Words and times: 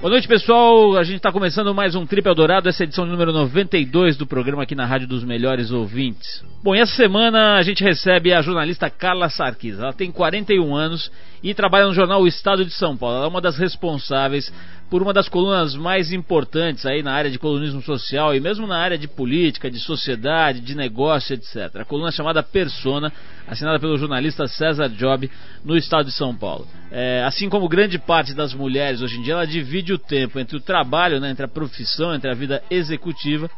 Boa 0.00 0.12
noite, 0.12 0.26
pessoal. 0.26 0.96
A 0.96 1.04
gente 1.04 1.16
está 1.16 1.30
começando 1.30 1.74
mais 1.74 1.94
um 1.94 2.06
Trip 2.06 2.26
Eldorado, 2.26 2.70
essa 2.70 2.82
é 2.82 2.84
edição 2.84 3.04
número 3.04 3.34
92 3.34 4.16
do 4.16 4.26
programa 4.26 4.62
aqui 4.62 4.74
na 4.74 4.86
Rádio 4.86 5.06
dos 5.06 5.22
Melhores 5.22 5.70
Ouvintes. 5.70 6.42
Bom, 6.62 6.74
essa 6.74 6.94
semana 6.94 7.56
a 7.56 7.62
gente 7.62 7.84
recebe 7.84 8.32
a 8.32 8.40
jornalista 8.40 8.88
Carla 8.88 9.28
Sarkis. 9.28 9.78
Ela 9.78 9.92
tem 9.92 10.10
41 10.10 10.74
anos 10.74 11.12
e 11.42 11.52
trabalha 11.52 11.86
no 11.86 11.92
jornal 11.92 12.22
O 12.22 12.26
Estado 12.26 12.64
de 12.64 12.72
São 12.72 12.96
Paulo. 12.96 13.16
Ela 13.16 13.26
é 13.26 13.28
uma 13.28 13.42
das 13.42 13.58
responsáveis 13.58 14.50
por 14.90 15.00
uma 15.00 15.12
das 15.12 15.28
colunas 15.28 15.76
mais 15.76 16.12
importantes 16.12 16.84
aí 16.84 17.00
na 17.00 17.12
área 17.12 17.30
de 17.30 17.38
colunismo 17.38 17.80
social 17.80 18.34
e 18.34 18.40
mesmo 18.40 18.66
na 18.66 18.76
área 18.76 18.98
de 18.98 19.06
política, 19.06 19.70
de 19.70 19.78
sociedade, 19.78 20.60
de 20.60 20.74
negócio, 20.74 21.32
etc. 21.34 21.76
A 21.76 21.84
coluna 21.84 22.08
é 22.08 22.12
chamada 22.12 22.42
Persona, 22.42 23.12
assinada 23.46 23.78
pelo 23.78 23.96
jornalista 23.96 24.48
César 24.48 24.88
Job 24.88 25.30
no 25.64 25.76
estado 25.76 26.06
de 26.06 26.12
São 26.12 26.34
Paulo. 26.34 26.66
É, 26.90 27.22
assim 27.24 27.48
como 27.48 27.68
grande 27.68 27.98
parte 28.00 28.34
das 28.34 28.52
mulheres 28.52 29.00
hoje 29.00 29.16
em 29.16 29.22
dia, 29.22 29.34
ela 29.34 29.46
divide 29.46 29.89
o 29.92 29.98
tempo 29.98 30.38
entre 30.38 30.56
o 30.56 30.60
trabalho, 30.60 31.20
né, 31.20 31.30
entre 31.30 31.44
a 31.44 31.48
profissão, 31.48 32.14
entre 32.14 32.30
a 32.30 32.34
vida 32.34 32.62
executiva, 32.70 33.50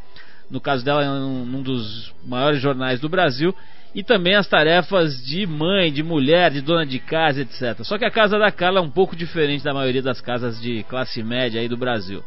no 0.50 0.60
caso 0.60 0.84
dela, 0.84 1.02
é 1.02 1.08
um, 1.08 1.42
um 1.42 1.62
dos 1.62 2.12
maiores 2.24 2.60
jornais 2.60 3.00
do 3.00 3.08
Brasil, 3.08 3.54
e 3.94 4.02
também 4.02 4.34
as 4.34 4.46
tarefas 4.46 5.22
de 5.22 5.46
mãe, 5.46 5.92
de 5.92 6.02
mulher, 6.02 6.50
de 6.50 6.60
dona 6.60 6.84
de 6.84 6.98
casa, 6.98 7.42
etc. 7.42 7.82
Só 7.82 7.98
que 7.98 8.04
a 8.04 8.10
casa 8.10 8.38
da 8.38 8.50
Carla 8.50 8.78
é 8.78 8.82
um 8.82 8.90
pouco 8.90 9.14
diferente 9.14 9.64
da 9.64 9.74
maioria 9.74 10.02
das 10.02 10.20
casas 10.20 10.60
de 10.60 10.82
classe 10.84 11.22
média 11.22 11.60
aí 11.60 11.68
do 11.68 11.76
Brasil. 11.76 12.22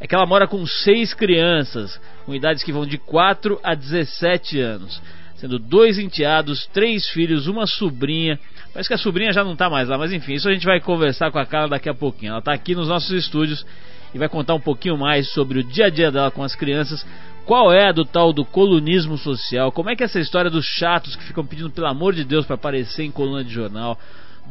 É 0.00 0.06
que 0.06 0.14
ela 0.14 0.26
mora 0.26 0.46
com 0.46 0.66
seis 0.66 1.14
crianças, 1.14 2.00
com 2.26 2.34
idades 2.34 2.64
que 2.64 2.72
vão 2.72 2.84
de 2.84 2.98
4 2.98 3.60
a 3.62 3.74
17 3.74 4.60
anos, 4.60 5.00
sendo 5.44 5.58
dois 5.58 5.98
enteados, 5.98 6.66
três 6.72 7.06
filhos, 7.10 7.46
uma 7.46 7.66
sobrinha. 7.66 8.40
Parece 8.72 8.88
que 8.88 8.94
a 8.94 8.98
sobrinha 8.98 9.30
já 9.30 9.44
não 9.44 9.52
está 9.52 9.68
mais 9.68 9.90
lá, 9.90 9.98
mas 9.98 10.10
enfim, 10.10 10.32
isso 10.32 10.48
a 10.48 10.52
gente 10.54 10.64
vai 10.64 10.80
conversar 10.80 11.30
com 11.30 11.38
a 11.38 11.44
Carla 11.44 11.68
daqui 11.68 11.86
a 11.86 11.92
pouquinho. 11.92 12.30
Ela 12.30 12.38
está 12.38 12.54
aqui 12.54 12.74
nos 12.74 12.88
nossos 12.88 13.10
estúdios 13.10 13.64
e 14.14 14.18
vai 14.18 14.26
contar 14.26 14.54
um 14.54 14.60
pouquinho 14.60 14.96
mais 14.96 15.28
sobre 15.32 15.58
o 15.58 15.62
dia 15.62 15.86
a 15.86 15.90
dia 15.90 16.10
dela 16.10 16.30
com 16.30 16.42
as 16.42 16.54
crianças, 16.54 17.06
qual 17.44 17.70
é 17.70 17.88
a 17.88 17.92
do 17.92 18.06
tal 18.06 18.32
do 18.32 18.42
colunismo 18.42 19.18
social? 19.18 19.70
Como 19.70 19.90
é 19.90 19.94
que 19.94 20.02
é 20.02 20.06
essa 20.06 20.18
história 20.18 20.50
dos 20.50 20.64
chatos 20.64 21.14
que 21.14 21.24
ficam 21.24 21.44
pedindo 21.44 21.68
pelo 21.68 21.88
amor 21.88 22.14
de 22.14 22.24
Deus 22.24 22.46
para 22.46 22.54
aparecer 22.54 23.04
em 23.04 23.10
coluna 23.10 23.44
de 23.44 23.52
jornal, 23.52 23.98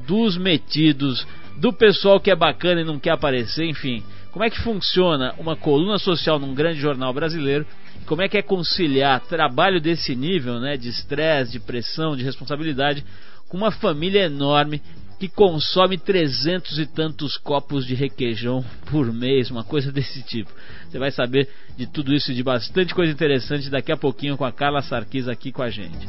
dos 0.07 0.37
metidos, 0.37 1.25
do 1.57 1.71
pessoal 1.71 2.19
que 2.19 2.31
é 2.31 2.35
bacana 2.35 2.81
e 2.81 2.85
não 2.85 2.99
quer 2.99 3.11
aparecer, 3.11 3.65
enfim. 3.65 4.03
Como 4.31 4.43
é 4.43 4.49
que 4.49 4.59
funciona 4.61 5.33
uma 5.37 5.55
coluna 5.55 5.99
social 5.99 6.39
num 6.39 6.55
grande 6.55 6.79
jornal 6.79 7.13
brasileiro? 7.13 7.65
Como 8.05 8.21
é 8.21 8.27
que 8.27 8.37
é 8.37 8.41
conciliar 8.41 9.21
trabalho 9.21 9.79
desse 9.79 10.15
nível, 10.15 10.59
né, 10.59 10.75
de 10.75 10.89
estresse, 10.89 11.53
de 11.53 11.59
pressão, 11.59 12.15
de 12.15 12.23
responsabilidade, 12.23 13.05
com 13.47 13.57
uma 13.57 13.71
família 13.71 14.25
enorme 14.25 14.81
que 15.19 15.29
consome 15.29 15.97
trezentos 15.97 16.77
e 16.79 16.85
tantos 16.85 17.37
copos 17.37 17.85
de 17.85 17.95
requeijão 17.95 18.65
por 18.91 19.13
mês, 19.13 19.49
uma 19.49 19.63
coisa 19.63 19.91
desse 19.91 20.21
tipo. 20.23 20.51
Você 20.89 20.99
vai 20.99 21.11
saber 21.11 21.47
de 21.77 21.87
tudo 21.87 22.13
isso 22.13 22.31
e 22.31 22.35
de 22.35 22.43
bastante 22.43 22.93
coisa 22.93 23.13
interessante 23.13 23.69
daqui 23.69 23.91
a 23.91 23.97
pouquinho 23.97 24.35
com 24.35 24.43
a 24.43 24.51
Carla 24.51 24.81
Sarkis 24.81 25.27
aqui 25.27 25.51
com 25.51 25.61
a 25.61 25.69
gente. 25.69 26.07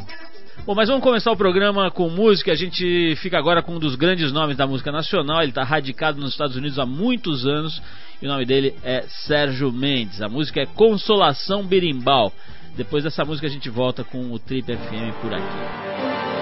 Bom, 0.63 0.75
mas 0.75 0.89
vamos 0.89 1.03
começar 1.03 1.31
o 1.31 1.37
programa 1.37 1.91
com 1.91 2.09
música. 2.09 2.53
A 2.53 2.55
gente 2.55 3.15
fica 3.17 3.37
agora 3.39 3.63
com 3.63 3.75
um 3.75 3.79
dos 3.79 3.97
grandes 3.97 4.33
nomes 4.33 4.57
da 4.57 4.67
música 4.67 4.91
nacional. 4.91 5.43
Ele 5.43 5.51
está 5.51 5.63
radicado 5.63 6.19
nos 6.19 6.31
Estados 6.31 6.57
Unidos 6.57 6.79
há 6.79 6.87
muitos 6.87 7.47
anos 7.47 7.83
e 8.23 8.27
o 8.27 8.29
nome 8.29 8.47
dele 8.47 8.75
é 8.83 9.03
Sérgio 9.27 9.71
Mendes. 9.71 10.23
A 10.23 10.29
música 10.29 10.61
é 10.61 10.67
Consolação 10.67 11.67
Birimbal. 11.67 12.33
Depois 12.77 13.05
dessa 13.05 13.25
música 13.25 13.47
a 13.47 13.51
gente 13.51 13.69
volta 13.69 14.03
com 14.03 14.33
o 14.33 14.39
Trip 14.39 14.65
FM 14.75 15.21
por 15.21 15.35
aqui. 15.35 16.34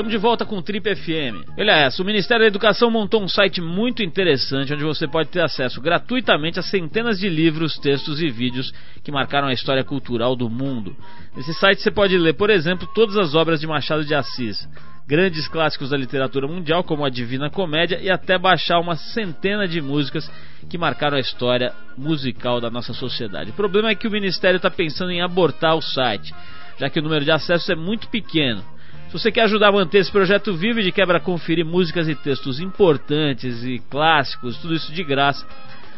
De 0.00 0.18
volta 0.18 0.44
com 0.44 0.56
o 0.56 0.62
Trip 0.62 0.94
FM. 0.94 1.46
Olha 1.56 1.72
essa, 1.72 2.02
o 2.02 2.04
Ministério 2.04 2.42
da 2.42 2.48
Educação 2.48 2.90
montou 2.90 3.22
um 3.22 3.28
site 3.28 3.60
muito 3.60 4.02
interessante 4.02 4.72
onde 4.72 4.82
você 4.82 5.06
pode 5.06 5.28
ter 5.28 5.40
acesso 5.40 5.80
gratuitamente 5.80 6.58
a 6.58 6.62
centenas 6.62 7.18
de 7.18 7.28
livros, 7.28 7.78
textos 7.78 8.20
e 8.20 8.28
vídeos 8.28 8.72
que 9.04 9.12
marcaram 9.12 9.48
a 9.48 9.52
história 9.52 9.84
cultural 9.84 10.34
do 10.34 10.50
mundo. 10.50 10.96
Nesse 11.36 11.54
site 11.54 11.80
você 11.80 11.90
pode 11.90 12.18
ler, 12.18 12.34
por 12.34 12.50
exemplo, 12.50 12.88
todas 12.94 13.16
as 13.16 13.34
obras 13.34 13.60
de 13.60 13.66
Machado 13.66 14.04
de 14.04 14.14
Assis, 14.14 14.68
grandes 15.06 15.46
clássicos 15.46 15.90
da 15.90 15.96
literatura 15.96 16.48
mundial, 16.48 16.82
como 16.82 17.04
a 17.04 17.10
Divina 17.10 17.48
Comédia, 17.48 18.00
e 18.00 18.10
até 18.10 18.36
baixar 18.36 18.80
uma 18.80 18.96
centena 18.96 19.68
de 19.68 19.80
músicas 19.80 20.30
que 20.68 20.78
marcaram 20.78 21.16
a 21.16 21.20
história 21.20 21.72
musical 21.96 22.60
da 22.60 22.70
nossa 22.70 22.92
sociedade. 22.92 23.50
O 23.50 23.54
problema 23.54 23.90
é 23.90 23.94
que 23.94 24.08
o 24.08 24.10
Ministério 24.10 24.56
está 24.56 24.70
pensando 24.70 25.10
em 25.10 25.22
abortar 25.22 25.76
o 25.76 25.82
site, 25.82 26.34
já 26.78 26.90
que 26.90 26.98
o 26.98 27.02
número 27.02 27.24
de 27.24 27.30
acessos 27.30 27.68
é 27.70 27.76
muito 27.76 28.08
pequeno. 28.08 28.71
Se 29.12 29.18
você 29.18 29.30
quer 29.30 29.42
ajudar 29.42 29.68
a 29.68 29.72
manter 29.72 29.98
esse 29.98 30.10
projeto 30.10 30.54
vivo 30.54 30.80
e 30.80 30.84
de 30.84 30.90
quebra 30.90 31.20
conferir 31.20 31.66
músicas 31.66 32.08
e 32.08 32.14
textos 32.14 32.58
importantes 32.58 33.62
e 33.62 33.78
clássicos, 33.90 34.56
tudo 34.56 34.74
isso 34.74 34.90
de 34.90 35.04
graça, 35.04 35.46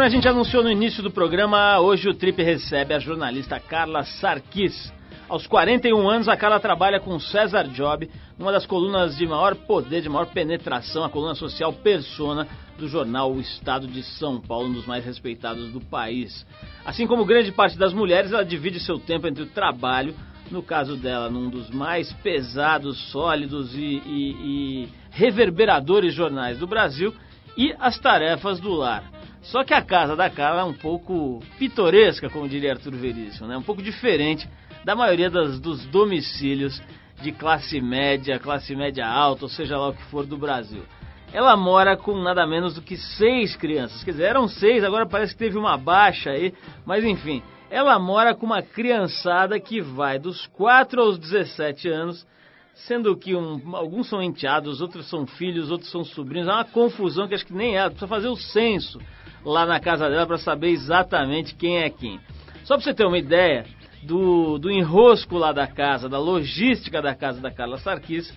Conforme 0.00 0.16
a 0.16 0.18
gente 0.18 0.28
anunciou 0.28 0.62
no 0.62 0.70
início 0.70 1.02
do 1.02 1.10
programa, 1.10 1.78
hoje 1.78 2.08
o 2.08 2.14
Trip 2.14 2.42
recebe 2.42 2.94
a 2.94 2.98
jornalista 2.98 3.60
Carla 3.60 4.02
Sarkis. 4.02 4.90
Aos 5.28 5.46
41 5.46 6.08
anos, 6.08 6.26
a 6.26 6.38
Carla 6.38 6.58
trabalha 6.58 6.98
com 6.98 7.20
César 7.20 7.64
Job, 7.64 8.08
numa 8.38 8.50
das 8.50 8.64
colunas 8.64 9.14
de 9.14 9.26
maior 9.26 9.54
poder, 9.54 10.00
de 10.00 10.08
maior 10.08 10.24
penetração, 10.24 11.04
a 11.04 11.10
coluna 11.10 11.34
social 11.34 11.70
Persona 11.70 12.48
do 12.78 12.88
jornal 12.88 13.30
O 13.30 13.42
Estado 13.42 13.86
de 13.86 14.02
São 14.02 14.40
Paulo, 14.40 14.68
um 14.68 14.72
dos 14.72 14.86
mais 14.86 15.04
respeitados 15.04 15.70
do 15.70 15.82
país. 15.82 16.46
Assim 16.82 17.06
como 17.06 17.26
grande 17.26 17.52
parte 17.52 17.76
das 17.76 17.92
mulheres, 17.92 18.32
ela 18.32 18.42
divide 18.42 18.80
seu 18.80 18.98
tempo 18.98 19.26
entre 19.26 19.42
o 19.42 19.50
trabalho, 19.50 20.14
no 20.50 20.62
caso 20.62 20.96
dela, 20.96 21.28
num 21.28 21.50
dos 21.50 21.68
mais 21.68 22.10
pesados, 22.22 22.98
sólidos 23.10 23.74
e, 23.74 24.00
e, 24.06 24.30
e 24.40 24.88
reverberadores 25.10 26.14
jornais 26.14 26.58
do 26.58 26.66
Brasil, 26.66 27.14
e 27.54 27.74
as 27.78 27.98
tarefas 27.98 28.58
do 28.60 28.72
lar. 28.72 29.19
Só 29.42 29.64
que 29.64 29.72
a 29.72 29.82
casa 29.82 30.14
da 30.14 30.28
Carla 30.28 30.62
é 30.62 30.64
um 30.64 30.74
pouco 30.74 31.40
pitoresca, 31.58 32.28
como 32.28 32.48
diria 32.48 32.72
Arthur 32.72 32.94
Veríssimo, 32.94 33.48
né? 33.48 33.56
um 33.56 33.62
pouco 33.62 33.82
diferente 33.82 34.48
da 34.84 34.94
maioria 34.94 35.30
das, 35.30 35.58
dos 35.58 35.84
domicílios 35.86 36.80
de 37.22 37.32
classe 37.32 37.80
média, 37.80 38.38
classe 38.38 38.74
média 38.74 39.06
alta, 39.06 39.44
ou 39.44 39.48
seja 39.48 39.76
lá 39.78 39.88
o 39.88 39.94
que 39.94 40.02
for 40.04 40.26
do 40.26 40.36
Brasil. 40.36 40.82
Ela 41.32 41.56
mora 41.56 41.96
com 41.96 42.16
nada 42.16 42.46
menos 42.46 42.74
do 42.74 42.82
que 42.82 42.96
seis 42.96 43.54
crianças. 43.54 44.02
Quer 44.02 44.12
dizer, 44.12 44.24
eram 44.24 44.48
seis, 44.48 44.82
agora 44.82 45.06
parece 45.06 45.32
que 45.32 45.38
teve 45.38 45.56
uma 45.56 45.76
baixa 45.76 46.30
aí, 46.30 46.52
mas 46.84 47.04
enfim. 47.04 47.42
Ela 47.70 47.98
mora 48.00 48.34
com 48.34 48.46
uma 48.46 48.62
criançada 48.62 49.60
que 49.60 49.80
vai 49.80 50.18
dos 50.18 50.46
4 50.48 51.00
aos 51.00 51.18
17 51.18 51.88
anos, 51.88 52.26
sendo 52.86 53.16
que 53.16 53.34
um, 53.34 53.74
alguns 53.74 54.08
são 54.08 54.22
enteados, 54.22 54.80
outros 54.80 55.08
são 55.08 55.26
filhos, 55.26 55.70
outros 55.70 55.90
são 55.90 56.04
sobrinhos. 56.04 56.48
É 56.48 56.52
uma 56.52 56.64
confusão 56.64 57.28
que 57.28 57.34
acho 57.34 57.46
que 57.46 57.52
nem 57.52 57.76
ela. 57.76 57.90
Precisa 57.90 58.08
fazer 58.08 58.28
o 58.28 58.36
censo 58.36 59.00
lá 59.44 59.66
na 59.66 59.80
casa 59.80 60.08
dela 60.08 60.26
para 60.26 60.38
saber 60.38 60.70
exatamente 60.70 61.54
quem 61.54 61.78
é 61.78 61.90
quem. 61.90 62.20
Só 62.64 62.74
para 62.74 62.84
você 62.84 62.94
ter 62.94 63.06
uma 63.06 63.18
ideia 63.18 63.64
do, 64.02 64.58
do 64.58 64.70
enrosco 64.70 65.36
lá 65.36 65.52
da 65.52 65.66
casa, 65.66 66.08
da 66.08 66.18
logística 66.18 67.02
da 67.02 67.14
casa 67.14 67.40
da 67.40 67.50
Carla 67.50 67.78
Sarkis, 67.78 68.32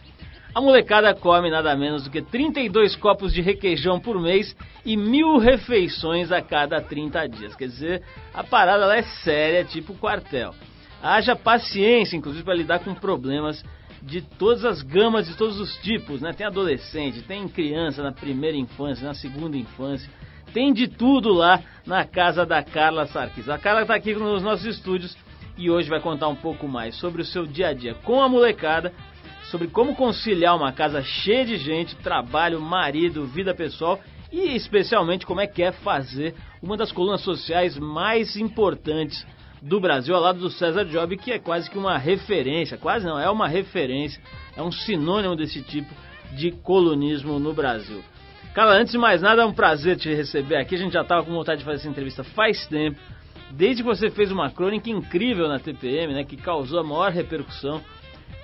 a 0.54 0.62
molecada 0.62 1.16
come 1.16 1.50
nada 1.50 1.76
menos 1.76 2.04
do 2.04 2.12
que 2.12 2.22
32 2.22 2.96
copos 2.98 3.34
de 3.34 3.42
requeijão 3.42 4.00
por 4.00 4.20
mês 4.22 4.56
e 4.86 4.96
mil 4.96 5.38
refeições 5.38 6.32
a 6.32 6.42
cada 6.42 6.80
30 6.80 7.28
dias. 7.28 7.56
Quer 7.56 7.68
dizer, 7.68 8.04
a 8.34 8.44
parada 8.44 8.86
lá 8.86 8.98
é 8.98 9.02
séria, 9.02 9.66
tipo 9.66 9.96
quartel. 9.96 10.54
Haja 11.02 11.36
paciência, 11.36 12.16
inclusive, 12.16 12.46
para 12.46 12.54
lidar 12.54 12.80
com 12.80 12.94
problemas 12.94 13.64
de 14.06 14.22
todas 14.22 14.66
as 14.66 14.82
gamas, 14.82 15.28
de 15.28 15.36
todos 15.36 15.60
os 15.60 15.76
tipos, 15.78 16.22
né? 16.22 16.34
Tem 16.34 16.46
adolescente, 16.46 17.22
tem 17.22 17.48
criança 17.48 18.04
na 18.04 18.12
primeira 18.12 18.58
infância, 18.58 19.08
na 19.08 19.14
segunda 19.14 19.56
infância, 19.56 20.10
tem 20.54 20.74
de 20.74 20.88
tudo 20.88 21.34
lá 21.34 21.62
na 21.86 22.06
casa 22.06 22.46
da 22.46 22.62
Carla 22.62 23.08
Sarkis. 23.08 23.48
A 23.48 23.58
Carla 23.58 23.84
está 23.84 23.96
aqui 23.96 24.14
nos 24.14 24.44
nossos 24.44 24.66
estúdios 24.66 25.18
e 25.58 25.70
hoje 25.70 25.90
vai 25.90 26.02
contar 26.02 26.28
um 26.28 26.36
pouco 26.36 26.68
mais 26.68 26.96
sobre 26.96 27.22
o 27.22 27.26
seu 27.26 27.46
dia 27.46 27.70
a 27.70 27.74
dia 27.74 27.94
com 27.94 28.22
a 28.22 28.28
molecada, 28.28 28.94
sobre 29.50 29.68
como 29.68 29.96
conciliar 29.96 30.56
uma 30.56 30.74
casa 30.74 31.02
cheia 31.02 31.46
de 31.46 31.58
gente, 31.58 31.96
trabalho, 31.98 32.60
marido, 32.60 33.26
vida 33.26 33.54
pessoal 33.56 34.00
e 34.32 34.56
especialmente 34.56 35.26
como 35.26 35.40
é 35.40 35.48
que 35.48 35.64
é 35.64 35.72
fazer 35.72 36.36
uma 36.62 36.76
das 36.76 36.92
colunas 36.92 37.22
sociais 37.22 37.78
mais 37.78 38.36
importantes 38.36 39.26
do 39.64 39.80
Brasil, 39.80 40.14
ao 40.14 40.22
lado 40.22 40.40
do 40.40 40.50
César 40.50 40.84
Job, 40.84 41.16
que 41.16 41.32
é 41.32 41.40
quase 41.40 41.70
que 41.70 41.78
uma 41.78 41.98
referência, 41.98 42.78
quase 42.78 43.06
não, 43.06 43.18
é 43.18 43.30
uma 43.30 43.48
referência, 43.48 44.22
é 44.58 44.62
um 44.62 44.72
sinônimo 44.72 45.38
desse 45.38 45.62
tipo 45.62 45.90
de 46.34 46.52
colunismo 46.52 47.40
no 47.40 47.54
Brasil. 47.54 48.04
Cara, 48.54 48.74
antes 48.74 48.92
de 48.92 48.98
mais 48.98 49.22
nada, 49.22 49.42
é 49.42 49.46
um 49.46 49.54
prazer 49.54 49.96
te 49.96 50.14
receber 50.14 50.58
aqui. 50.58 50.76
A 50.76 50.78
gente 50.78 50.92
já 50.92 51.02
estava 51.02 51.24
com 51.24 51.32
vontade 51.32 51.60
de 51.60 51.66
fazer 51.66 51.78
essa 51.78 51.90
entrevista 51.90 52.24
faz 52.24 52.68
tempo. 52.68 53.00
Desde 53.52 53.82
que 53.82 53.88
você 53.88 54.10
fez 54.10 54.32
uma 54.32 54.52
crônica 54.52 54.90
incrível 54.90 55.48
na 55.48 55.60
TPM, 55.60 56.14
né, 56.14 56.24
que 56.24 56.36
causou 56.36 56.80
a 56.80 56.84
maior 56.84 57.12
repercussão, 57.12 57.82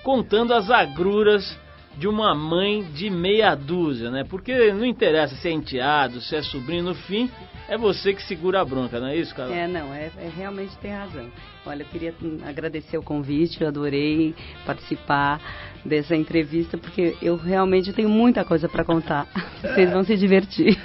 contando 0.02 0.54
as 0.54 0.70
agruras 0.70 1.56
de 1.96 2.08
uma 2.08 2.34
mãe 2.34 2.82
de 2.94 3.10
meia 3.10 3.54
dúzia, 3.54 4.10
né? 4.10 4.24
Porque 4.28 4.72
não 4.72 4.84
interessa 4.84 5.34
se 5.36 5.48
é 5.48 5.52
enteado, 5.52 6.20
se 6.20 6.36
é 6.36 6.42
sobrinho, 6.42 6.84
no 6.84 6.94
fim 6.94 7.30
é 7.70 7.78
você 7.78 8.12
que 8.12 8.22
segura 8.24 8.60
a 8.60 8.64
bronca, 8.64 8.98
não 8.98 9.06
é 9.06 9.16
isso, 9.16 9.32
cara? 9.32 9.54
É, 9.54 9.68
não, 9.68 9.94
é, 9.94 10.10
é, 10.18 10.28
realmente 10.36 10.76
tem 10.78 10.90
razão. 10.90 11.30
Olha, 11.64 11.82
eu 11.82 11.86
queria 11.86 12.12
agradecer 12.44 12.98
o 12.98 13.02
convite, 13.02 13.60
eu 13.60 13.68
adorei 13.68 14.34
participar 14.66 15.40
dessa 15.84 16.16
entrevista, 16.16 16.76
porque 16.76 17.16
eu 17.22 17.36
realmente 17.36 17.92
tenho 17.92 18.08
muita 18.08 18.44
coisa 18.44 18.68
para 18.68 18.84
contar. 18.84 19.28
Vocês 19.62 19.88
vão 19.88 20.02
se 20.02 20.16
divertir. 20.16 20.76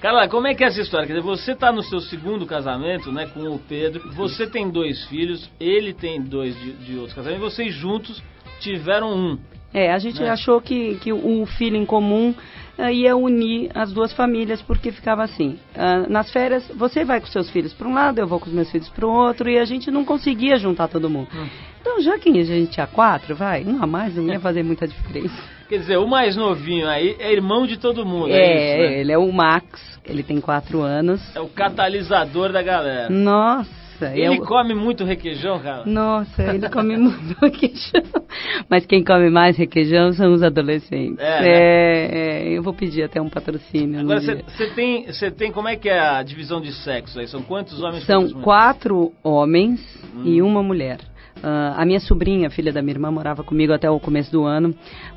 Carla, 0.00 0.26
como 0.26 0.48
é 0.48 0.54
que 0.54 0.64
é 0.64 0.66
essa 0.66 0.80
história? 0.80 1.06
Quer 1.06 1.12
dizer, 1.12 1.24
você 1.24 1.52
está 1.52 1.70
no 1.70 1.80
seu 1.80 2.00
segundo 2.00 2.44
casamento, 2.44 3.12
né, 3.12 3.26
com 3.26 3.42
o 3.54 3.58
Pedro, 3.60 4.10
você 4.10 4.48
tem 4.48 4.68
dois 4.68 5.04
filhos, 5.04 5.48
ele 5.60 5.94
tem 5.94 6.20
dois 6.20 6.58
de, 6.58 6.72
de 6.72 6.96
outros 6.96 7.14
casamentos, 7.14 7.40
e 7.40 7.50
vocês 7.50 7.72
juntos 7.72 8.20
tiveram 8.62 9.14
um. 9.14 9.38
É, 9.74 9.90
a 9.90 9.98
gente 9.98 10.20
né? 10.20 10.30
achou 10.30 10.60
que, 10.60 10.96
que 10.96 11.12
o 11.12 11.46
em 11.60 11.86
comum 11.86 12.34
uh, 12.78 12.90
ia 12.90 13.16
unir 13.16 13.70
as 13.74 13.92
duas 13.92 14.12
famílias, 14.12 14.60
porque 14.60 14.92
ficava 14.92 15.22
assim. 15.22 15.58
Uh, 15.74 16.10
nas 16.10 16.30
férias, 16.30 16.66
você 16.76 17.04
vai 17.04 17.20
com 17.20 17.26
seus 17.26 17.50
filhos 17.50 17.72
para 17.72 17.88
um 17.88 17.94
lado, 17.94 18.18
eu 18.18 18.26
vou 18.26 18.38
com 18.38 18.46
os 18.46 18.52
meus 18.52 18.70
filhos 18.70 18.88
para 18.90 19.06
o 19.06 19.10
outro, 19.10 19.48
e 19.48 19.58
a 19.58 19.64
gente 19.64 19.90
não 19.90 20.04
conseguia 20.04 20.56
juntar 20.56 20.88
todo 20.88 21.08
mundo. 21.08 21.28
Hum. 21.34 21.46
Então, 21.80 22.00
já 22.00 22.18
que 22.18 22.28
a 22.28 22.44
gente 22.44 22.70
tinha 22.70 22.86
quatro, 22.86 23.34
vai, 23.34 23.64
um 23.64 23.82
a 23.82 23.86
mais 23.86 24.14
não 24.14 24.26
ia 24.26 24.38
fazer 24.38 24.62
muita 24.62 24.86
diferença. 24.86 25.34
Quer 25.68 25.78
dizer, 25.78 25.96
o 25.96 26.06
mais 26.06 26.36
novinho 26.36 26.86
aí 26.86 27.16
é 27.18 27.32
irmão 27.32 27.66
de 27.66 27.78
todo 27.78 28.04
mundo, 28.04 28.30
é, 28.30 28.36
é 28.36 28.54
isso, 28.54 28.92
né? 28.92 29.00
ele 29.00 29.12
é 29.12 29.18
o 29.18 29.32
Max, 29.32 29.98
ele 30.04 30.22
tem 30.22 30.38
quatro 30.38 30.82
anos. 30.82 31.20
É 31.34 31.40
o 31.40 31.48
catalisador 31.48 32.52
da 32.52 32.62
galera. 32.62 33.08
Nossa! 33.08 33.81
Ele 34.10 34.38
eu... 34.38 34.44
come 34.44 34.74
muito 34.74 35.04
requeijão, 35.04 35.58
cara? 35.60 35.84
Nossa, 35.86 36.42
ele 36.42 36.68
come 36.68 36.96
muito 36.96 37.36
requeijão. 37.40 38.02
Mas 38.68 38.86
quem 38.86 39.04
come 39.04 39.30
mais 39.30 39.56
requeijão 39.56 40.12
são 40.12 40.32
os 40.32 40.42
adolescentes. 40.42 41.18
É, 41.18 41.40
né? 41.40 41.48
é, 41.48 42.48
é 42.48 42.58
eu 42.58 42.62
vou 42.62 42.74
pedir 42.74 43.02
até 43.02 43.20
um 43.20 43.28
patrocínio. 43.28 44.00
Agora, 44.00 44.20
você 44.20 44.70
tem, 44.74 45.06
tem, 45.36 45.52
como 45.52 45.68
é 45.68 45.76
que 45.76 45.88
é 45.88 45.98
a 45.98 46.22
divisão 46.22 46.60
de 46.60 46.72
sexo 46.72 47.18
aí? 47.18 47.26
São 47.26 47.42
quantos 47.42 47.82
homens? 47.82 48.04
São 48.04 48.28
quatro 48.42 49.12
homens 49.22 49.80
hum. 50.14 50.22
e 50.24 50.42
uma 50.42 50.62
mulher. 50.62 50.98
Uh, 51.38 51.74
a 51.76 51.84
minha 51.84 51.98
sobrinha, 51.98 52.50
filha 52.50 52.72
da 52.72 52.80
minha 52.80 52.94
irmã, 52.94 53.10
morava 53.10 53.42
comigo 53.42 53.72
até 53.72 53.90
o 53.90 53.98
começo 53.98 54.30
do 54.30 54.44
ano, 54.44 54.72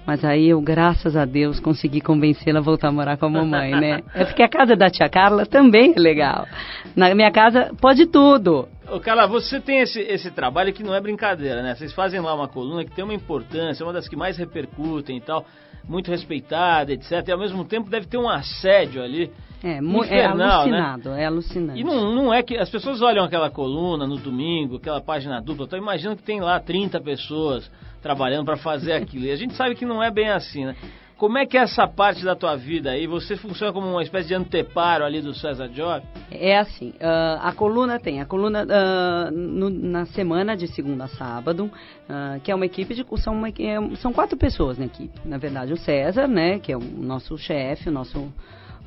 mas 0.08 0.26
aí 0.26 0.50
eu, 0.50 0.60
graças 0.60 1.16
a 1.16 1.24
Deus, 1.24 1.60
consegui 1.60 2.02
convencê-la 2.02 2.60
a 2.60 2.64
voltar 2.64 2.88
a 2.88 2.92
morar 2.92 3.18
com 3.18 3.28
a 3.28 3.30
mamãe, 3.30 3.72
né? 3.72 4.02
É 4.16 4.26
porque 4.26 4.42
a 4.42 4.50
casa 4.50 4.76
da 4.76 4.90
tia 4.90 5.08
Carla 5.08 5.46
também 5.46 5.94
é 5.96 6.00
legal. 6.00 6.48
Na 6.96 7.14
minha 7.14 7.32
casa 7.32 7.72
pode 7.80 8.08
tudo. 8.08 8.68
Ô, 8.92 9.00
Carla, 9.00 9.26
você 9.26 9.60
tem 9.60 9.80
esse, 9.80 10.00
esse 10.00 10.30
trabalho 10.30 10.72
que 10.72 10.84
não 10.84 10.94
é 10.94 11.02
brincadeira, 11.02 11.64
né? 11.64 11.74
Vocês 11.74 11.92
fazem 11.94 12.20
lá 12.20 12.34
uma 12.34 12.48
coluna 12.48 12.86
que 12.86 12.92
tem 12.92 13.04
uma 13.04 13.14
importância, 13.14 13.84
é 13.84 13.86
uma 13.86 13.94
das 13.94 14.08
que 14.08 14.16
mais 14.16 14.38
repercutem 14.38 15.18
e 15.18 15.22
tal, 15.22 15.46
muito 15.88 16.12
respeitada, 16.12 16.94
etc. 16.94 17.28
E 17.28 17.32
ao 17.32 17.40
mesmo 17.40 17.66
tempo 17.66 17.90
deve 17.90 18.06
ter 18.06 18.18
um 18.18 18.30
assédio 18.30 19.02
ali 19.02 19.32
é, 19.64 19.74
é 19.74 19.78
infernal, 19.80 20.08
é 20.08 20.26
alucinado, 20.26 21.10
né? 21.10 21.24
é 21.24 21.26
alucinante. 21.26 21.80
E 21.80 21.84
não, 21.84 22.14
não 22.14 22.34
é 22.34 22.44
que 22.44 22.56
as 22.58 22.70
pessoas 22.70 23.02
olham 23.02 23.24
aquela 23.24 23.50
coluna 23.50 24.06
no 24.06 24.18
domingo, 24.18 24.78
aquela 24.78 25.02
página 25.02 25.42
dupla, 25.42 25.66
então 25.66 25.80
imaginando 25.80 26.18
que 26.18 26.24
tem 26.24 26.40
lá 26.40 26.60
30 26.60 27.02
pessoas 27.02 27.70
trabalhando 28.02 28.46
para 28.46 28.58
fazer 28.58 28.94
aquilo. 29.02 29.26
E 29.26 29.32
a 29.32 29.36
gente 29.36 29.56
sabe 29.56 29.74
que 29.74 29.86
não 29.86 30.02
é 30.02 30.12
bem 30.12 30.30
assim, 30.30 30.66
né? 30.66 30.76
Como 31.18 31.38
é 31.38 31.46
que 31.46 31.58
é 31.58 31.62
essa 31.62 31.88
parte 31.88 32.26
da 32.26 32.36
tua 32.36 32.58
vida 32.58 32.92
aí? 32.92 33.08
Você 33.08 33.38
funciona 33.38 33.72
como 33.72 33.88
uma 33.88 34.04
espécie 34.04 34.28
de 34.28 34.34
anteparo 34.34 35.06
ali 35.06 35.22
do 35.22 35.34
César 35.34 35.70
Job? 35.70 36.06
É 36.30 36.58
assim, 36.58 36.90
uh, 36.90 37.40
a 37.42 37.54
coluna 37.54 37.98
tem, 38.00 38.20
a 38.20 38.26
coluna 38.26 38.64
uh, 38.64 39.32
no, 39.32 39.70
na 39.70 40.06
semana 40.08 40.58
de 40.58 40.68
segunda 40.68 41.06
a 41.06 41.08
sábado, 41.08 41.72
uh, 42.10 42.40
que 42.42 42.52
é 42.52 42.56
uma 42.56 42.66
equipe 42.66 42.94
de, 42.94 43.06
são, 43.22 43.34
uma, 43.34 43.48
é, 43.48 43.96
são 43.96 44.12
quatro 44.12 44.38
pessoas 44.38 44.78
na 44.78 44.86
equipe. 44.86 45.18
Na 45.24 45.38
verdade, 45.38 45.72
o 45.72 45.78
César, 45.78 46.28
né, 46.28 46.60
que 46.60 46.74
é 46.74 46.76
o 46.76 46.82
nosso 46.82 47.38
chefe, 47.38 47.88
o 47.88 47.94
nosso 47.94 48.30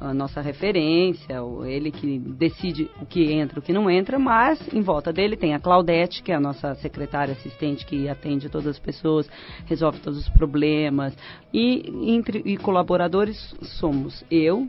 a 0.01 0.15
nossa 0.15 0.41
referência, 0.41 1.39
ele 1.67 1.91
que 1.91 2.19
decide 2.19 2.91
o 3.01 3.07
que 3.07 3.33
entra, 3.33 3.59
o 3.59 3.63
que 3.63 3.73
não 3.73 3.91
entra, 3.91 4.19
mas 4.19 4.61
em 4.73 4.81
volta 4.81 5.13
dele 5.13 5.37
tem 5.37 5.55
a 5.55 5.61
Claudete, 5.61 6.23
que 6.23 6.33
é 6.33 6.35
a 6.35 6.41
nossa 6.41 6.75
secretária 6.77 7.33
assistente 7.33 7.85
que 7.85 8.09
atende 8.09 8.49
todas 8.49 8.69
as 8.69 8.79
pessoas, 8.79 9.29
resolve 9.67 9.99
todos 10.01 10.19
os 10.19 10.29
problemas. 10.31 11.17
E 11.53 12.13
entre 12.15 12.43
e 12.45 12.57
colaboradores 12.57 13.55
somos 13.81 14.25
eu, 14.31 14.61
uh, 14.63 14.69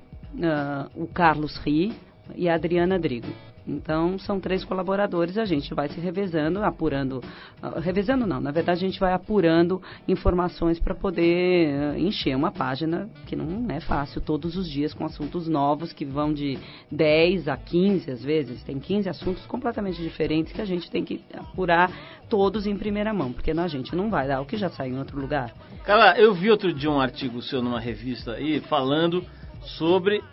o 0.96 1.08
Carlos 1.08 1.58
Ri 1.58 1.94
e 2.36 2.50
a 2.50 2.56
Adriana 2.56 3.00
Drigo. 3.00 3.49
Então, 3.68 4.18
são 4.20 4.40
três 4.40 4.64
colaboradores, 4.64 5.38
a 5.38 5.46
gente 5.46 5.74
vai 5.74 5.88
se 5.90 6.00
revezando, 6.00 6.64
apurando. 6.64 7.24
Uh, 7.62 7.80
revezando 7.80 8.26
não, 8.26 8.42
na 8.42 8.52
verdade 8.52 8.84
a 8.84 8.88
gente 8.88 9.00
vai 9.00 9.14
apurando 9.14 9.82
informações 10.08 10.80
para 10.80 10.96
poder 10.96 11.96
uh, 11.96 11.98
encher 11.98 12.36
uma 12.36 12.52
página 12.52 13.10
que 13.28 13.36
não 13.36 13.70
é 13.70 13.80
fácil 13.80 14.22
todos 14.22 14.56
os 14.56 14.70
dias 14.70 14.94
com 14.94 15.06
assuntos 15.06 15.48
novos 15.48 15.94
que 15.94 16.06
vão 16.06 16.34
de 16.34 16.58
10 16.92 17.48
a 17.48 17.58
15 17.58 18.12
às 18.12 18.24
vezes. 18.24 18.64
Tem 18.64 18.80
15 18.80 19.10
assuntos 19.10 19.46
completamente 19.46 20.02
diferentes 20.02 20.52
que 20.54 20.62
a 20.62 20.66
gente 20.66 20.90
tem 20.90 21.04
que 21.04 21.22
apurar 21.34 21.92
todos 22.30 22.68
em 22.68 22.78
primeira 22.78 23.14
mão, 23.14 23.34
porque 23.34 23.52
a 23.52 23.68
gente 23.68 23.96
não 23.96 24.10
vai 24.10 24.28
dar 24.28 24.42
o 24.42 24.46
que 24.46 24.56
já 24.56 24.70
sai 24.70 24.90
em 24.90 24.98
outro 25.00 25.20
lugar. 25.20 25.52
Cara, 25.84 26.20
eu 26.20 26.34
vi 26.34 26.50
outro 26.50 26.74
dia 26.74 26.90
um 26.90 27.02
artigo 27.02 27.42
seu 27.42 27.62
numa 27.62 27.80
revista 27.80 28.34
aí 28.34 28.60
falando 28.62 29.26
sobre 29.62 30.24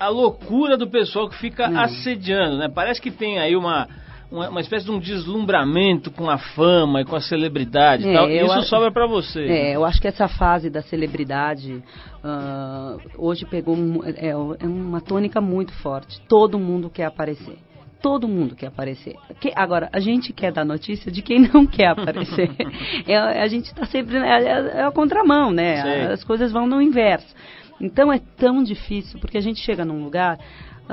a 0.00 0.08
loucura 0.08 0.78
do 0.78 0.88
pessoal 0.88 1.28
que 1.28 1.36
fica 1.36 1.68
hum. 1.68 1.78
assediando, 1.78 2.56
né? 2.56 2.68
Parece 2.68 3.00
que 3.00 3.10
tem 3.10 3.38
aí 3.38 3.54
uma, 3.54 3.86
uma, 4.32 4.48
uma, 4.48 4.60
espécie 4.60 4.86
de 4.86 4.90
um 4.90 4.98
deslumbramento 4.98 6.10
com 6.10 6.30
a 6.30 6.38
fama 6.38 7.02
e 7.02 7.04
com 7.04 7.14
a 7.14 7.20
celebridade 7.20 8.08
é, 8.08 8.14
tal. 8.14 8.30
Isso 8.30 8.52
acho, 8.52 8.68
sobra 8.68 8.90
para 8.90 9.06
você. 9.06 9.44
É, 9.44 9.76
eu 9.76 9.84
acho 9.84 10.00
que 10.00 10.08
essa 10.08 10.26
fase 10.26 10.70
da 10.70 10.80
celebridade 10.80 11.84
uh, 12.24 12.98
hoje 13.18 13.44
pegou 13.44 13.76
é, 14.04 14.28
é 14.30 14.36
uma 14.66 15.02
tônica 15.02 15.38
muito 15.38 15.72
forte. 15.74 16.18
Todo 16.26 16.58
mundo 16.58 16.88
quer 16.88 17.04
aparecer 17.04 17.58
todo 18.02 18.26
mundo 18.26 18.56
quer 18.56 18.68
aparecer. 18.68 19.14
Que, 19.40 19.52
agora, 19.54 19.88
a 19.92 20.00
gente 20.00 20.32
quer 20.32 20.52
dar 20.52 20.64
notícia 20.64 21.12
de 21.12 21.22
quem 21.22 21.40
não 21.52 21.66
quer 21.66 21.88
aparecer. 21.88 22.50
é, 23.06 23.16
a 23.16 23.46
gente 23.46 23.66
está 23.66 23.84
sempre. 23.84 24.16
É, 24.16 24.42
é, 24.42 24.78
é, 24.78 24.82
a 24.84 24.90
contramão, 24.90 25.50
né? 25.50 26.10
As 26.10 26.24
coisas 26.24 26.50
vão 26.50 26.66
no 26.66 26.80
inverso. 26.80 27.34
Então 27.80 28.12
é 28.12 28.18
tão 28.18 28.62
difícil, 28.62 29.18
porque 29.18 29.38
a 29.38 29.40
gente 29.40 29.60
chega 29.60 29.84
num 29.84 30.04
lugar 30.04 30.38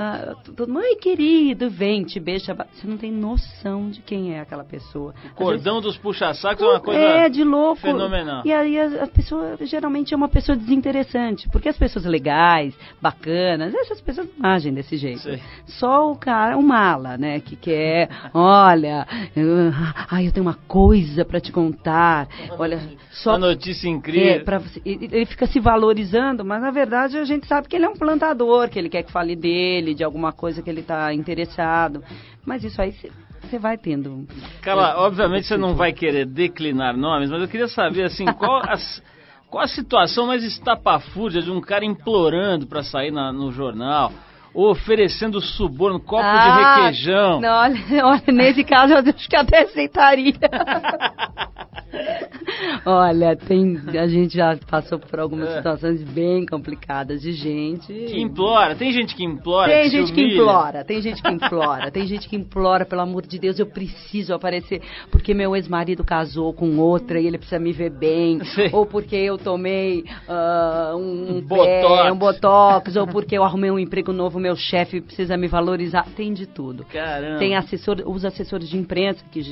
ah, 0.00 0.36
todo 0.54 0.68
querido, 1.00 1.68
vem, 1.68 2.04
te 2.04 2.20
beija. 2.20 2.54
Você 2.54 2.86
não 2.86 2.96
tem 2.96 3.10
noção 3.10 3.90
de 3.90 4.00
quem 4.00 4.32
é 4.32 4.40
aquela 4.40 4.62
pessoa. 4.62 5.12
O 5.32 5.34
cordão 5.34 5.80
vezes, 5.80 5.82
dos 5.82 5.98
puxa-sacos 5.98 6.62
é 6.62 6.68
uma 6.68 6.80
coisa 6.80 7.00
é, 7.00 7.28
de 7.28 7.42
louco. 7.42 7.80
fenomenal. 7.80 8.42
E 8.44 8.52
aí 8.52 8.78
a, 8.78 9.02
a, 9.02 9.06
pessoa 9.08 9.56
geralmente 9.62 10.14
é 10.14 10.16
uma 10.16 10.28
pessoa 10.28 10.56
desinteressante, 10.56 11.48
porque 11.48 11.68
as 11.68 11.76
pessoas 11.76 12.04
legais, 12.04 12.78
bacanas, 13.02 13.74
essas 13.74 14.00
pessoas 14.00 14.28
não 14.38 14.48
agem 14.48 14.72
desse 14.72 14.96
jeito. 14.96 15.28
Só 15.66 16.12
o 16.12 16.16
cara, 16.16 16.56
o 16.56 16.62
mala, 16.62 17.18
né, 17.18 17.40
que 17.40 17.56
quer, 17.56 18.08
olha, 18.32 19.04
eu, 19.34 19.72
ai, 20.08 20.28
eu 20.28 20.32
tenho 20.32 20.46
uma 20.46 20.58
coisa 20.68 21.24
para 21.24 21.40
te 21.40 21.50
contar. 21.50 22.28
Olha, 22.56 22.80
só 23.10 23.30
uma 23.32 23.48
notícia 23.48 23.88
incrível. 23.88 24.44
É, 24.46 24.80
ele 24.84 25.26
fica 25.26 25.46
se 25.46 25.58
valorizando, 25.58 26.44
mas 26.44 26.62
na 26.62 26.70
verdade 26.70 27.18
a 27.18 27.24
gente 27.24 27.48
sabe 27.48 27.66
que 27.66 27.74
ele 27.74 27.84
é 27.84 27.88
um 27.88 27.96
plantador, 27.96 28.68
que 28.68 28.78
ele 28.78 28.88
quer 28.88 29.02
que 29.02 29.10
fale 29.10 29.34
dele, 29.34 29.87
de 29.94 30.04
alguma 30.04 30.32
coisa 30.32 30.62
que 30.62 30.70
ele 30.70 30.80
está 30.80 31.12
interessado. 31.12 32.02
Mas 32.44 32.64
isso 32.64 32.80
aí 32.80 32.94
você 33.42 33.58
vai 33.58 33.76
tendo. 33.78 34.26
Carla, 34.60 34.90
é, 34.90 34.96
obviamente 34.96 35.46
você 35.46 35.56
não 35.56 35.74
vai 35.74 35.92
querer 35.92 36.26
declinar 36.26 36.96
nomes, 36.96 37.30
mas 37.30 37.40
eu 37.40 37.48
queria 37.48 37.68
saber 37.68 38.04
assim, 38.04 38.26
qual 38.26 38.62
as, 38.68 39.02
qual 39.48 39.64
a 39.64 39.68
situação 39.68 40.26
mais 40.26 40.42
estapafúrdia 40.44 41.42
de 41.42 41.50
um 41.50 41.60
cara 41.60 41.84
implorando 41.84 42.66
para 42.66 42.82
sair 42.82 43.10
na, 43.10 43.32
no 43.32 43.52
jornal? 43.52 44.12
oferecendo 44.54 45.40
suborno, 45.40 46.00
copo 46.00 46.24
ah, 46.24 46.80
de 46.80 46.86
requeijão. 46.88 47.40
Não, 47.40 47.50
olha, 47.50 47.78
olha, 48.04 48.22
nesse 48.32 48.64
caso 48.64 48.94
eu 48.94 48.98
acho 48.98 49.28
que 49.28 49.36
até 49.36 49.62
aceitaria. 49.62 50.34
Olha, 52.84 53.36
tem, 53.36 53.78
a 53.98 54.06
gente 54.06 54.36
já 54.36 54.56
passou 54.68 54.98
por 54.98 55.18
algumas 55.18 55.48
é. 55.48 55.56
situações 55.56 56.02
bem 56.02 56.44
complicadas 56.46 57.22
de 57.22 57.32
gente. 57.32 57.92
Que 57.92 58.20
implora, 58.20 58.74
tem 58.74 58.92
gente 58.92 59.14
que 59.14 59.24
implora. 59.24 59.72
Tem 59.72 59.82
que 59.82 59.90
gente 59.90 60.12
que 60.12 60.22
implora, 60.22 60.84
tem 60.84 61.02
gente 61.02 61.22
que 61.22 61.30
implora, 61.30 61.90
tem 61.90 62.06
gente 62.06 62.28
que 62.28 62.36
implora, 62.36 62.84
pelo 62.84 63.02
amor 63.02 63.26
de 63.26 63.38
Deus, 63.38 63.58
eu 63.58 63.66
preciso 63.66 64.34
aparecer 64.34 64.82
porque 65.10 65.34
meu 65.34 65.54
ex-marido 65.56 66.04
casou 66.04 66.52
com 66.52 66.78
outra 66.78 67.20
e 67.20 67.26
ele 67.26 67.38
precisa 67.38 67.58
me 67.58 67.72
ver 67.72 67.90
bem, 67.90 68.42
Sim. 68.44 68.70
ou 68.72 68.86
porque 68.86 69.16
eu 69.16 69.38
tomei 69.38 70.04
uh, 70.28 70.96
um, 70.96 71.36
um, 71.36 71.40
botox. 71.40 72.02
Pé, 72.02 72.12
um 72.12 72.16
botox, 72.16 72.96
ou 72.96 73.06
porque 73.06 73.36
eu 73.36 73.44
arrumei 73.44 73.70
um 73.70 73.78
emprego 73.78 74.12
novo, 74.12 74.38
meu 74.38 74.56
chefe 74.56 75.00
precisa 75.00 75.36
me 75.36 75.48
valorizar, 75.48 76.06
tem 76.16 76.32
de 76.32 76.46
tudo. 76.46 76.84
Caramba. 76.84 77.38
Tem 77.38 77.56
assessor, 77.56 78.02
os 78.06 78.24
assessores 78.24 78.68
de 78.68 78.76
imprensa 78.76 79.24
que, 79.30 79.42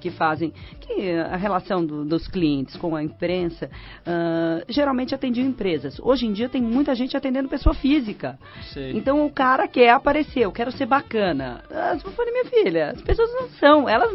que 0.00 0.10
fazem, 0.10 0.52
que 0.80 1.12
a 1.12 1.36
relação 1.36 1.79
do, 1.84 2.04
dos 2.04 2.26
clientes 2.26 2.76
com 2.76 2.94
a 2.94 3.02
imprensa, 3.02 3.66
uh, 3.66 4.64
geralmente 4.68 5.14
atendiam 5.14 5.46
empresas. 5.46 5.98
Hoje 6.00 6.26
em 6.26 6.32
dia 6.32 6.48
tem 6.48 6.62
muita 6.62 6.94
gente 6.94 7.16
atendendo 7.16 7.48
pessoa 7.48 7.74
física. 7.74 8.38
Sei. 8.72 8.92
Então 8.92 9.24
o 9.24 9.30
cara 9.30 9.66
quer 9.68 9.90
aparecer, 9.90 10.40
eu 10.40 10.52
quero 10.52 10.72
ser 10.72 10.86
bacana. 10.86 11.62
Ah, 11.70 11.96
eu 12.02 12.12
falei, 12.12 12.32
minha 12.32 12.44
filha, 12.46 12.90
as 12.90 13.02
pessoas 13.02 13.30
não 13.32 13.48
são, 13.50 13.88
elas 13.88 14.12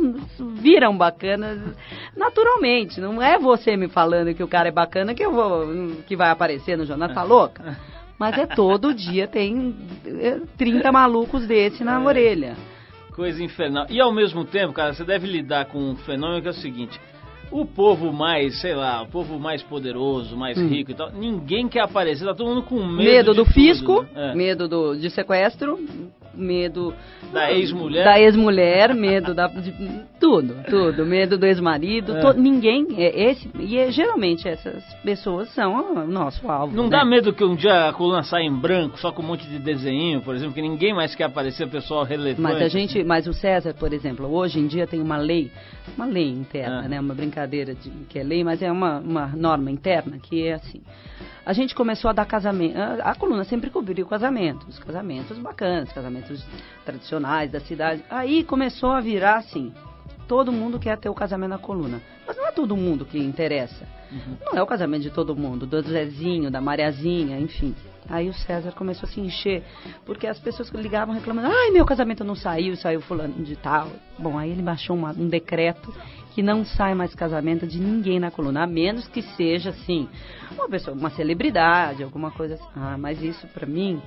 viram 0.55 0.97
bacanas 0.97 1.59
naturalmente. 2.15 2.99
Não 2.99 3.21
é 3.21 3.37
você 3.37 3.75
me 3.75 3.87
falando 3.87 4.33
que 4.33 4.43
o 4.43 4.47
cara 4.47 4.69
é 4.69 4.71
bacana 4.71 5.13
que 5.13 5.23
eu 5.23 5.31
vou, 5.31 5.95
que 6.07 6.15
vai 6.15 6.29
aparecer 6.29 6.77
no 6.77 6.85
jornal, 6.85 7.13
tá 7.13 7.23
louca? 7.23 7.77
Mas 8.17 8.37
é 8.37 8.45
todo 8.45 8.93
dia 8.93 9.27
tem 9.27 9.75
30 10.57 10.91
malucos 10.91 11.45
desse 11.45 11.83
na 11.83 12.01
é. 12.01 12.05
orelha. 12.05 12.55
Coisa 13.13 13.41
infernal. 13.43 13.85
E 13.89 13.99
ao 14.01 14.11
mesmo 14.11 14.43
tempo, 14.43 14.73
cara, 14.73 14.93
você 14.93 15.03
deve 15.03 15.27
lidar 15.27 15.65
com 15.65 15.79
um 15.79 15.95
fenômeno 15.95 16.41
que 16.41 16.47
é 16.47 16.51
o 16.51 16.53
seguinte: 16.53 16.99
o 17.51 17.65
povo 17.65 18.11
mais, 18.11 18.59
sei 18.61 18.75
lá, 18.75 19.01
o 19.01 19.07
povo 19.07 19.39
mais 19.39 19.61
poderoso, 19.63 20.35
mais 20.35 20.57
hum. 20.57 20.67
rico 20.67 20.91
e 20.91 20.95
tal, 20.95 21.11
ninguém 21.11 21.67
quer 21.67 21.81
aparecer, 21.81 22.25
tá 22.25 22.33
todo 22.33 22.47
mundo 22.47 22.63
com 22.63 22.75
medo. 22.75 23.09
Medo 23.09 23.33
do 23.33 23.43
tudo, 23.43 23.53
fisco, 23.53 24.01
né? 24.13 24.31
é. 24.31 24.35
medo 24.35 24.67
do, 24.67 24.95
de 24.95 25.09
sequestro, 25.09 25.79
medo 26.35 26.93
da 27.31 27.51
ex-mulher, 27.51 28.03
da 28.03 28.19
ex-mulher, 28.19 28.93
medo 28.93 29.33
da 29.33 29.47
de, 29.47 29.73
tudo, 30.19 30.55
tudo, 30.69 31.05
medo 31.05 31.37
do 31.37 31.45
ex-marido, 31.45 32.15
é. 32.15 32.33
ninguém 32.33 32.87
é 32.97 33.29
esse 33.29 33.49
e 33.59 33.77
é, 33.77 33.91
geralmente 33.91 34.47
essas 34.47 34.83
pessoas 35.03 35.49
são 35.53 35.95
o 35.95 36.07
nosso 36.07 36.49
alvo. 36.49 36.75
Não 36.75 36.85
né? 36.85 36.89
dá 36.91 37.05
medo 37.05 37.33
que 37.33 37.43
um 37.43 37.55
dia 37.55 37.89
a 37.89 37.93
coluna 37.93 38.23
saia 38.23 38.43
em 38.43 38.53
branco, 38.53 38.99
só 38.99 39.11
com 39.11 39.21
um 39.21 39.25
monte 39.25 39.47
de 39.47 39.59
desenho, 39.59 40.21
por 40.21 40.35
exemplo, 40.35 40.53
que 40.53 40.61
ninguém 40.61 40.93
mais 40.93 41.15
quer 41.15 41.25
aparecer 41.25 41.67
pessoal 41.67 42.03
relevante. 42.03 42.41
Mas 42.41 42.61
a 42.61 42.67
gente, 42.67 42.99
assim. 42.99 43.07
mas 43.07 43.27
o 43.27 43.33
César, 43.33 43.73
por 43.73 43.93
exemplo, 43.93 44.31
hoje 44.31 44.59
em 44.59 44.67
dia 44.67 44.87
tem 44.87 45.01
uma 45.01 45.17
lei, 45.17 45.51
uma 45.95 46.05
lei 46.05 46.29
interna, 46.29 46.85
é. 46.85 46.87
né, 46.87 46.99
uma 46.99 47.13
brincadeira 47.13 47.73
de 47.73 47.89
que 48.09 48.19
é 48.19 48.23
lei, 48.23 48.43
mas 48.43 48.61
é 48.61 48.71
uma, 48.71 48.99
uma 48.99 49.27
norma 49.27 49.71
interna 49.71 50.17
que 50.19 50.47
é 50.47 50.53
assim 50.53 50.81
a 51.45 51.53
gente 51.53 51.75
começou 51.75 52.09
a 52.09 52.13
dar 52.13 52.25
casamento. 52.25 52.77
A, 52.77 53.11
a 53.11 53.15
coluna 53.15 53.43
sempre 53.43 53.69
cobriu 53.69 54.05
casamentos, 54.07 54.79
casamentos 54.79 55.37
bacanas, 55.37 55.91
casamentos 55.91 56.43
tradicionais 56.83 57.51
da 57.51 57.59
cidade. 57.59 58.03
Aí 58.09 58.43
começou 58.43 58.91
a 58.91 58.99
virar 58.99 59.37
assim: 59.37 59.71
todo 60.27 60.51
mundo 60.51 60.79
quer 60.79 60.97
ter 60.97 61.09
o 61.09 61.13
casamento 61.13 61.51
na 61.51 61.57
coluna. 61.59 62.01
Mas 62.25 62.35
não 62.35 62.47
é 62.47 62.51
todo 62.51 62.75
mundo 62.75 63.05
que 63.05 63.19
interessa. 63.19 63.87
Uhum. 64.11 64.37
Não 64.45 64.59
é 64.59 64.63
o 64.63 64.67
casamento 64.67 65.03
de 65.03 65.11
todo 65.11 65.35
mundo, 65.35 65.65
do 65.67 65.81
Zezinho, 65.81 66.49
da 66.49 66.59
Mariazinha, 66.59 67.39
enfim. 67.39 67.75
Aí 68.09 68.29
o 68.29 68.33
César 68.33 68.71
começou 68.71 69.07
a 69.07 69.11
se 69.11 69.19
encher, 69.19 69.63
porque 70.05 70.27
as 70.27 70.39
pessoas 70.39 70.69
ligavam 70.69 71.13
reclamando: 71.13 71.47
ai, 71.47 71.71
meu 71.71 71.85
casamento 71.85 72.23
não 72.23 72.35
saiu, 72.35 72.75
saiu 72.75 73.01
fulano 73.01 73.43
de 73.43 73.55
tal. 73.55 73.89
Bom, 74.17 74.37
aí 74.37 74.51
ele 74.51 74.61
baixou 74.61 74.95
uma, 74.95 75.11
um 75.11 75.27
decreto 75.27 75.93
que 76.35 76.43
não 76.43 76.65
sai 76.65 76.93
mais 76.93 77.15
casamento 77.15 77.65
de 77.65 77.79
ninguém 77.79 78.19
na 78.19 78.29
coluna, 78.29 78.63
a 78.63 78.67
menos 78.67 79.07
que 79.07 79.21
seja 79.21 79.69
assim, 79.69 80.07
uma 80.51 80.67
pessoa, 80.67 80.95
uma 80.95 81.09
celebridade, 81.09 82.03
alguma 82.03 82.29
coisa 82.29 82.55
assim. 82.55 82.65
Ah, 82.75 82.97
mas 82.97 83.23
isso 83.23 83.47
para 83.47 83.65
mim, 83.65 84.01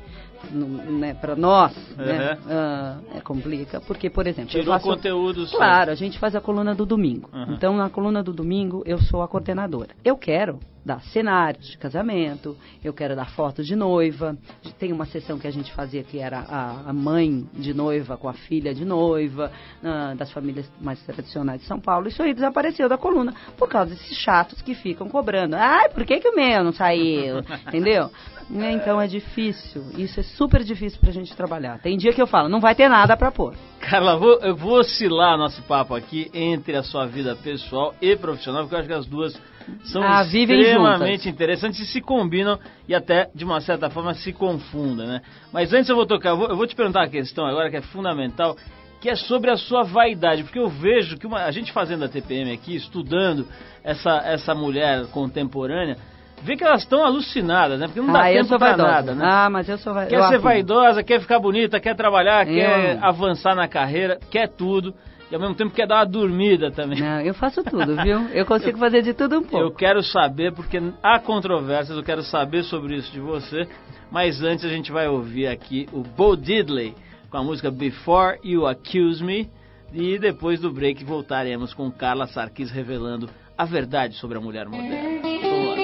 né, 0.53 1.15
para 1.15 1.35
nós, 1.35 1.75
uhum. 1.99 2.05
né, 2.05 2.39
uh, 2.45 3.17
é 3.17 3.21
complica, 3.23 3.81
porque 3.81 4.11
por 4.11 4.27
exemplo, 4.27 4.51
tirou 4.51 4.75
faço, 4.75 4.85
conteúdo. 4.85 5.47
Claro, 5.51 5.91
a 5.91 5.95
gente 5.95 6.19
faz 6.19 6.37
a 6.37 6.41
coluna 6.41 6.75
do 6.75 6.85
domingo. 6.85 7.31
Uhum. 7.33 7.55
Então 7.55 7.75
na 7.75 7.89
coluna 7.89 8.23
do 8.23 8.33
domingo 8.33 8.83
eu 8.85 8.99
sou 8.99 9.23
a 9.23 9.29
coordenadora. 9.29 9.95
Eu 10.05 10.17
quero 10.17 10.61
dar 10.89 11.03
cenários 11.03 11.69
de 11.69 11.79
casamento, 11.79 12.57
eu 12.83 12.93
quero 12.95 13.15
dar 13.15 13.31
fotos 13.31 13.67
de 13.67 13.77
noiva. 13.77 14.37
Tem 14.79 14.91
uma 14.93 15.05
sessão 15.05 15.39
que 15.39 15.47
a 15.47 15.51
gente 15.51 15.71
fazia 15.73 16.03
que 16.03 16.19
era 16.19 16.39
a, 16.41 16.91
a 16.91 16.93
mãe 16.93 17.47
de 17.53 17.75
noiva 17.75 18.17
com 18.17 18.29
a 18.29 18.33
filha 18.33 18.75
de 18.75 18.85
noiva, 18.85 19.53
uh, 19.83 20.17
das 20.17 20.33
famílias 20.33 20.71
mais 20.81 20.99
tradicionais 21.03 21.61
de 21.61 21.67
São 21.67 21.79
Paulo. 21.79 22.09
Isso 22.09 22.23
aí 22.23 22.33
desapareceu 22.33 22.89
da 22.89 22.97
coluna 22.97 23.35
por 23.57 23.69
causa 23.69 23.91
desses 23.91 24.17
chatos 24.17 24.63
que 24.63 24.75
ficam 24.75 25.09
cobrando. 25.09 25.55
Ai, 25.57 25.91
por 25.91 26.07
que, 26.07 26.19
que 26.19 26.29
o 26.29 26.35
meu 26.35 26.65
não 26.65 26.73
saiu? 26.73 27.41
Entendeu? 27.69 28.11
Então 28.51 28.99
é 28.99 29.07
difícil. 29.07 29.85
Isso 29.97 30.21
é 30.21 30.23
super 30.23 30.65
difícil 30.65 30.99
pra 31.01 31.13
gente 31.13 31.37
trabalhar. 31.37 31.79
Tem 31.81 31.99
dia 31.99 32.15
que 32.15 32.23
eu 32.23 32.27
falo, 32.27 32.49
não 32.49 32.61
vai 32.61 32.75
ter 32.75 32.89
nada 32.89 33.15
pra 33.15 33.31
pôr. 33.31 33.55
Carla, 33.79 34.17
vou, 34.17 34.41
eu 34.41 34.57
vou 34.57 34.79
oscilar 34.79 35.37
nosso 35.37 35.63
papo 35.65 35.95
aqui 35.95 36.31
entre 36.33 36.75
a 36.77 36.83
sua 36.83 37.07
vida 37.07 37.37
pessoal 37.37 37.95
e 38.01 38.17
profissional, 38.17 38.63
porque 38.63 38.75
eu 38.75 38.79
acho 38.79 38.89
que 38.89 38.95
as 38.95 39.07
duas 39.07 39.39
são 39.85 40.03
ah, 40.03 40.23
extremamente 40.23 41.29
interessantes 41.29 41.81
e 41.81 41.87
se 41.87 42.01
combinam 42.01 42.59
e 42.87 42.95
até, 42.95 43.29
de 43.35 43.45
uma 43.45 43.61
certa 43.61 43.89
forma, 43.91 44.15
se 44.15 44.33
confundem, 44.33 45.07
né? 45.07 45.23
Mas 45.53 45.73
antes 45.73 45.89
eu 45.89 45.97
vou 45.97 46.07
tocar, 46.07 46.31
eu 46.31 46.37
vou, 46.37 46.49
eu 46.49 46.57
vou 46.57 46.67
te 46.67 46.75
perguntar 46.75 47.01
uma 47.01 47.09
questão 47.09 47.47
agora 47.47 47.71
que 47.71 47.77
é 47.77 47.83
fundamental, 47.83 48.57
que 49.01 49.09
é 49.09 49.17
sobre 49.17 49.51
a 49.51 49.57
sua 49.57 49.85
vaidade, 49.85 50.43
porque 50.43 50.59
eu 50.59 50.69
vejo 50.69 51.17
que 51.17 51.27
uma, 51.27 51.45
a 51.45 51.51
gente 51.51 51.73
fazendo 51.73 52.05
a 52.05 52.09
TPM 52.09 52.53
aqui, 52.53 52.75
estudando 52.75 53.47
essa, 53.85 54.19
essa 54.25 54.55
mulher 54.55 55.07
contemporânea, 55.07 55.97
vê 56.43 56.57
que 56.57 56.65
elas 56.65 56.83
estão 56.83 57.05
alucinadas, 57.05 57.79
né? 57.79 57.87
Porque 57.87 58.01
não 58.01 58.13
dá 58.13 58.27
ah, 58.27 58.33
tempo 58.33 58.59
pra 58.59 58.77
nada, 58.77 59.15
né? 59.15 59.25
Ah, 59.25 59.49
mas 59.51 59.69
eu 59.69 59.79
sou 59.79 59.95
vaidosa. 59.95 60.17
Quer 60.17 60.29
ser 60.29 60.39
vaidosa, 60.39 61.03
quer 61.03 61.21
ficar 61.21 61.39
bonita, 61.39 61.81
quer 61.81 61.95
trabalhar, 61.95 62.47
eu... 62.47 62.55
quer 62.55 62.99
avançar 63.01 63.55
na 63.55 63.69
carreira, 63.69 64.19
quer 64.31 64.49
tudo 64.49 64.95
e 65.31 65.35
ao 65.35 65.41
mesmo 65.41 65.55
tempo 65.55 65.75
quer 65.75 65.87
dar 65.87 65.97
uma 65.97 66.07
dormida 66.07 66.71
também. 66.71 67.01
Não, 67.01 67.21
eu 67.21 67.35
faço 67.35 67.63
tudo, 67.63 67.97
viu? 68.03 68.29
Eu 68.33 68.47
consigo 68.47 68.77
eu, 68.77 68.79
fazer 68.79 69.03
de 69.03 69.13
tudo 69.13 69.39
um 69.39 69.43
pouco. 69.43 69.59
Eu 69.59 69.71
quero 69.71 70.03
saber, 70.03 70.53
porque 70.53 70.81
há 71.03 71.19
controvérsias, 71.19 71.97
eu 71.97 72.03
quero 72.03 72.23
saber 72.23 72.65
sobre 72.65 72.97
isso 72.97 73.13
de 73.13 73.21
você. 73.21 73.69
Mas 74.11 74.43
antes 74.43 74.65
a 74.65 74.69
gente 74.69 74.91
vai 74.91 75.07
ouvir 75.07 75.47
aqui 75.47 75.87
o 75.93 76.03
Bo 76.03 76.35
Diddley 76.35 76.95
com 77.31 77.37
a 77.37 77.43
música 77.43 77.71
Before 77.71 78.39
You 78.43 78.67
Accuse 78.67 79.23
Me. 79.23 79.51
E 79.93 80.19
depois 80.19 80.61
do 80.61 80.71
break 80.71 81.05
voltaremos 81.05 81.73
com 81.73 81.91
Carla 81.91 82.27
Sarkis 82.27 82.71
revelando 82.71 83.29
a 83.57 83.65
verdade 83.65 84.15
sobre 84.15 84.39
a 84.39 84.41
mulher 84.41 84.67
moderna. 84.67 85.21
Vamos 85.43 85.69
lá. 85.69 85.77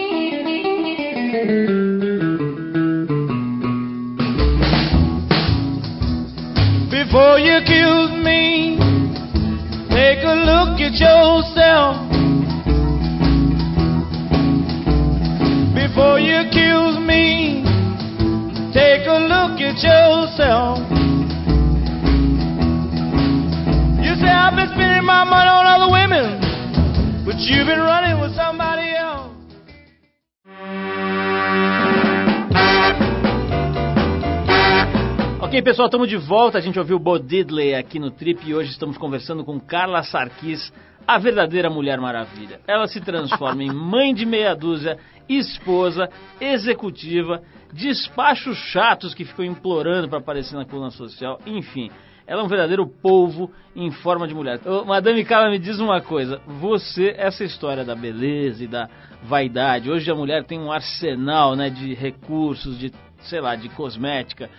Before 6.91 7.39
you 7.39 7.57
accuse 7.57 8.23
me 8.23 8.84
Take 9.95 10.25
a 10.25 10.35
look 10.35 10.81
at 10.83 10.99
yourself 10.99 12.03
before 15.73 16.19
you 16.19 16.35
accuse 16.43 16.99
me. 16.99 17.63
Take 18.75 19.07
a 19.07 19.19
look 19.23 19.61
at 19.63 19.79
yourself. 19.79 20.79
You 24.03 24.13
say 24.19 24.29
I've 24.29 24.57
been 24.57 24.69
spending 24.75 25.07
my 25.07 25.23
money 25.23 25.49
on 25.49 25.65
other 25.65 25.93
women, 25.93 27.25
but 27.25 27.37
you've 27.39 27.69
been 27.69 27.79
running 27.79 28.21
with 28.21 28.35
somebody 28.35 28.97
else. 28.97 29.04
Ok, 35.55 35.63
pessoal, 35.63 35.87
estamos 35.87 36.09
de 36.09 36.17
volta. 36.17 36.59
A 36.59 36.61
gente 36.61 36.81
ouviu 36.81 36.97
o 36.97 36.99
Bo 36.99 37.17
Diddley 37.17 37.77
aqui 37.77 38.01
no 38.01 38.11
Trip 38.11 38.45
e 38.45 38.53
hoje 38.53 38.73
estamos 38.73 38.99
conversando 38.99 39.45
com 39.45 39.61
Carla 39.61 40.03
Sarkis, 40.03 40.73
a 41.07 41.17
verdadeira 41.17 41.71
Mulher 41.71 42.01
Maravilha. 42.01 42.61
Ela 42.67 42.89
se 42.89 43.01
transforma 43.01 43.63
em 43.63 43.73
mãe 43.73 44.13
de 44.13 44.27
meia 44.27 44.53
dúzia, 44.53 44.99
esposa, 45.29 46.11
executiva, 46.41 47.41
despachos 47.73 48.59
chatos 48.73 49.15
que 49.15 49.25
ficam 49.25 49.45
implorando 49.45 50.09
para 50.09 50.19
aparecer 50.19 50.57
na 50.57 50.65
coluna 50.65 50.91
social, 50.91 51.39
enfim. 51.47 51.89
Ela 52.27 52.43
é 52.43 52.45
um 52.45 52.49
verdadeiro 52.49 52.85
polvo 52.89 53.49
em 53.77 53.93
forma 53.93 54.27
de 54.27 54.35
mulher. 54.35 54.59
Ô, 54.67 54.85
Madame 54.85 55.25
Carla, 55.25 55.51
me 55.51 55.61
diz 55.61 55.79
uma 55.79 56.01
coisa. 56.01 56.41
Você, 56.49 57.15
essa 57.17 57.45
história 57.45 57.85
da 57.85 57.95
beleza 57.95 58.65
e 58.65 58.67
da 58.67 58.89
vaidade, 59.23 59.89
hoje 59.89 60.11
a 60.11 60.17
mulher 60.17 60.43
tem 60.43 60.59
um 60.59 60.73
arsenal 60.73 61.55
né, 61.55 61.71
de 61.71 61.95
recursos, 61.95 62.77
de, 62.77 62.91
sei 63.21 63.41
lá, 63.41 63.55
de 63.55 63.69
cosmética, 63.69 64.51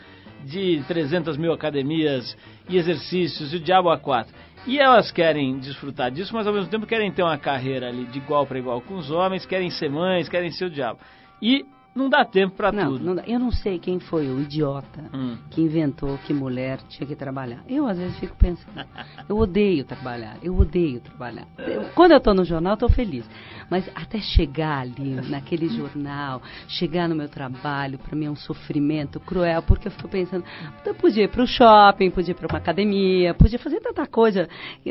de 0.45 0.83
300 0.87 1.37
mil 1.37 1.51
academias 1.51 2.37
e 2.69 2.77
exercícios 2.77 3.51
e 3.51 3.57
o 3.57 3.59
diabo 3.59 3.89
a 3.89 3.97
quatro. 3.97 4.33
E 4.67 4.79
elas 4.79 5.11
querem 5.11 5.59
desfrutar 5.59 6.09
disso, 6.09 6.33
mas 6.33 6.47
ao 6.47 6.53
mesmo 6.53 6.69
tempo 6.69 6.87
querem 6.87 7.11
ter 7.11 7.23
uma 7.23 7.37
carreira 7.37 7.89
ali 7.89 8.05
de 8.05 8.17
igual 8.17 8.45
para 8.47 8.57
igual 8.57 8.81
com 8.81 8.95
os 8.95 9.11
homens, 9.11 9.45
querem 9.45 9.69
ser 9.69 9.89
mães, 9.89 10.29
querem 10.29 10.51
ser 10.51 10.65
o 10.65 10.69
diabo. 10.69 10.99
E 11.41 11.65
não 11.95 12.09
dá 12.09 12.25
tempo 12.25 12.55
para 12.55 12.71
tudo. 12.71 12.99
Não 13.03 13.15
dá. 13.15 13.23
Eu 13.25 13.39
não 13.39 13.51
sei 13.51 13.79
quem 13.79 13.99
foi 13.99 14.27
o 14.27 14.41
idiota 14.41 15.05
Hum. 15.13 15.37
que 15.49 15.61
inventou 15.61 16.17
que 16.19 16.33
mulher 16.33 16.79
tinha 16.89 17.07
que 17.07 17.15
trabalhar. 17.15 17.63
Eu, 17.69 17.87
às 17.87 17.97
vezes, 17.97 18.17
fico 18.19 18.35
pensando, 18.35 18.85
eu 19.29 19.37
odeio 19.37 19.85
trabalhar, 19.85 20.37
eu 20.43 20.55
odeio 20.57 20.99
trabalhar. 20.99 21.47
Eu- 21.57 21.85
quando 21.95 22.11
eu 22.11 22.17
estou 22.17 22.33
no 22.33 22.43
jornal, 22.43 22.71
eu 22.71 22.75
estou 22.75 22.89
feliz. 22.89 23.25
Mas 23.69 23.89
até 23.95 24.19
chegar 24.19 24.79
ali, 24.81 25.15
naquele 25.29 25.69
jornal, 25.69 26.41
chegar 26.67 27.07
no 27.07 27.15
meu 27.15 27.29
trabalho, 27.29 27.97
para 27.97 28.15
mim 28.15 28.25
é 28.25 28.29
um 28.29 28.35
sofrimento 28.35 29.19
cruel, 29.19 29.61
porque 29.63 29.87
eu 29.87 29.91
fico 29.91 30.07
pensando, 30.09 30.43
eu 30.85 30.93
podia 30.95 31.23
ir 31.23 31.29
para 31.29 31.43
o 31.43 31.47
shopping, 31.47 32.11
podia 32.11 32.31
ir 32.31 32.35
para 32.35 32.47
uma 32.47 32.57
academia, 32.59 33.33
podia 33.33 33.57
fazer 33.57 33.79
tanta 33.79 34.05
coisa. 34.05 34.47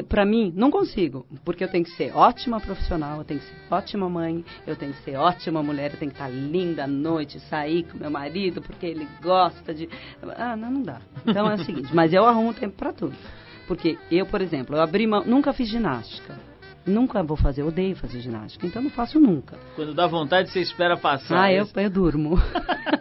Para 0.08 0.25
mim, 0.25 0.52
não 0.56 0.70
consigo, 0.70 1.26
porque 1.44 1.62
eu 1.62 1.68
tenho 1.68 1.84
que 1.84 1.90
ser 1.90 2.16
ótima 2.16 2.58
profissional, 2.61 3.18
eu 3.18 3.25
tenho 3.25 3.40
que 3.40 3.46
ser 3.46 3.54
ótima 3.70 4.08
mãe, 4.08 4.44
eu 4.66 4.75
tenho 4.75 4.92
que 4.92 5.02
ser 5.02 5.16
ótima 5.16 5.62
mulher, 5.62 5.92
eu 5.92 5.99
tenho 5.99 6.11
que 6.11 6.16
estar 6.16 6.28
linda 6.28 6.84
à 6.84 6.87
noite, 6.94 7.40
sair 7.40 7.84
com 7.84 7.98
meu 7.98 8.10
marido, 8.10 8.62
porque 8.62 8.86
ele 8.86 9.06
gosta 9.22 9.74
de. 9.74 9.88
Ah, 10.36 10.56
não, 10.56 10.70
não 10.70 10.82
dá. 10.82 11.00
Então 11.26 11.50
é 11.50 11.54
o 11.54 11.64
seguinte, 11.64 11.94
mas 11.94 12.12
eu 12.12 12.24
arrumo 12.24 12.54
tempo 12.54 12.76
para 12.76 12.92
tudo. 12.92 13.14
Porque 13.66 13.98
eu, 14.10 14.26
por 14.26 14.40
exemplo, 14.40 14.76
eu 14.76 14.80
abri 14.80 15.06
mão, 15.06 15.24
nunca 15.24 15.52
fiz 15.52 15.68
ginástica. 15.68 16.38
Nunca 16.86 17.22
vou 17.22 17.36
fazer, 17.36 17.62
odeio 17.62 17.96
fazer 17.96 18.20
ginástica, 18.20 18.66
então 18.66 18.82
não 18.82 18.90
faço 18.90 19.18
nunca. 19.18 19.56
Quando 19.74 19.94
dá 19.94 20.06
vontade, 20.06 20.50
você 20.50 20.60
espera 20.60 20.98
passar. 20.98 21.44
Ah, 21.44 21.52
eu, 21.52 21.66
eu 21.76 21.90
durmo. 21.90 22.38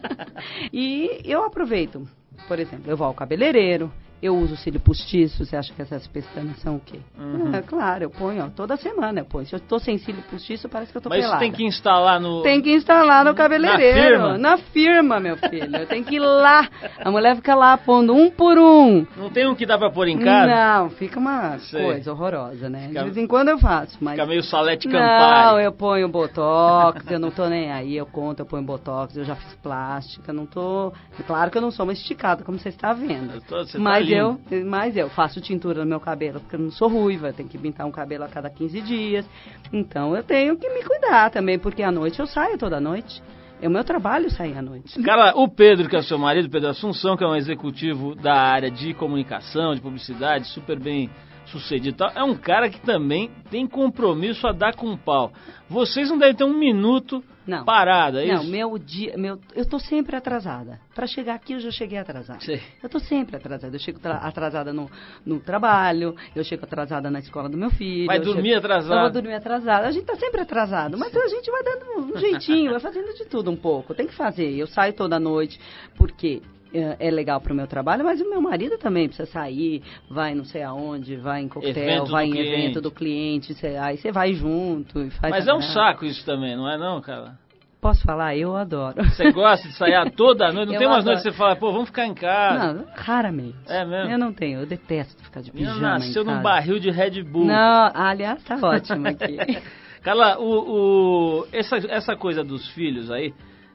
e 0.71 1.19
eu 1.25 1.43
aproveito. 1.43 2.07
Por 2.47 2.59
exemplo, 2.59 2.89
eu 2.89 2.95
vou 2.95 3.07
ao 3.07 3.13
cabeleireiro, 3.13 3.91
eu 4.25 4.35
uso 4.37 4.55
cílio 4.57 4.79
postiço. 4.79 5.45
Você 5.45 5.55
acha 5.55 5.73
que 5.73 5.81
essas 5.81 6.07
pestanas 6.07 6.57
são 6.59 6.77
o 6.77 6.79
quê? 6.79 6.99
Uhum. 7.17 7.53
É 7.53 7.61
claro, 7.61 8.03
eu 8.05 8.09
ponho 8.09 8.45
ó, 8.45 8.49
toda 8.49 8.77
semana. 8.77 9.19
Eu 9.21 9.25
ponho. 9.25 9.45
Se 9.45 9.53
eu 9.55 9.59
tô 9.59 9.79
sem 9.79 9.97
cílio 9.97 10.21
postiço, 10.29 10.67
parece 10.69 10.91
que 10.91 10.97
eu 10.97 11.01
tô 11.01 11.09
Mas 11.09 11.19
isso 11.19 11.27
pelada. 11.27 11.41
tem 11.43 11.51
que 11.51 11.63
instalar 11.65 12.19
no. 12.19 12.41
Tem 12.41 12.61
que 12.61 12.71
instalar 12.73 13.25
no 13.25 13.33
cabeleireiro. 13.35 13.99
firma? 14.19 14.37
Na 14.37 14.57
firma, 14.57 15.19
meu 15.19 15.37
filho. 15.37 15.85
Tem 15.87 16.03
que 16.03 16.15
ir 16.15 16.19
lá. 16.19 16.67
A 17.03 17.11
mulher 17.11 17.35
fica 17.35 17.53
lá 17.55 17.77
pondo 17.77 18.13
um 18.15 18.29
por 18.31 18.57
um. 18.57 19.05
Não 19.17 19.29
tem 19.29 19.47
um 19.47 19.55
que 19.55 19.65
dá 19.65 19.77
pra 19.77 19.89
pôr 19.91 20.07
em 20.07 20.17
casa? 20.19 20.53
Não, 20.83 20.89
fica 20.91 21.19
uma 21.19 21.57
Sei. 21.59 21.83
coisa 21.83 22.11
horrorosa, 22.11 22.69
né? 22.69 22.87
Fica- 22.87 22.99
De 22.99 23.05
vez 23.05 23.17
em 23.17 23.27
quando 23.27 23.49
eu 23.49 23.57
faço, 23.59 23.97
mas... 24.01 24.13
Fica 24.15 24.25
meio 24.25 24.43
salete 24.43 24.87
Não, 24.87 24.93
Campari. 24.99 25.63
eu 25.65 25.71
ponho 25.71 26.07
botox, 26.09 27.09
eu 27.11 27.19
não 27.19 27.31
tô 27.31 27.47
nem 27.47 27.71
aí, 27.71 27.95
eu 27.95 28.05
conto, 28.05 28.39
eu 28.39 28.45
ponho 28.45 28.63
botox, 28.63 29.15
eu 29.17 29.23
já 29.23 29.35
fiz 29.35 29.53
plástica, 29.55 30.31
não 30.33 30.45
tô. 30.45 30.91
Claro 31.25 31.51
que 31.51 31.57
eu 31.57 31.61
não 31.61 31.71
sou 31.71 31.85
uma 31.85 31.93
esticada, 31.93 32.43
como 32.43 32.57
você 32.57 32.69
está 32.69 32.93
vendo. 32.93 33.33
Eu 33.35 33.41
tô- 33.41 33.57
você 33.65 33.77
tá 33.77 33.83
mas 33.83 34.05
lindo. 34.05 34.12
Eu, 34.13 34.39
mas 34.65 34.95
eu 34.95 35.09
faço 35.09 35.41
tintura 35.41 35.83
no 35.83 35.89
meu 35.89 35.99
cabelo, 35.99 36.39
porque 36.39 36.55
eu 36.55 36.59
não 36.59 36.71
sou 36.71 36.87
ruiva, 36.87 37.27
eu 37.27 37.33
tenho 37.33 37.49
que 37.49 37.57
pintar 37.57 37.85
um 37.85 37.91
cabelo 37.91 38.23
a 38.23 38.27
cada 38.27 38.49
15 38.49 38.81
dias. 38.81 39.29
Então 39.71 40.15
eu 40.15 40.23
tenho 40.23 40.57
que 40.57 40.69
me 40.69 40.83
cuidar 40.83 41.29
também, 41.29 41.59
porque 41.59 41.83
à 41.83 41.91
noite 41.91 42.19
eu 42.19 42.27
saio 42.27 42.57
toda 42.57 42.79
noite. 42.79 43.21
É 43.61 43.67
o 43.67 43.71
meu 43.71 43.83
trabalho 43.83 44.29
sair 44.29 44.57
à 44.57 44.61
noite. 44.61 45.01
Cara, 45.03 45.33
o 45.37 45.47
Pedro, 45.47 45.87
que 45.87 45.95
é 45.95 45.99
o 45.99 46.03
seu 46.03 46.17
marido, 46.17 46.49
Pedro 46.49 46.69
Assunção, 46.69 47.15
que 47.15 47.23
é 47.23 47.27
um 47.27 47.35
executivo 47.35 48.13
da 48.13 48.33
área 48.33 48.69
de 48.69 48.93
comunicação, 48.93 49.73
de 49.73 49.79
publicidade, 49.79 50.47
super 50.47 50.77
bem 50.77 51.09
sucedido 51.45 51.95
e 51.95 51.97
tal, 51.97 52.11
é 52.13 52.23
um 52.23 52.35
cara 52.35 52.69
que 52.69 52.81
também 52.81 53.31
tem 53.49 53.65
compromisso 53.67 54.47
a 54.47 54.51
dar 54.51 54.75
com 54.75 54.97
pau. 54.97 55.31
Vocês 55.69 56.09
não 56.09 56.17
devem 56.17 56.35
ter 56.35 56.43
um 56.43 56.57
minuto 56.57 57.23
Não. 57.45 57.65
parado, 57.65 58.19
é 58.19 58.25
Não, 58.25 58.41
isso? 58.41 58.49
meu 58.51 58.77
dia, 58.77 59.17
meu, 59.17 59.39
eu 59.55 59.65
tô 59.67 59.77
sempre 59.79 60.15
atrasada. 60.15 60.79
Para 60.95 61.05
chegar 61.07 61.35
aqui 61.35 61.53
eu 61.53 61.59
já 61.59 61.71
cheguei 61.71 61.97
atrasada. 61.97 62.39
Sei. 62.39 62.61
Eu 62.81 62.89
tô 62.89 62.99
sempre 62.99 63.35
atrasada. 63.35 63.75
Eu 63.75 63.79
chego 63.79 63.99
tra- 63.99 64.17
atrasada 64.17 64.71
no, 64.71 64.89
no 65.25 65.39
trabalho, 65.39 66.15
eu 66.35 66.43
chego 66.43 66.63
atrasada 66.65 67.11
na 67.11 67.19
escola 67.19 67.49
do 67.49 67.57
meu 67.57 67.69
filho. 67.69 68.07
Vai 68.07 68.19
dormir 68.19 68.49
chego- 68.53 68.59
atrasado. 68.59 68.93
Eu 68.95 69.01
vou 69.01 69.11
dormir 69.11 69.33
atrasada. 69.33 69.87
A 69.87 69.91
gente 69.91 70.05
tá 70.05 70.15
sempre 70.15 70.41
atrasado, 70.41 70.97
mas 70.97 71.15
a 71.15 71.27
gente 71.27 71.51
vai 71.51 71.63
dando 71.63 72.13
um 72.15 72.17
jeitinho, 72.17 72.71
vai 72.71 72.79
fazendo 72.79 73.13
de 73.13 73.25
tudo 73.25 73.51
um 73.51 73.55
pouco. 73.57 73.93
Tem 73.93 74.07
que 74.07 74.15
fazer. 74.15 74.49
Eu 74.57 74.67
saio 74.67 74.93
toda 74.93 75.19
noite 75.19 75.59
porque 75.97 76.41
é 76.73 76.97
é 77.07 77.11
legal 77.11 77.39
pro 77.39 77.53
meu 77.55 77.67
trabalho, 77.67 78.03
mas 78.03 78.19
o 78.21 78.29
meu 78.29 78.41
marido 78.41 78.77
também 78.77 79.07
precisa 79.07 79.29
sair, 79.29 79.81
vai 80.09 80.33
não 80.35 80.43
sei 80.45 80.63
aonde, 80.63 81.15
vai 81.15 81.41
em 81.41 81.47
coquetel, 81.47 82.05
vai 82.05 82.25
em 82.25 82.31
cliente. 82.31 82.49
evento 82.49 82.81
do 82.81 82.91
cliente, 82.91 83.53
cê- 83.53 83.77
aí 83.77 83.97
você 83.97 84.11
vai 84.11 84.33
junto 84.33 84.99
e 85.01 85.09
faz 85.11 85.31
Mas 85.31 85.47
é 85.47 85.53
um 85.53 85.61
saco 85.61 86.05
isso 86.05 86.25
também, 86.25 86.55
não 86.55 86.69
é 86.69 86.77
não, 86.77 86.99
cara? 87.01 87.41
Posso 87.81 88.01
falar? 88.03 88.33
Eu 88.37 88.55
adoro. 88.55 89.03
Você 89.03 89.29
gosta 89.33 89.67
de 89.67 89.73
sair 89.75 90.09
toda 90.11 90.53
noite? 90.53 90.67
Não 90.67 90.73
Eu 90.75 90.79
tem 90.79 90.87
umas 90.87 90.99
adoro. 90.99 91.05
noites 91.15 91.23
que 91.23 91.31
você 91.31 91.37
fala, 91.37 91.53
pô, 91.57 91.71
vamos 91.73 91.89
ficar 91.89 92.05
em 92.07 92.13
casa. 92.13 92.73
Não, 92.73 92.85
raramente. 92.95 93.57
É 93.67 93.83
mesmo? 93.83 94.09
Eu 94.09 94.17
não 94.17 94.31
tenho, 94.31 94.61
eu 94.61 94.65
detesto 94.65 95.21
ficar 95.21 95.41
de 95.41 95.51
pijama 95.51 95.81
nasceu 95.81 96.23
em 96.23 96.25
num 96.25 96.41
barril 96.41 96.79
de 96.79 96.89
Red 96.89 97.21
Bull. 97.23 97.43
Não, 97.43 97.91
aliás, 97.93 98.41
tá 98.45 98.57
ótimo 98.61 99.05
aqui. 99.09 99.35
Carla, 100.01 100.37
o, 100.39 101.41
o- 101.41 101.47
essa, 101.51 101.75
essa 101.89 102.15
coisa 102.15 102.41
dos 102.43 102.67
filhos 102.69 103.11
aí, 103.11 103.33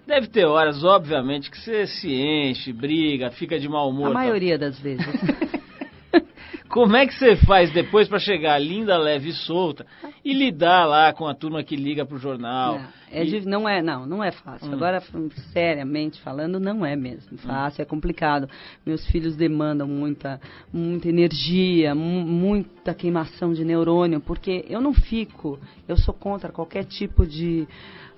deve 0.09 0.27
ter 0.27 0.47
horas, 0.47 0.83
obviamente, 0.83 1.51
que 1.51 1.61
você 1.61 1.87
se 1.87 2.11
enche, 2.11 2.73
briga, 2.73 3.31
fica 3.31 3.61
de 3.61 3.69
mau 3.69 3.91
humor. 3.91 4.07
A 4.07 4.13
tal. 4.13 4.15
maioria 4.15 4.59
das 4.59 4.81
vezes. 4.81 5.07
Como 6.69 6.97
é 6.97 7.07
que 7.07 7.15
você 7.15 7.37
faz 7.37 7.73
depois 7.73 8.09
pra 8.09 8.19
chegar 8.19 8.59
linda, 8.59 8.97
leve 8.99 9.31
e 9.31 9.33
solta 9.33 9.87
e 10.25 10.33
lidar 10.35 10.87
lá 10.87 11.13
com 11.13 11.27
a 11.27 11.35
turma 11.35 11.63
que 11.63 11.77
liga 11.77 12.05
pro 12.05 12.19
jornal? 12.19 12.81
É 13.13 13.25
E- 13.25 13.45
não 13.45 13.69
é, 13.69 13.83
não, 13.83 14.07
não 14.07 14.23
é 14.25 14.31
fácil. 14.31 14.69
Hum. 14.71 14.75
Agora, 14.75 15.03
seriamente 15.53 16.21
falando, 16.21 16.59
não 16.61 16.85
é 16.85 16.95
mesmo 16.97 17.37
fácil, 17.39 17.83
é 17.83 17.85
complicado. 17.85 18.49
Meus 18.85 19.07
filhos 19.09 19.37
demandam 19.37 19.87
muita, 19.87 20.41
muita 20.73 21.09
energia, 21.09 21.95
mu- 21.95 22.25
muita 22.25 22.95
queimação 22.95 23.53
de 23.53 23.65
neurônio, 23.65 24.21
porque 24.21 24.65
eu 24.69 24.81
não 24.81 24.93
fico, 24.93 25.59
eu 25.87 25.97
sou 25.97 26.15
contra 26.15 26.51
qualquer 26.53 26.85
tipo 26.85 27.27
de 27.27 27.67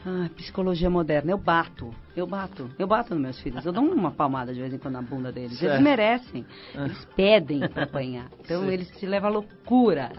ah, 0.06 0.28
psicologia 0.36 0.88
moderna. 0.88 1.30
Eu 1.30 1.38
bato, 1.38 1.92
eu 2.16 2.26
bato, 2.26 2.70
eu 2.78 2.86
bato 2.86 3.14
nos 3.14 3.22
meus 3.22 3.40
filhos. 3.40 3.64
Eu 3.64 3.72
dou 3.72 3.84
uma 3.84 4.10
palmada 4.12 4.52
de 4.54 4.60
vez 4.60 4.72
em 4.72 4.78
quando 4.78 4.94
na 4.94 5.02
bunda 5.02 5.30
deles. 5.30 5.58
Certo. 5.58 5.72
Eles 5.74 5.82
merecem, 5.82 6.46
Ah. 6.74 6.84
eles 6.86 7.04
pedem 7.16 7.60
para 7.68 7.84
apanhar. 7.84 8.26
Então 8.40 8.62
Sim. 8.62 8.70
eles 8.70 8.88
se 8.98 9.06
levam 9.06 9.28
à 9.28 9.32
loucura. 9.32 10.12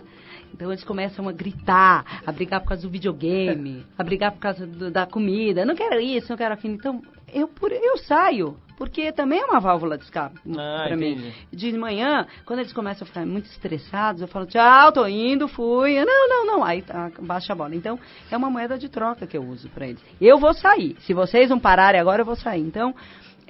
Então 0.53 0.71
eles 0.71 0.83
começam 0.83 1.27
a 1.27 1.31
gritar, 1.31 2.21
a 2.25 2.31
brigar 2.31 2.61
por 2.61 2.69
causa 2.69 2.83
do 2.83 2.89
videogame, 2.89 3.85
a 3.97 4.03
brigar 4.03 4.31
por 4.31 4.39
causa 4.39 4.65
do- 4.67 4.91
da 4.91 5.05
comida. 5.05 5.65
Não 5.65 5.75
quero 5.75 5.99
isso, 5.99 6.29
não 6.29 6.37
quero 6.37 6.53
aquilo. 6.53 6.73
Então 6.75 7.01
eu, 7.33 7.47
por- 7.47 7.71
eu 7.71 7.97
saio, 7.99 8.57
porque 8.77 9.11
também 9.11 9.39
é 9.39 9.45
uma 9.45 9.59
válvula 9.59 9.97
de 9.97 10.03
escape 10.03 10.39
Ah, 10.57 10.83
para 10.87 10.97
mim. 10.97 11.31
De 11.51 11.71
manhã, 11.77 12.25
quando 12.45 12.59
eles 12.59 12.73
começam 12.73 13.05
a 13.05 13.07
ficar 13.07 13.25
muito 13.25 13.45
estressados, 13.45 14.21
eu 14.21 14.27
falo, 14.27 14.45
tchau, 14.45 14.91
tô 14.91 15.05
indo, 15.07 15.47
fui. 15.47 16.03
Não, 16.03 16.27
não, 16.29 16.45
não. 16.45 16.63
Aí 16.63 16.81
tá, 16.81 17.11
baixa 17.21 17.53
a 17.53 17.55
bola. 17.55 17.75
Então 17.75 17.97
é 18.29 18.35
uma 18.35 18.49
moeda 18.49 18.77
de 18.77 18.89
troca 18.89 19.25
que 19.27 19.37
eu 19.37 19.43
uso 19.43 19.69
para 19.69 19.87
eles. 19.87 20.01
Eu 20.19 20.37
vou 20.39 20.53
sair. 20.53 20.95
Se 21.01 21.13
vocês 21.13 21.49
não 21.49 21.59
pararem 21.59 22.01
agora, 22.01 22.21
eu 22.21 22.25
vou 22.25 22.35
sair. 22.35 22.61
Então 22.61 22.93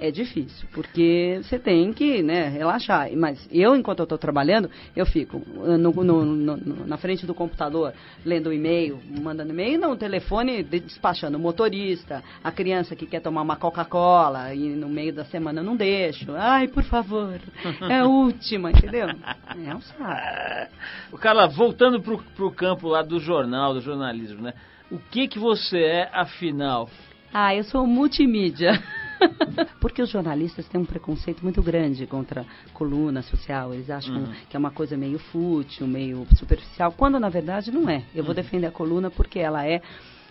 é 0.02 0.10
difícil, 0.10 0.68
porque 0.72 1.40
você 1.42 1.58
tem 1.60 1.92
que 1.92 2.22
né, 2.24 2.48
relaxar. 2.48 3.08
Mas 3.16 3.48
eu, 3.52 3.76
enquanto 3.76 4.00
eu 4.00 4.02
estou 4.02 4.18
trabalhando, 4.18 4.68
eu 4.96 5.06
fico 5.06 5.36
uh, 5.56 5.78
no- 5.78 5.92
no- 5.92 6.24
no- 6.24 6.86
na 6.86 6.96
frente 6.96 7.24
do 7.24 7.32
computador, 7.32 7.94
lendo 8.24 8.48
o 8.48 8.52
e-mail, 8.52 8.98
mandando 9.22 9.52
e-mail, 9.52 9.78
no 9.80 9.96
telefone, 9.96 10.64
de- 10.64 10.80
despachando 10.80 11.38
o 11.38 11.40
motorista, 11.40 12.22
a 12.42 12.50
criança 12.50 12.96
que 12.96 13.06
quer 13.06 13.20
tomar 13.20 13.42
uma 13.42 13.54
Coca-Cola 13.54 14.52
e 14.52 14.70
no 14.70 14.88
meio 14.88 15.12
da 15.12 15.24
semana 15.24 15.60
eu 15.60 15.64
não 15.64 15.76
deixo. 15.76 16.32
Ai, 16.34 16.66
por 16.66 16.82
favor, 16.82 17.38
é 17.88 18.00
a 18.00 18.04
última, 18.04 18.70
entendeu? 18.72 19.06
É 19.64 19.74
um 19.74 19.80
saco. 19.80 20.72
O 21.12 21.18
Carla, 21.18 21.46
voltando 21.46 22.00
pro, 22.00 22.18
pro 22.34 22.50
campo 22.50 22.88
lá 22.88 23.02
do 23.02 23.20
jornal, 23.20 23.74
do 23.74 23.80
jornalismo, 23.80 24.42
né? 24.42 24.54
O 24.90 24.98
que 24.98 25.28
que 25.28 25.38
você 25.38 25.78
é, 25.78 26.10
afinal? 26.12 26.88
Ah, 27.32 27.54
eu 27.54 27.62
sou 27.64 27.86
multimídia. 27.86 28.82
Porque 29.80 30.00
os 30.02 30.10
jornalistas 30.10 30.66
têm 30.68 30.80
um 30.80 30.84
preconceito 30.84 31.42
muito 31.42 31.62
grande 31.62 32.06
contra 32.06 32.46
coluna 32.72 33.22
social. 33.22 33.72
Eles 33.74 33.90
acham 33.90 34.16
Uhum. 34.16 34.32
que 34.48 34.56
é 34.56 34.58
uma 34.58 34.70
coisa 34.70 34.96
meio 34.96 35.18
fútil, 35.18 35.86
meio 35.86 36.26
superficial, 36.36 36.92
quando 36.92 37.18
na 37.18 37.28
verdade 37.28 37.70
não 37.70 37.88
é. 37.88 38.02
Eu 38.14 38.24
vou 38.24 38.34
defender 38.34 38.66
a 38.66 38.70
coluna 38.72 39.10
porque 39.10 39.38
ela 39.38 39.66
é 39.66 39.80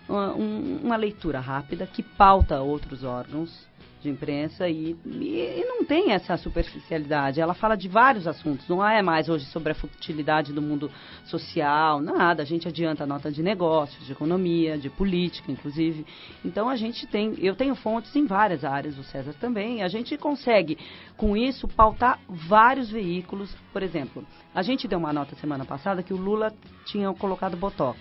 uma, 0.08 0.34
um- 0.36 0.80
uma 0.84 0.96
leitura 0.96 1.40
rápida 1.40 1.86
que 1.88 2.02
pauta 2.04 2.62
outros 2.62 3.04
órgãos 3.04 3.70
de 4.02 4.10
imprensa 4.10 4.68
e, 4.68 4.96
e, 5.06 5.60
e, 5.60 5.66
não 5.66 5.86
tem 5.86 6.12
essa 6.12 6.36
superficialidade. 6.36 7.40
Ela 7.40 7.54
fala 7.54 7.76
de 7.76 7.88
vários 7.88 8.28
assuntos, 8.28 8.68
não 8.68 8.86
é 8.86 9.02
mais 9.02 9.30
hoje 9.30 9.46
sobre 9.46 9.72
a 9.72 9.76
futilidade 9.76 10.52
do 10.52 10.62
mundo 10.62 10.90
social, 11.26 12.02
nada. 12.02 12.42
A 12.42 12.46
gente 12.46 12.68
adianta 12.68 13.04
a 13.04 13.08
nota 13.08 13.32
de 13.32 13.44
negócios, 13.44 14.06
de 14.06 14.12
economia, 14.12 14.78
de 14.78 14.90
política, 14.90 15.52
inclusive. 15.52 16.06
Então 16.44 16.68
a 16.68 16.76
gente 16.76 17.06
tem, 17.06 17.36
eu 17.40 17.56
tenho 17.56 17.76
fontes 17.76 18.16
em 18.16 18.26
várias 18.26 18.66
áreas, 18.66 18.98
o 18.98 19.04
César 19.04 19.34
também. 19.40 19.84
A 19.84 19.88
gente 19.88 20.18
consegue, 20.18 20.78
com 21.16 21.38
isso, 21.38 21.68
pautar 21.68 22.20
vários 22.28 22.90
veículos. 22.90 23.56
Por 23.72 23.84
exemplo, 23.84 24.26
a 24.54 24.64
gente 24.64 24.88
deu 24.88 24.98
uma 24.98 25.14
nota 25.14 25.36
semana 25.36 25.66
passada 25.66 26.02
que 26.02 26.14
o 26.14 26.18
Lula 26.18 26.54
tinha 26.86 27.14
colocado 27.14 27.56
botox. 27.56 28.00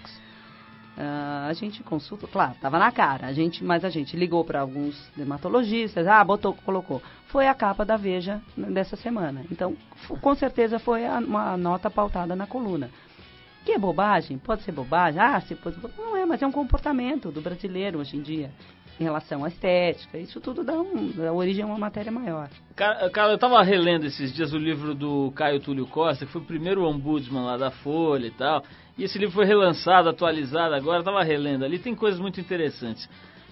Uh, 0.97 1.49
a 1.49 1.53
gente 1.55 1.83
consulta, 1.83 2.27
claro, 2.27 2.53
estava 2.53 2.79
na 2.79 2.93
cara, 2.93 3.29
a 3.29 3.33
gente, 3.33 3.65
mas 3.65 3.85
a 3.85 3.89
gente 3.89 4.17
ligou 4.17 4.45
para 4.45 4.61
alguns 4.61 5.11
dermatologistas, 5.17 6.07
ah, 6.07 6.23
botou, 6.23 6.53
colocou. 6.53 7.01
Foi 7.29 7.47
a 7.47 7.55
capa 7.55 7.85
da 7.85 7.97
Veja 7.97 8.43
dessa 8.57 8.97
semana. 8.97 9.45
Então, 9.51 9.77
com 10.21 10.35
certeza 10.35 10.79
foi 10.79 11.07
a, 11.07 11.19
uma 11.19 11.57
nota 11.57 11.91
pautada 11.91 12.37
na 12.37 12.47
coluna. 12.47 12.91
Que 13.65 13.73
é 13.73 13.79
bobagem? 13.79 14.37
Pode 14.37 14.63
ser 14.63 14.73
bobagem? 14.73 15.21
Ah, 15.21 15.41
se 15.41 15.55
pode, 15.55 15.77
não 15.97 16.17
é, 16.17 16.27
mas 16.27 16.43
é 16.43 16.47
um 16.47 16.53
comportamento 16.53 17.31
do 17.31 17.41
brasileiro 17.41 17.99
hoje 17.99 18.17
em 18.17 18.23
dia 18.23 18.51
em 19.01 19.05
relação 19.05 19.43
à 19.43 19.49
estética. 19.49 20.19
Isso 20.19 20.41
tudo 20.41 20.63
dá, 20.63 20.75
um, 20.75 21.11
dá 21.13 21.33
origem 21.33 21.65
a 21.65 21.67
uma 21.67 21.79
matéria 21.79 22.13
maior. 22.13 22.51
Cara, 22.77 23.09
cara 23.09 23.31
eu 23.31 23.37
estava 23.37 23.63
relendo 23.63 24.05
esses 24.05 24.33
dias 24.33 24.53
o 24.53 24.59
livro 24.59 24.95
do 24.95 25.33
Caio 25.35 25.59
Túlio 25.59 25.87
Costa, 25.87 26.27
que 26.27 26.33
foi 26.33 26.43
o 26.43 26.45
primeiro 26.45 26.87
ombudsman 26.87 27.43
lá 27.43 27.57
da 27.57 27.71
Folha 27.71 28.27
e 28.27 28.31
tal. 28.31 28.63
E 28.99 29.05
esse 29.05 29.19
livro 29.19 29.35
foi 29.35 29.47
relançado, 29.47 30.11
atualizado 30.11 30.75
agora, 30.75 30.99
eu 30.99 31.01
estava 31.01 31.23
relendo 31.23 31.65
ali, 31.65 31.79
tem 31.79 31.95
coisas 31.95 32.21
muito 32.21 32.39
interessantes. 32.39 33.09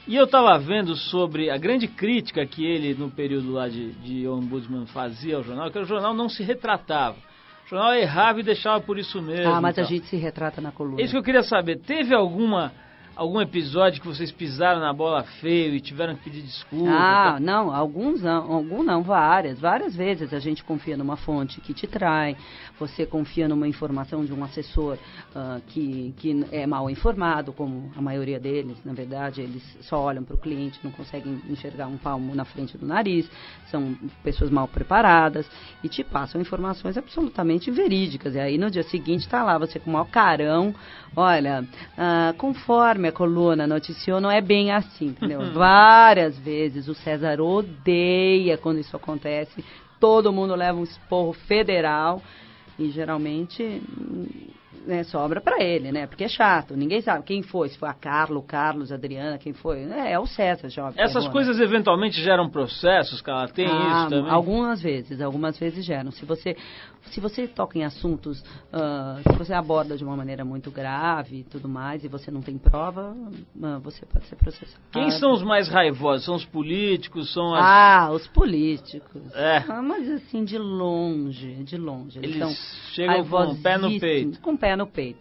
E 0.06 0.14
eu 0.14 0.24
estava 0.24 0.58
vendo 0.58 0.94
sobre 0.94 1.48
a 1.48 1.56
grande 1.56 1.88
crítica 1.88 2.44
que 2.44 2.64
ele, 2.64 2.94
no 2.94 3.10
período 3.10 3.50
lá 3.50 3.68
de, 3.68 3.92
de 3.92 4.28
ombudsman, 4.28 4.86
fazia 4.86 5.36
ao 5.36 5.42
jornal, 5.42 5.70
que 5.70 5.78
o 5.78 5.84
jornal 5.86 6.12
não 6.12 6.28
se 6.28 6.42
retratava. 6.42 7.16
O 7.64 7.68
jornal 7.68 7.94
errava 7.94 8.40
e 8.40 8.42
deixava 8.42 8.80
por 8.80 8.98
isso 8.98 9.20
mesmo. 9.22 9.50
Ah, 9.50 9.60
mas 9.60 9.78
a 9.78 9.82
gente 9.82 10.06
se 10.06 10.16
retrata 10.16 10.60
na 10.60 10.72
coluna. 10.72 11.00
É 11.00 11.04
isso 11.04 11.12
que 11.12 11.18
eu 11.18 11.22
queria 11.22 11.42
saber. 11.42 11.78
Teve 11.80 12.14
alguma 12.14 12.72
algum 13.18 13.40
episódio 13.40 14.00
que 14.00 14.06
vocês 14.06 14.30
pisaram 14.30 14.80
na 14.80 14.92
bola 14.92 15.24
feio 15.40 15.74
e 15.74 15.80
tiveram 15.80 16.14
que 16.14 16.22
pedir 16.22 16.42
desculpa? 16.42 16.88
Ah, 16.88 17.40
não, 17.40 17.74
alguns 17.74 18.22
não, 18.22 18.52
algum 18.52 18.84
não, 18.84 19.02
várias, 19.02 19.58
várias 19.58 19.96
vezes 19.96 20.32
a 20.32 20.38
gente 20.38 20.62
confia 20.62 20.96
numa 20.96 21.16
fonte 21.16 21.60
que 21.60 21.74
te 21.74 21.88
trai, 21.88 22.36
você 22.78 23.04
confia 23.04 23.48
numa 23.48 23.66
informação 23.66 24.24
de 24.24 24.32
um 24.32 24.44
assessor 24.44 24.96
uh, 25.34 25.60
que, 25.66 26.14
que 26.16 26.46
é 26.52 26.64
mal 26.64 26.88
informado, 26.88 27.52
como 27.52 27.90
a 27.96 28.00
maioria 28.00 28.38
deles, 28.38 28.78
na 28.84 28.92
verdade, 28.92 29.40
eles 29.40 29.64
só 29.80 30.00
olham 30.00 30.22
para 30.22 30.36
o 30.36 30.38
cliente, 30.38 30.78
não 30.84 30.92
conseguem 30.92 31.42
enxergar 31.50 31.88
um 31.88 31.98
palmo 31.98 32.36
na 32.36 32.44
frente 32.44 32.78
do 32.78 32.86
nariz, 32.86 33.28
são 33.68 33.96
pessoas 34.22 34.48
mal 34.48 34.68
preparadas 34.68 35.44
e 35.82 35.88
te 35.88 36.04
passam 36.04 36.40
informações 36.40 36.96
absolutamente 36.96 37.68
verídicas. 37.68 38.36
E 38.36 38.38
aí 38.38 38.56
no 38.56 38.70
dia 38.70 38.84
seguinte 38.84 39.22
está 39.22 39.42
lá, 39.42 39.58
você 39.58 39.80
com 39.80 39.90
o 39.90 39.92
maior 39.94 40.08
carão, 40.08 40.72
olha, 41.16 41.64
uh, 41.64 42.36
conforme 42.36 43.07
minha 43.08 43.12
coluna 43.12 43.66
noticiou, 43.66 44.20
não 44.20 44.30
é 44.30 44.40
bem 44.40 44.70
assim, 44.70 45.06
entendeu? 45.06 45.52
Várias 45.52 46.38
vezes 46.38 46.88
o 46.88 46.94
César 46.94 47.40
odeia 47.40 48.58
quando 48.58 48.78
isso 48.78 48.96
acontece. 48.96 49.64
Todo 49.98 50.32
mundo 50.32 50.54
leva 50.54 50.78
um 50.78 50.84
esporro 50.84 51.32
federal 51.32 52.22
e 52.78 52.90
geralmente 52.90 53.82
né, 54.86 55.02
sobra 55.04 55.40
para 55.40 55.62
ele, 55.62 55.90
né? 55.90 56.06
Porque 56.06 56.24
é 56.24 56.28
chato, 56.28 56.76
ninguém 56.76 57.00
sabe 57.00 57.24
quem 57.24 57.42
foi, 57.42 57.68
se 57.68 57.78
foi 57.78 57.88
a 57.88 57.94
Carlo, 57.94 58.42
Carlos, 58.42 58.92
Adriana, 58.92 59.38
quem 59.38 59.52
foi. 59.52 59.82
É, 59.90 60.12
é 60.12 60.18
o 60.18 60.26
César, 60.26 60.68
jovem. 60.68 61.02
Essas 61.02 61.24
né? 61.24 61.30
coisas 61.32 61.58
eventualmente 61.58 62.20
geram 62.22 62.48
processos, 62.48 63.20
cara? 63.20 63.48
Tem 63.48 63.66
ah, 63.66 64.02
isso 64.02 64.10
também? 64.10 64.30
Algumas 64.30 64.80
vezes, 64.80 65.20
algumas 65.20 65.58
vezes 65.58 65.84
geram. 65.84 66.10
Se 66.10 66.24
você, 66.24 66.56
se 67.08 67.20
você 67.20 67.46
toca 67.46 67.78
em 67.78 67.84
assuntos, 67.84 68.40
uh, 68.40 69.22
se 69.30 69.38
você 69.38 69.52
aborda 69.52 69.96
de 69.96 70.04
uma 70.04 70.16
maneira 70.16 70.44
muito 70.44 70.70
grave 70.70 71.38
e 71.38 71.44
tudo 71.44 71.68
mais, 71.68 72.04
e 72.04 72.08
você 72.08 72.30
não 72.30 72.40
tem 72.40 72.56
prova, 72.56 73.10
uh, 73.12 73.80
você 73.80 74.06
pode 74.06 74.26
ser 74.26 74.36
processado. 74.36 74.82
Quem 74.92 75.10
são 75.10 75.32
os 75.32 75.42
mais 75.42 75.68
raivosos? 75.68 76.24
São 76.24 76.34
os 76.34 76.44
políticos? 76.44 77.32
São 77.32 77.54
as... 77.54 77.64
Ah, 77.64 78.10
os 78.12 78.26
políticos. 78.28 79.22
É. 79.34 79.64
Ah, 79.68 79.82
mas 79.82 80.08
assim, 80.10 80.44
de 80.44 80.58
longe, 80.58 81.62
de 81.64 81.76
longe. 81.76 82.18
Eles, 82.18 82.36
Eles 82.36 82.90
chegam 82.92 83.24
com 83.26 83.52
o 83.52 83.62
pé 83.62 83.78
no 83.78 83.98
peito. 83.98 84.40
Com 84.40 84.52
o 84.52 84.58
pé 84.58 84.76
no 84.76 84.86
peito. 84.86 85.20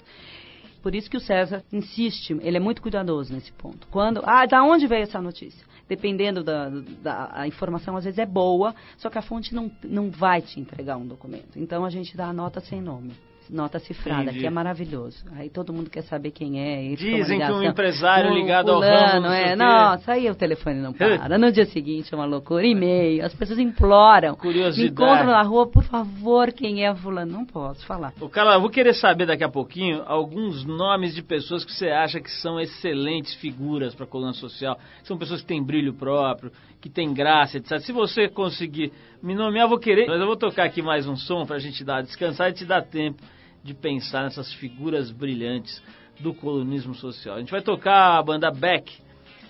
Por 0.82 0.95
isso 0.95 1.10
que 1.10 1.17
o 1.17 1.19
César 1.19 1.63
insiste, 1.71 2.38
ele 2.41 2.58
é 2.58 2.60
muito 2.60 2.82
cuidadoso 2.82 3.34
nesse 3.34 3.52
ponto. 3.52 3.88
Quando, 3.91 4.21
ah, 4.23 4.45
da 4.45 4.63
onde 4.63 4.88
veio 4.88 5.04
essa 5.04 5.19
notícia? 5.19 5.65
Dependendo 5.88 6.43
da, 6.43 6.69
da 7.02 7.30
a 7.34 7.47
informação, 7.47 7.95
às 7.95 8.04
vezes 8.04 8.19
é 8.19 8.26
boa, 8.26 8.76
só 8.97 9.10
que 9.10 9.17
a 9.17 9.21
fonte 9.21 9.54
não, 9.54 9.71
não 9.84 10.10
vai 10.10 10.41
te 10.41 10.60
entregar 10.60 10.97
um 10.97 11.08
documento. 11.08 11.58
Então 11.58 11.86
a 11.86 11.89
gente 11.89 12.15
dá 12.15 12.28
a 12.28 12.34
nota 12.34 12.60
sem 12.60 12.82
nome 12.82 13.13
nota 13.49 13.79
cifrada, 13.79 14.23
Entendi. 14.23 14.39
que 14.39 14.47
é 14.47 14.49
maravilhoso. 14.49 15.23
Aí 15.36 15.49
todo 15.49 15.73
mundo 15.73 15.89
quer 15.89 16.03
saber 16.03 16.31
quem 16.31 16.60
é. 16.60 16.95
Dizem 16.95 17.39
que 17.39 17.51
um 17.51 17.63
empresário 17.63 18.33
ligado 18.33 18.71
ao 18.71 18.81
ramo, 18.81 19.21
não 19.21 19.33
é? 19.33 19.55
Nossa, 19.55 20.13
aí 20.13 20.29
o 20.29 20.36
telefone 20.36 20.79
não 20.79 20.93
para. 20.93 21.38
No 21.47 21.51
dia 21.51 21.65
seguinte 21.67 22.12
é 22.12 22.17
uma 22.17 22.25
loucura. 22.25 22.65
E-mail, 22.65 23.23
as 23.23 23.33
pessoas 23.33 23.60
imploram. 23.60 24.36
Curiosidade. 24.36 24.81
Me 24.81 24.89
encontram 24.89 25.27
na 25.27 25.43
rua, 25.43 25.67
por 25.67 25.83
favor, 25.83 26.51
quem 26.51 26.83
é 26.83 26.93
fulano? 26.95 27.31
Não 27.31 27.45
posso 27.45 27.86
falar. 27.86 28.12
O 28.19 28.27
cara, 28.27 28.57
vou 28.57 28.69
querer 28.69 28.93
saber 28.93 29.27
daqui 29.27 29.43
a 29.43 29.49
pouquinho 29.49 30.01
alguns 30.05 30.65
nomes 30.65 31.13
de 31.13 31.21
pessoas 31.21 31.63
que 31.63 31.71
você 31.71 31.89
acha 31.89 32.19
que 32.19 32.29
são 32.29 32.60
excelentes 32.60 33.36
figuras 33.36 33.93
para 33.93 34.05
a 34.05 34.07
coluna 34.07 34.33
social. 34.33 34.77
São 35.03 35.17
pessoas 35.17 35.41
que 35.41 35.47
têm 35.47 35.63
brilho 35.63 35.93
próprio, 35.93 36.51
que 36.81 36.89
têm 36.89 37.13
graça, 37.13 37.57
etc. 37.57 37.79
Se 37.79 37.91
você 37.91 38.27
conseguir 38.27 38.91
me 39.21 39.36
nomear, 39.36 39.67
vou 39.67 39.79
querer. 39.79 40.07
Mas 40.07 40.19
eu 40.19 40.27
vou 40.27 40.36
tocar 40.36 40.65
aqui 40.65 40.81
mais 40.81 41.07
um 41.07 41.15
som 41.15 41.45
para 41.45 41.57
a 41.57 41.60
gente 41.60 41.83
dar 41.83 42.01
descansar 42.01 42.49
e 42.49 42.53
te 42.53 42.65
dar 42.65 42.81
tempo 42.81 43.21
de 43.63 43.73
pensar 43.73 44.23
nessas 44.23 44.53
figuras 44.53 45.11
brilhantes 45.11 45.81
do 46.19 46.33
colunismo 46.33 46.95
social. 46.95 47.35
A 47.35 47.39
gente 47.39 47.51
vai 47.51 47.61
tocar 47.61 48.17
a 48.17 48.23
banda 48.23 48.51
Beck 48.51 48.91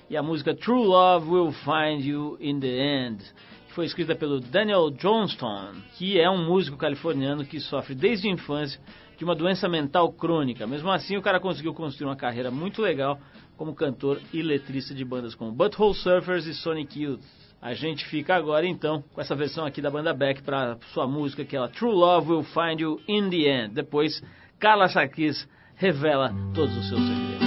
e 0.10 0.18
a 0.18 0.24
música 0.24 0.56
True 0.56 0.86
Love 0.86 1.30
Will 1.30 1.52
Find 1.52 2.04
You 2.04 2.38
in 2.40 2.60
the 2.60 2.68
End, 2.68 3.24
que 3.68 3.74
foi 3.74 3.86
escrita 3.86 4.16
pelo 4.16 4.40
Daniel 4.40 4.90
Johnston, 4.92 5.76
que 5.98 6.20
é 6.20 6.30
um 6.30 6.46
músico 6.46 6.78
californiano 6.78 7.46
que 7.46 7.60
sofre 7.60 7.94
desde 7.96 8.28
a 8.28 8.32
infância 8.32 8.80
de 9.18 9.24
uma 9.24 9.36
doença 9.36 9.68
mental 9.68 10.12
crônica. 10.12 10.68
Mesmo 10.68 10.92
assim, 10.92 11.18
o 11.18 11.22
cara 11.22 11.40
conseguiu 11.40 11.74
construir 11.74 12.08
uma 12.08 12.16
carreira 12.16 12.52
muito 12.52 12.82
legal 12.82 13.20
como 13.56 13.74
cantor 13.74 14.22
e 14.32 14.42
letrista 14.42 14.94
de 14.94 15.04
bandas 15.04 15.34
como 15.34 15.52
Butthole 15.52 15.96
Surfers 15.96 16.46
e 16.46 16.54
Sonic 16.54 17.02
Youth. 17.02 17.47
A 17.62 17.74
gente 17.74 18.06
fica 18.06 18.36
agora 18.36 18.68
então 18.68 19.04
com 19.14 19.20
essa 19.20 19.36
versão 19.36 19.66
aqui 19.66 19.82
da 19.82 19.90
banda 19.90 20.14
Beck 20.14 20.44
para 20.44 20.78
sua 20.94 21.08
música 21.08 21.44
que 21.44 21.58
é 21.58 21.68
True 21.70 21.94
Love 21.94 22.32
Will 22.32 22.44
Find 22.44 22.80
You 22.80 23.02
in 23.08 23.30
the 23.30 23.50
End. 23.50 23.74
Depois, 23.74 24.22
Carla 24.60 24.88
Sarkis 24.88 25.48
revela 25.76 26.34
todos 26.54 26.76
os 26.78 26.88
seus 26.88 27.02
segredos. 27.02 27.47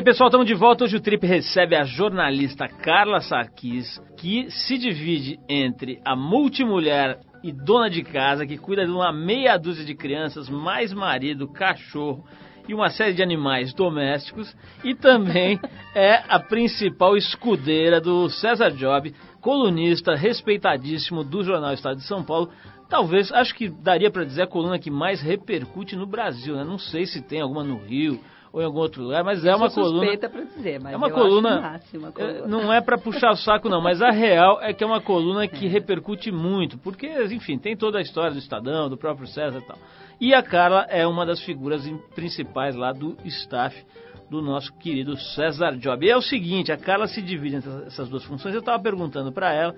Ok, 0.00 0.04
pessoal, 0.06 0.28
estamos 0.28 0.46
de 0.46 0.54
volta. 0.54 0.84
Hoje 0.84 0.96
o 0.96 1.00
Trip 1.00 1.26
recebe 1.26 1.76
a 1.76 1.84
jornalista 1.84 2.66
Carla 2.66 3.20
Sarkis, 3.20 4.00
que 4.16 4.50
se 4.50 4.78
divide 4.78 5.38
entre 5.46 6.00
a 6.06 6.16
multimulher 6.16 7.18
e 7.44 7.52
dona 7.52 7.90
de 7.90 8.02
casa, 8.02 8.46
que 8.46 8.56
cuida 8.56 8.86
de 8.86 8.90
uma 8.90 9.12
meia 9.12 9.58
dúzia 9.58 9.84
de 9.84 9.94
crianças, 9.94 10.48
mais 10.48 10.90
marido, 10.94 11.52
cachorro 11.52 12.24
e 12.66 12.72
uma 12.72 12.88
série 12.88 13.12
de 13.12 13.22
animais 13.22 13.74
domésticos, 13.74 14.56
e 14.82 14.94
também 14.94 15.60
é 15.94 16.22
a 16.30 16.40
principal 16.40 17.14
escudeira 17.14 18.00
do 18.00 18.30
César 18.30 18.70
Job, 18.70 19.14
colunista 19.42 20.14
respeitadíssimo 20.14 21.22
do 21.22 21.44
Jornal 21.44 21.74
Estado 21.74 21.96
de 21.96 22.04
São 22.04 22.24
Paulo. 22.24 22.50
Talvez, 22.88 23.30
acho 23.32 23.54
que 23.54 23.68
daria 23.68 24.10
para 24.10 24.24
dizer 24.24 24.42
a 24.44 24.46
coluna 24.46 24.78
que 24.78 24.90
mais 24.90 25.20
repercute 25.20 25.94
no 25.94 26.06
Brasil, 26.06 26.56
né? 26.56 26.64
Não 26.64 26.78
sei 26.78 27.04
se 27.04 27.20
tem 27.20 27.42
alguma 27.42 27.62
no 27.62 27.76
Rio 27.76 28.18
ou 28.52 28.60
em 28.60 28.64
algum 28.64 28.80
outro 28.80 29.02
lugar, 29.02 29.22
mas 29.22 29.44
é 29.44 29.54
uma 29.54 29.70
coluna. 29.70 30.18
Pra 30.18 30.42
dizer, 30.42 30.80
mas 30.80 30.92
é 30.92 30.96
uma 30.96 31.10
coluna, 31.10 31.60
máximo, 31.60 32.12
coluna. 32.12 32.46
Não 32.46 32.72
é 32.72 32.80
para 32.80 32.98
puxar 32.98 33.30
o 33.30 33.36
saco, 33.36 33.68
não, 33.68 33.80
mas 33.80 34.02
a 34.02 34.10
real 34.10 34.60
é 34.60 34.72
que 34.72 34.82
é 34.82 34.86
uma 34.86 35.00
coluna 35.00 35.46
que 35.46 35.66
é. 35.66 35.68
repercute 35.68 36.32
muito, 36.32 36.76
porque, 36.78 37.06
enfim, 37.32 37.58
tem 37.58 37.76
toda 37.76 37.98
a 37.98 38.02
história 38.02 38.32
do 38.32 38.38
Estadão, 38.38 38.88
do 38.88 38.96
próprio 38.96 39.26
César 39.26 39.58
e 39.58 39.66
tal. 39.66 39.78
E 40.20 40.34
a 40.34 40.42
Carla 40.42 40.86
é 40.88 41.06
uma 41.06 41.24
das 41.24 41.40
figuras 41.40 41.88
principais 42.14 42.74
lá 42.74 42.92
do 42.92 43.16
staff 43.24 43.84
do 44.28 44.42
nosso 44.42 44.72
querido 44.78 45.16
César 45.16 45.76
Job. 45.76 46.04
E 46.04 46.10
é 46.10 46.16
o 46.16 46.22
seguinte, 46.22 46.70
a 46.70 46.76
Carla 46.76 47.06
se 47.06 47.22
divide 47.22 47.56
entre 47.56 47.70
essas 47.86 48.08
duas 48.08 48.24
funções. 48.24 48.54
Eu 48.54 48.60
estava 48.60 48.80
perguntando 48.82 49.32
para 49.32 49.52
ela, 49.52 49.74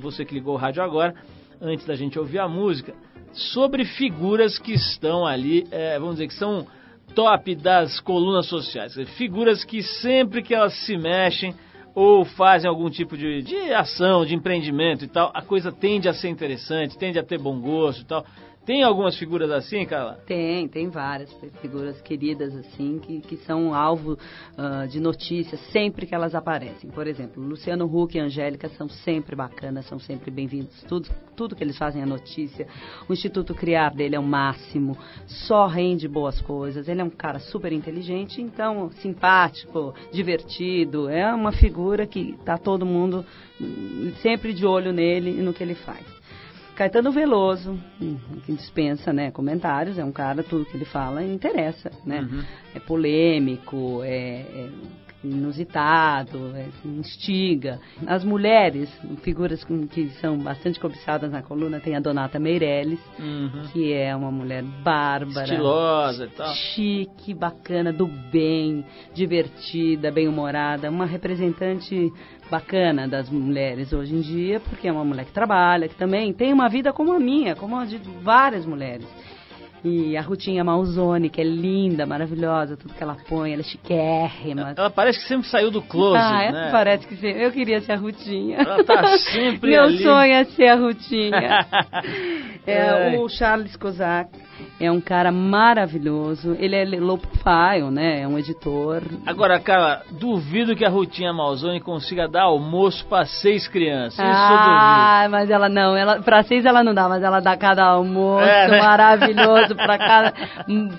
você 0.00 0.24
que 0.24 0.34
ligou 0.34 0.54
o 0.54 0.58
rádio 0.58 0.82
agora, 0.82 1.14
antes 1.60 1.86
da 1.86 1.94
gente 1.94 2.18
ouvir 2.18 2.38
a 2.38 2.48
música, 2.48 2.94
sobre 3.32 3.84
figuras 3.84 4.58
que 4.58 4.72
estão 4.72 5.26
ali, 5.26 5.66
é, 5.70 5.98
vamos 5.98 6.16
dizer 6.16 6.28
que 6.28 6.34
são 6.34 6.66
top 7.16 7.54
das 7.54 7.98
colunas 7.98 8.46
sociais. 8.46 8.94
Figuras 9.16 9.64
que 9.64 9.82
sempre 9.82 10.42
que 10.42 10.54
elas 10.54 10.74
se 10.84 10.98
mexem 10.98 11.54
ou 11.94 12.26
fazem 12.26 12.68
algum 12.68 12.90
tipo 12.90 13.16
de, 13.16 13.40
de 13.40 13.72
ação, 13.72 14.26
de 14.26 14.34
empreendimento 14.34 15.02
e 15.02 15.08
tal, 15.08 15.30
a 15.32 15.40
coisa 15.40 15.72
tende 15.72 16.10
a 16.10 16.12
ser 16.12 16.28
interessante, 16.28 16.98
tende 16.98 17.18
a 17.18 17.24
ter 17.24 17.38
bom 17.38 17.58
gosto 17.58 18.02
e 18.02 18.04
tal. 18.04 18.26
Tem 18.66 18.82
algumas 18.82 19.16
figuras 19.16 19.48
assim, 19.52 19.86
Carla? 19.86 20.18
Tem, 20.26 20.66
tem 20.66 20.88
várias 20.88 21.32
figuras 21.62 22.00
queridas 22.02 22.52
assim 22.52 22.98
que, 22.98 23.20
que 23.20 23.36
são 23.36 23.72
alvo 23.72 24.14
uh, 24.14 24.88
de 24.88 24.98
notícias 24.98 25.60
sempre 25.70 26.04
que 26.04 26.12
elas 26.12 26.34
aparecem. 26.34 26.90
Por 26.90 27.06
exemplo, 27.06 27.40
Luciano 27.40 27.86
Huck 27.86 28.18
e 28.18 28.20
Angélica 28.20 28.68
são 28.70 28.88
sempre 28.88 29.36
bacanas, 29.36 29.86
são 29.86 30.00
sempre 30.00 30.32
bem-vindos. 30.32 30.82
Tudo, 30.88 31.08
tudo 31.36 31.54
que 31.54 31.62
eles 31.62 31.78
fazem 31.78 32.02
é 32.02 32.06
notícia. 32.06 32.66
O 33.08 33.12
Instituto 33.12 33.54
Criar 33.54 33.94
dele 33.94 34.16
é 34.16 34.18
o 34.18 34.24
máximo, 34.24 34.98
só 35.46 35.68
rende 35.68 36.08
boas 36.08 36.40
coisas. 36.40 36.88
Ele 36.88 37.00
é 37.00 37.04
um 37.04 37.10
cara 37.10 37.38
super 37.38 37.72
inteligente, 37.72 38.42
então 38.42 38.90
simpático, 39.00 39.94
divertido. 40.12 41.08
É 41.08 41.32
uma 41.32 41.52
figura 41.52 42.04
que 42.04 42.30
está 42.30 42.58
todo 42.58 42.84
mundo 42.84 43.24
hum, 43.60 44.12
sempre 44.22 44.52
de 44.52 44.66
olho 44.66 44.92
nele 44.92 45.30
e 45.30 45.40
no 45.40 45.54
que 45.54 45.62
ele 45.62 45.76
faz. 45.76 46.15
Caetano 46.76 47.10
Veloso, 47.10 47.78
que 48.44 48.52
dispensa 48.52 49.10
né, 49.10 49.30
comentários, 49.30 49.98
é 49.98 50.04
um 50.04 50.12
cara, 50.12 50.42
tudo 50.42 50.66
que 50.66 50.76
ele 50.76 50.84
fala 50.84 51.24
interessa, 51.24 51.90
né? 52.04 52.20
Uhum. 52.20 52.44
É 52.74 52.78
polêmico, 52.78 54.02
é, 54.04 54.40
é 54.40 54.70
inusitado, 55.30 56.52
é, 56.54 56.68
instiga. 56.84 57.80
As 58.06 58.24
mulheres, 58.24 58.90
figuras 59.22 59.64
que 59.90 60.08
são 60.20 60.38
bastante 60.38 60.78
cobiçadas 60.78 61.30
na 61.30 61.42
coluna, 61.42 61.80
tem 61.80 61.96
a 61.96 62.00
Donata 62.00 62.38
Meirelles, 62.38 63.00
uhum. 63.18 63.64
que 63.72 63.92
é 63.92 64.14
uma 64.14 64.30
mulher 64.30 64.62
bárbara. 64.62 65.46
Estilosa 65.46 66.24
e 66.26 66.28
tal. 66.30 66.54
Chique, 66.54 67.34
bacana, 67.34 67.92
do 67.92 68.06
bem, 68.06 68.84
divertida, 69.14 70.10
bem-humorada, 70.10 70.90
uma 70.90 71.06
representante 71.06 72.12
bacana 72.50 73.08
das 73.08 73.28
mulheres 73.28 73.92
hoje 73.92 74.14
em 74.14 74.20
dia, 74.20 74.60
porque 74.60 74.88
é 74.88 74.92
uma 74.92 75.04
mulher 75.04 75.24
que 75.24 75.32
trabalha, 75.32 75.88
que 75.88 75.96
também 75.96 76.32
tem 76.32 76.52
uma 76.52 76.68
vida 76.68 76.92
como 76.92 77.12
a 77.12 77.18
minha, 77.18 77.56
como 77.56 77.76
a 77.76 77.84
de 77.84 77.98
várias 78.22 78.64
mulheres. 78.64 79.06
E 79.88 80.16
a 80.16 80.20
Rutinha 80.20 80.64
Malzone, 80.64 81.30
que 81.30 81.40
é 81.40 81.44
linda, 81.44 82.04
maravilhosa, 82.04 82.76
tudo 82.76 82.92
que 82.92 83.00
ela 83.00 83.16
põe, 83.28 83.52
ela 83.52 83.62
é 83.62 83.64
chiquérrima. 83.64 84.74
Ela 84.76 84.90
parece 84.90 85.20
que 85.20 85.28
sempre 85.28 85.46
saiu 85.48 85.70
do 85.70 85.80
closet, 85.80 86.20
ah, 86.20 86.50
né? 86.50 86.68
parece 86.72 87.06
que 87.06 87.14
sempre. 87.14 87.44
Eu 87.44 87.52
queria 87.52 87.80
ser 87.80 87.92
a 87.92 87.96
Rutinha. 87.96 88.56
Ela 88.56 88.82
tá 88.82 89.16
sempre 89.18 89.70
Meu 89.70 89.84
ali. 89.84 90.02
sonho 90.02 90.32
é 90.32 90.44
ser 90.44 90.66
a 90.66 90.74
Rutinha. 90.74 91.66
é, 92.66 93.16
o 93.16 93.28
Charles 93.28 93.76
Kozak 93.76 94.30
é 94.78 94.90
um 94.90 95.00
cara 95.00 95.32
maravilhoso. 95.32 96.56
Ele 96.58 96.76
é 96.76 96.84
low 97.00 97.18
profile, 97.18 97.90
né? 97.90 98.22
É 98.22 98.28
um 98.28 98.38
editor. 98.38 99.02
Agora, 99.24 99.58
cara, 99.58 100.02
duvido 100.10 100.76
que 100.76 100.84
a 100.84 100.88
Rutinha 100.88 101.32
Malzone 101.32 101.80
consiga 101.80 102.28
dar 102.28 102.42
almoço 102.42 103.06
para 103.06 103.24
seis 103.26 103.66
crianças. 103.66 104.18
Isso 104.18 104.22
ah, 104.24 105.26
mas 105.30 105.50
ela 105.50 105.68
não. 105.68 105.96
Ela, 105.96 106.20
para 106.20 106.42
seis 106.42 106.64
ela 106.64 106.84
não 106.84 106.94
dá, 106.94 107.08
mas 107.08 107.22
ela 107.22 107.40
dá 107.40 107.56
cada 107.56 107.84
almoço 107.84 108.44
é, 108.44 108.68
né? 108.68 108.78
maravilhoso 108.80 109.74
para 109.74 109.96
cada. 109.98 110.34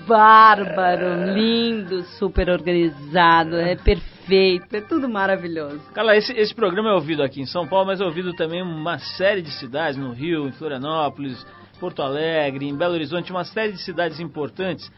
Bárbaro, 0.06 1.32
lindo, 1.34 2.02
super 2.18 2.50
organizado. 2.50 3.56
É 3.56 3.76
perfeito, 3.76 4.74
é 4.74 4.80
tudo 4.80 5.08
maravilhoso. 5.08 5.80
Cara, 5.94 6.16
esse, 6.16 6.32
esse 6.32 6.54
programa 6.54 6.90
é 6.90 6.94
ouvido 6.94 7.22
aqui 7.22 7.40
em 7.40 7.46
São 7.46 7.66
Paulo, 7.66 7.86
mas 7.86 8.00
é 8.00 8.04
ouvido 8.04 8.34
também 8.34 8.60
em 8.60 8.62
uma 8.62 8.98
série 8.98 9.42
de 9.42 9.50
cidades, 9.52 9.96
no 9.96 10.12
Rio, 10.12 10.48
em 10.48 10.52
Florianópolis, 10.52 11.46
Porto 11.78 12.02
Alegre, 12.02 12.66
em 12.66 12.76
Belo 12.76 12.94
Horizonte, 12.94 13.30
uma 13.30 13.44
série 13.44 13.72
de 13.72 13.82
cidades 13.82 14.20
importantes. 14.20 14.90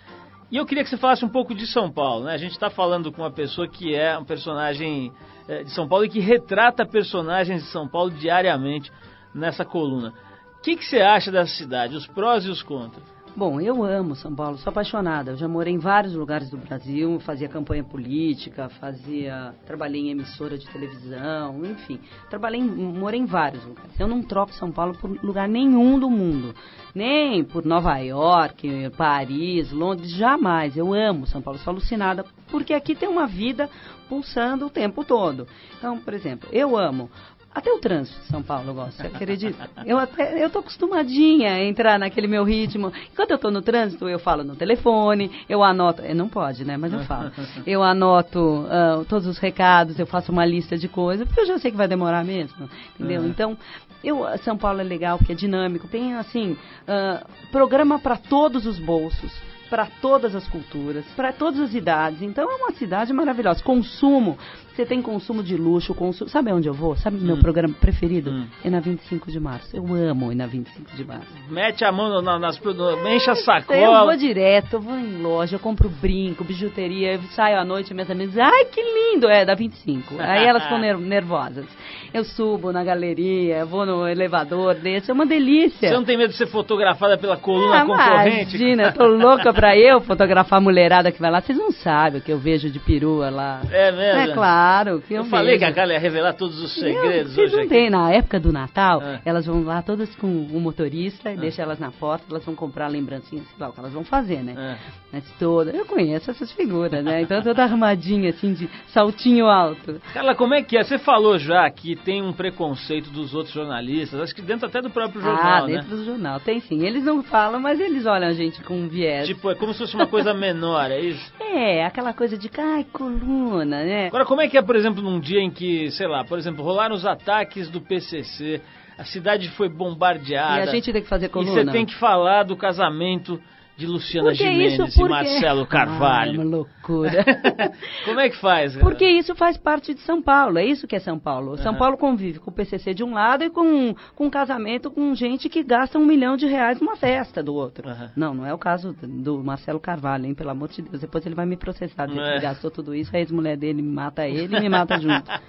E 0.51 0.57
eu 0.57 0.67
queria 0.67 0.83
que 0.83 0.91
você 0.91 0.97
falasse 0.97 1.25
um 1.25 1.29
pouco 1.29 1.55
de 1.55 1.67
São 1.67 1.91
Paulo, 1.91 2.25
né? 2.25 2.35
A 2.35 2.39
gente 2.39 2.53
está 2.53 2.69
falando 2.69 3.13
com 3.13 3.23
uma 3.23 3.31
pessoa 3.31 3.69
que 3.69 3.95
é 3.95 4.19
um 4.19 4.25
personagem 4.25 5.13
é, 5.47 5.63
de 5.63 5.71
São 5.71 5.89
Paulo 5.89 6.05
e 6.05 6.09
que 6.09 6.19
retrata 6.19 6.85
personagens 6.85 7.63
de 7.63 7.69
São 7.71 7.87
Paulo 7.87 8.11
diariamente 8.11 8.91
nessa 9.35 9.65
coluna. 9.65 10.13
O 10.59 10.63
que, 10.63 10.77
que 10.77 10.85
você 10.85 11.01
acha 11.01 11.31
dessa 11.31 11.55
cidade, 11.55 11.97
os 11.97 12.07
prós 12.07 12.45
e 12.45 12.51
os 12.51 12.63
contras? 12.63 13.05
Bom, 13.37 13.61
eu 13.61 13.85
amo 13.85 14.17
São 14.17 14.35
Paulo, 14.35 14.59
sou 14.59 14.71
apaixonada. 14.71 15.31
Eu 15.31 15.37
já 15.37 15.47
morei 15.47 15.73
em 15.73 15.79
vários 15.79 16.15
lugares 16.15 16.51
do 16.51 16.57
Brasil, 16.57 17.21
fazia 17.21 17.49
campanha 17.49 17.85
política, 17.85 18.69
fazia, 18.69 19.55
trabalhei 19.65 20.01
em 20.01 20.11
emissora 20.11 20.59
de 20.59 20.69
televisão, 20.69 21.65
enfim, 21.65 22.01
trabalhei, 22.29 22.61
morei 22.61 23.21
em 23.21 23.27
vários 23.27 23.65
lugares. 23.65 23.99
Eu 24.01 24.09
não 24.09 24.21
troco 24.21 24.53
São 24.55 24.73
Paulo 24.73 24.95
por 24.99 25.11
lugar 25.23 25.49
nenhum 25.49 25.99
do 25.99 26.11
mundo, 26.11 26.55
nem 26.93 27.45
por 27.45 27.65
Nova 27.65 27.97
York, 27.99 28.91
Paris, 28.97 29.71
Londres, 29.71 30.11
jamais. 30.11 30.77
Eu 30.77 30.93
amo 30.93 31.27
São 31.27 31.41
Paulo, 31.41 31.59
sou 31.61 31.71
alucinada 31.71 32.25
porque 32.51 32.75
aqui 32.75 32.97
tem 32.97 33.09
uma 33.09 33.29
vida 33.29 33.71
pulsando 34.09 34.67
o 34.67 34.71
tempo 34.71 35.05
todo. 35.05 35.47
Então, 35.79 35.99
por 35.99 36.13
exemplo, 36.13 36.49
eu 36.53 36.77
amo 36.77 37.09
até 37.53 37.73
o 37.73 37.79
trânsito 37.79 38.19
de 38.21 38.27
São 38.27 38.43
Paulo 38.43 38.71
eu 38.71 38.75
gosto, 38.75 38.97
você 38.97 39.09
acredita? 39.09 39.69
Eu 39.85 39.99
até 39.99 40.43
eu 40.43 40.49
tô 40.49 40.61
acostumadinha 40.61 41.53
a 41.55 41.65
entrar 41.65 41.99
naquele 41.99 42.29
meu 42.29 42.45
ritmo. 42.45 42.93
Enquanto 43.13 43.33
eu 43.33 43.39
tô 43.39 43.51
no 43.51 43.61
trânsito, 43.61 44.09
eu 44.09 44.21
falo 44.21 44.45
no 44.45 44.55
telefone, 44.55 45.45
eu 45.49 45.63
anoto, 45.63 46.03
não 46.15 46.29
pode, 46.29 46.65
né, 46.65 46.77
mas 46.77 46.93
eu 46.93 47.01
falo. 47.01 47.33
Eu 47.67 47.83
anoto 47.83 48.39
uh, 48.39 49.05
todos 49.07 49.27
os 49.27 49.39
recados, 49.39 49.99
eu 49.99 50.07
faço 50.07 50.31
uma 50.31 50.45
lista 50.45 50.79
de 50.79 50.87
coisas, 50.87 51.27
porque 51.27 51.41
eu 51.41 51.47
já 51.47 51.59
sei 51.59 51.73
que 51.73 51.77
vai 51.77 51.89
demorar 51.89 52.25
mesmo, 52.25 52.71
entendeu? 52.95 53.27
Então, 53.27 53.59
eu, 54.03 54.25
São 54.45 54.57
Paulo 54.57 54.81
é 54.81 54.85
legal 54.85 55.19
porque 55.19 55.33
é 55.33 55.37
dinâmico, 55.37 55.89
tem 55.89 56.15
assim, 56.15 56.53
uh, 56.53 57.27
programa 57.51 57.99
para 57.99 58.17
todos 58.17 58.65
os 58.65 58.79
bolsos 58.79 59.50
para 59.71 59.87
todas 60.03 60.35
as 60.35 60.47
culturas, 60.49 61.07
para 61.17 61.33
todas 61.33 61.61
as 61.61 61.75
idades. 61.75 62.21
Então 62.21 62.51
é 62.51 62.55
uma 62.57 62.73
cidade 62.73 63.13
maravilhosa. 63.13 63.63
Consumo, 63.63 64.37
você 64.75 64.85
tem 64.85 65.01
consumo 65.01 65.43
de 65.43 65.57
luxo, 65.57 65.95
consumo. 65.95 66.29
Sabe 66.29 66.53
onde 66.53 66.69
eu 66.69 66.75
vou? 66.75 66.97
Sabe 66.97 67.17
hum. 67.17 67.21
meu 67.21 67.39
programa 67.39 67.75
preferido? 67.75 68.31
Hum. 68.31 68.47
É 68.65 68.71
na 68.71 68.81
25 68.81 69.31
de 69.31 69.39
março. 69.39 69.77
Eu 69.77 69.85
amo 69.95 70.33
ir 70.33 70.35
na 70.35 70.47
25 70.47 70.97
de 70.97 71.05
março. 71.05 71.29
Mete 71.49 71.85
a 71.85 71.93
mão 71.93 72.21
na, 72.21 72.39
nas 72.39 72.59
enche 72.59 73.31
a 73.31 73.37
sacola. 73.37 73.79
Eu 73.79 74.05
vou 74.07 74.17
direto, 74.17 74.75
eu 74.75 74.81
vou 74.81 74.99
em 74.99 75.23
loja, 75.23 75.57
eu 75.57 75.61
compro 75.61 75.89
brinco, 75.89 76.45
bijuteria, 76.45 77.15
eu 77.15 77.23
saio 77.35 77.59
à 77.59 77.65
noite, 77.65 77.93
minhas 77.93 78.11
amigas, 78.11 78.37
ai 78.39 78.65
que 78.67 78.81
lindo, 78.83 79.29
é 79.29 79.45
da 79.45 79.55
25. 79.55 80.15
Aí 80.19 80.45
elas 80.45 80.65
ficam 80.65 80.79
nervosas. 80.79 81.67
Eu 82.13 82.25
subo 82.25 82.73
na 82.73 82.83
galeria, 82.83 83.65
vou 83.65 83.87
no 83.87 84.09
elevador 84.09 84.75
desse, 84.75 85.11
é 85.11 85.15
uma 85.15 85.27
delícia. 85.27 85.89
Você 85.89 85.95
não 85.95 86.05
tem 86.05 86.17
medo 86.17 86.31
de 86.31 86.37
ser 86.37 86.47
fotografada 86.47 87.17
pela 87.17 87.37
coluna 87.37 87.83
ah, 87.83 87.87
concorrente? 87.87 88.57
Imagina, 88.57 88.83
eu 88.85 88.93
tô 88.93 89.07
louca 89.07 89.53
pra 89.61 89.77
eu 89.77 90.01
fotografar 90.01 90.59
a 90.59 90.63
mulherada 90.63 91.13
que 91.13 91.21
vai 91.21 91.31
lá. 91.31 91.41
Vocês 91.41 91.59
não 91.59 91.71
sabem 91.71 92.21
o 92.21 92.25
que 92.25 92.33
eu 92.33 92.39
vejo 92.39 92.71
de 92.71 92.79
perua 92.79 93.29
lá. 93.29 93.61
É 93.71 93.93
mesmo? 93.93 94.21
É 94.21 94.35
claro. 94.35 95.03
Que 95.03 95.15
eu, 95.15 95.19
eu 95.19 95.25
falei 95.27 95.59
que 95.59 95.65
a 95.65 95.73
Carla 95.73 95.93
ia 95.93 95.99
revelar 95.99 96.33
todos 96.33 96.59
os 96.59 96.75
segredos 96.75 97.37
eu, 97.37 97.45
hoje 97.45 97.57
não 97.57 97.69
tem, 97.69 97.91
na 97.91 98.11
época 98.11 98.41
do 98.41 98.53
Natal, 98.53 99.03
é. 99.03 99.21
elas 99.25 99.45
vão 99.45 99.63
lá 99.63 99.83
todas 99.83 100.15
com 100.17 100.27
o 100.27 100.57
um 100.57 100.61
motorista 100.61 101.31
e 101.31 101.35
é. 101.35 101.37
deixa 101.37 101.63
elas 101.63 101.79
na 101.79 101.91
porta, 101.91 102.25
elas 102.31 102.45
vão 102.45 102.55
comprar 102.55 102.89
lembrancinhas, 102.89 103.47
sei 103.47 103.57
lá 103.59 103.69
o 103.69 103.73
que 103.73 103.81
elas 103.81 103.93
vão 103.93 104.05
fazer, 104.05 104.43
né? 104.43 104.55
É. 104.57 104.77
Mas 105.13 105.25
toda, 105.39 105.71
eu 105.73 105.85
conheço 105.85 106.31
essas 106.31 106.51
figuras, 106.53 107.05
né? 107.05 107.23
Então 107.23 107.43
toda 107.43 107.63
armadinha 107.63 108.31
assim 108.31 108.55
de 108.55 108.69
saltinho 108.89 109.47
alto. 109.47 110.01
Carla, 110.15 110.35
como 110.35 110.55
é 110.55 110.63
que 110.63 110.77
é? 110.77 110.85
Você 110.85 110.99
falou 110.99 111.39
já 111.39 111.69
que 111.71 111.97
tem 111.97 112.23
um 112.23 112.33
preconceito 112.33 112.61
preconceito 112.71 113.11
dos 113.11 113.35
outros 113.35 113.55
jornalistas, 113.55 114.21
acho 114.21 114.35
que 114.35 114.43
dentro 114.43 114.67
até 114.67 114.81
do 114.81 114.91
próprio 114.91 115.21
jornal, 115.21 115.65
ah, 115.65 115.67
dentro 115.67 115.91
né? 115.91 115.97
do 115.97 116.05
jornal, 116.05 116.41
tem 116.41 116.61
sim. 116.61 116.85
Eles 116.85 117.05
não 117.05 117.23
falam, 117.23 117.61
mas 117.61 117.81
eles 117.81 118.07
olham 118.07 118.29
a 118.29 118.33
gente 118.33 118.63
com 118.63 118.75
um 118.75 118.89
viés. 118.89 119.27
Tipo, 119.27 119.50
é 119.51 119.55
como 119.55 119.73
se 119.73 119.81
fosse 119.81 119.95
uma 119.95 120.07
coisa 120.07 120.33
menor, 120.35 120.91
é 120.91 121.01
isso? 121.01 121.33
É, 121.41 121.85
aquela 121.85 122.13
coisa 122.13 122.37
de, 122.37 122.51
ai, 122.59 122.85
coluna, 122.93 123.85
né? 123.85 124.07
Agora, 124.07 124.25
como 124.25 124.41
é 124.41 124.49
que 124.49 124.57
é, 124.57 124.63
por 124.63 124.77
exemplo, 124.77 125.03
num 125.03 125.21
dia 125.21 125.41
em 125.41 125.51
que, 125.51 125.91
sei 125.91 126.07
lá, 126.07 126.25
por 126.25 126.39
exemplo, 126.39 126.65
rolaram 126.65 126.95
os 126.95 127.07
ataques 127.07 127.69
do 127.71 127.81
PCC, 127.81 128.61
a 128.97 129.05
cidade 129.05 129.49
foi 129.51 129.69
bombardeada... 129.69 130.61
E 130.61 130.63
a 130.63 130.67
gente 130.67 130.93
tem 130.93 131.03
que 131.03 131.09
fazer 131.09 131.29
coluna. 131.29 131.63
E 131.63 131.65
você 131.65 131.71
tem 131.73 131.87
que 131.87 131.95
falar 131.95 132.43
do 132.45 132.57
casamento 132.57 133.41
de 133.81 133.87
Luciana 133.87 134.35
Gimenez 134.35 134.95
e 134.95 135.05
Marcelo 135.05 135.67
Carvalho. 135.67 136.33
Ah, 136.33 136.35
é 136.35 136.39
uma 136.39 136.57
loucura. 136.57 137.25
Como 138.05 138.21
é 138.21 138.29
que 138.29 138.37
faz? 138.37 138.77
Porque 138.77 139.09
isso 139.09 139.35
faz 139.35 139.57
parte 139.57 139.95
de 139.95 140.01
São 140.01 140.21
Paulo, 140.21 140.59
é 140.59 140.65
isso 140.67 140.87
que 140.87 140.95
é 140.95 141.01
São 141.01 141.19
Paulo. 141.19 141.57
São 141.57 141.73
uhum. 141.73 141.79
Paulo 141.79 141.97
convive 141.97 142.39
com 142.39 142.51
o 142.51 142.55
PCC 142.55 142.93
de 142.93 143.03
um 143.03 143.15
lado 143.15 143.43
e 143.43 143.51
com, 143.51 143.95
com 144.15 144.27
um 144.27 144.31
casamento 144.31 144.91
com 144.91 145.15
gente 145.15 145.49
que 145.49 145.63
gasta 145.63 145.99
um 145.99 146.05
milhão 146.05 146.37
de 146.37 146.47
reais 146.47 146.79
numa 146.79 146.95
festa 146.95 147.43
do 147.43 147.55
outro. 147.55 147.89
Uhum. 147.89 148.09
Não, 148.15 148.35
não 148.35 148.47
é 148.47 148.53
o 148.53 148.59
caso 148.59 148.95
do 149.03 149.43
Marcelo 149.43 149.81
Carvalho, 149.81 150.27
hein, 150.27 150.35
pelo 150.35 150.51
amor 150.51 150.69
de 150.69 150.83
Deus. 150.83 151.01
Depois 151.01 151.25
ele 151.25 151.35
vai 151.35 151.47
me 151.47 151.57
processar, 151.57 152.07
dizer 152.07 152.21
é. 152.21 152.35
que 152.35 152.43
gastou 152.43 152.71
tudo 152.71 152.95
isso, 152.95 153.17
a 153.17 153.19
ex-mulher 153.19 153.57
dele 153.57 153.83
mata 153.83 154.29
ele 154.29 154.55
e 154.57 154.61
me 154.61 154.69
mata 154.69 154.99
junto. 154.99 155.31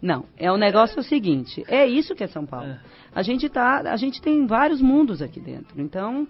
Não, 0.00 0.26
é 0.36 0.50
o 0.50 0.56
negócio 0.56 0.98
é 0.98 1.00
o 1.00 1.04
seguinte, 1.04 1.64
é 1.66 1.84
isso 1.86 2.14
que 2.14 2.22
é 2.22 2.28
São 2.28 2.46
Paulo. 2.46 2.70
É. 2.70 2.78
A 3.12 3.22
gente 3.22 3.48
tá, 3.48 3.80
a 3.80 3.96
gente 3.96 4.22
tem 4.22 4.46
vários 4.46 4.80
mundos 4.80 5.20
aqui 5.20 5.40
dentro. 5.40 5.80
Então, 5.80 6.26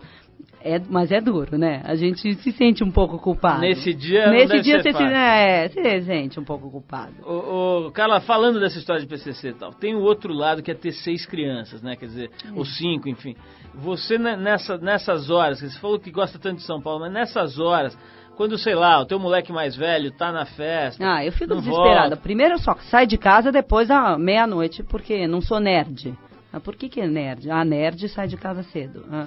É, 0.60 0.80
mas 0.88 1.12
é 1.12 1.20
duro, 1.20 1.56
né? 1.56 1.80
A 1.84 1.94
gente 1.94 2.34
se 2.34 2.52
sente 2.52 2.82
um 2.82 2.90
pouco 2.90 3.16
culpado. 3.18 3.60
Nesse 3.60 3.94
dia 3.94 4.28
Nesse 4.30 4.54
não 4.56 4.60
dia 4.62 4.82
você 4.82 4.92
se, 4.92 5.02
é, 5.02 5.68
você 5.68 6.00
se 6.00 6.06
sente 6.06 6.40
um 6.40 6.44
pouco 6.44 6.68
culpado. 6.70 7.14
Ô, 7.24 7.86
ô, 7.86 7.90
Carla, 7.92 8.20
falando 8.20 8.58
dessa 8.58 8.76
história 8.78 9.00
de 9.00 9.06
PCC 9.06 9.50
e 9.50 9.52
tal, 9.54 9.72
tem 9.72 9.94
o 9.94 10.00
outro 10.00 10.32
lado 10.32 10.62
que 10.62 10.70
é 10.70 10.74
ter 10.74 10.92
seis 10.92 11.24
crianças, 11.24 11.80
né? 11.80 11.94
Quer 11.96 12.06
dizer, 12.06 12.30
ou 12.56 12.64
cinco, 12.64 13.08
enfim. 13.08 13.36
Você 13.74 14.18
ne- 14.18 14.36
nessa, 14.36 14.76
nessas 14.78 15.30
horas, 15.30 15.60
você 15.60 15.78
falou 15.78 15.98
que 15.98 16.10
gosta 16.10 16.38
tanto 16.38 16.56
de 16.56 16.64
São 16.64 16.80
Paulo, 16.82 17.00
mas 17.00 17.12
nessas 17.12 17.58
horas, 17.60 17.96
quando, 18.36 18.58
sei 18.58 18.74
lá, 18.74 19.00
o 19.00 19.06
teu 19.06 19.18
moleque 19.18 19.52
mais 19.52 19.76
velho 19.76 20.10
tá 20.10 20.32
na 20.32 20.44
festa... 20.44 21.04
Ah, 21.08 21.24
eu 21.24 21.30
fico 21.30 21.54
desesperada. 21.54 22.00
volta. 22.10 22.16
Primeiro 22.16 22.54
eu 22.54 22.58
só 22.58 22.74
saio 22.90 23.06
de 23.06 23.16
casa 23.16 23.52
depois 23.52 23.88
da 23.88 24.18
meia-noite, 24.18 24.82
porque 24.82 25.26
não 25.28 25.40
sou 25.40 25.60
nerd. 25.60 26.14
Ah, 26.52 26.58
por 26.58 26.74
que, 26.74 26.88
que 26.88 27.00
é 27.00 27.06
nerd? 27.06 27.48
Ah, 27.50 27.64
nerd 27.64 28.08
sai 28.08 28.26
de 28.26 28.36
casa 28.36 28.62
cedo. 28.64 29.04
Ah, 29.10 29.26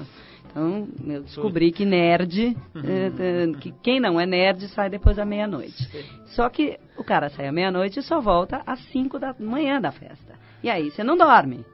então, 0.52 0.88
eu 1.08 1.24
descobri 1.24 1.72
que 1.72 1.86
nerd, 1.86 2.56
eh, 2.76 3.52
que 3.60 3.72
quem 3.82 4.00
não 4.00 4.20
é 4.20 4.26
nerd 4.26 4.68
sai 4.68 4.90
depois 4.90 5.16
da 5.16 5.26
meia-noite. 5.26 5.90
Só 6.28 6.50
que 6.50 6.78
o 6.98 7.04
cara 7.04 7.30
sai 7.30 7.48
à 7.48 7.52
meia-noite 7.52 8.00
e 8.00 8.04
só 8.04 8.20
volta 8.20 8.62
às 8.68 8.80
5 8.92 9.18
da 9.18 9.34
manhã 9.40 9.80
da 9.80 9.92
festa. 9.92 10.36
E 10.62 10.70
aí 10.70 10.92
você 10.92 11.04
não 11.04 11.18
dorme. 11.18 11.66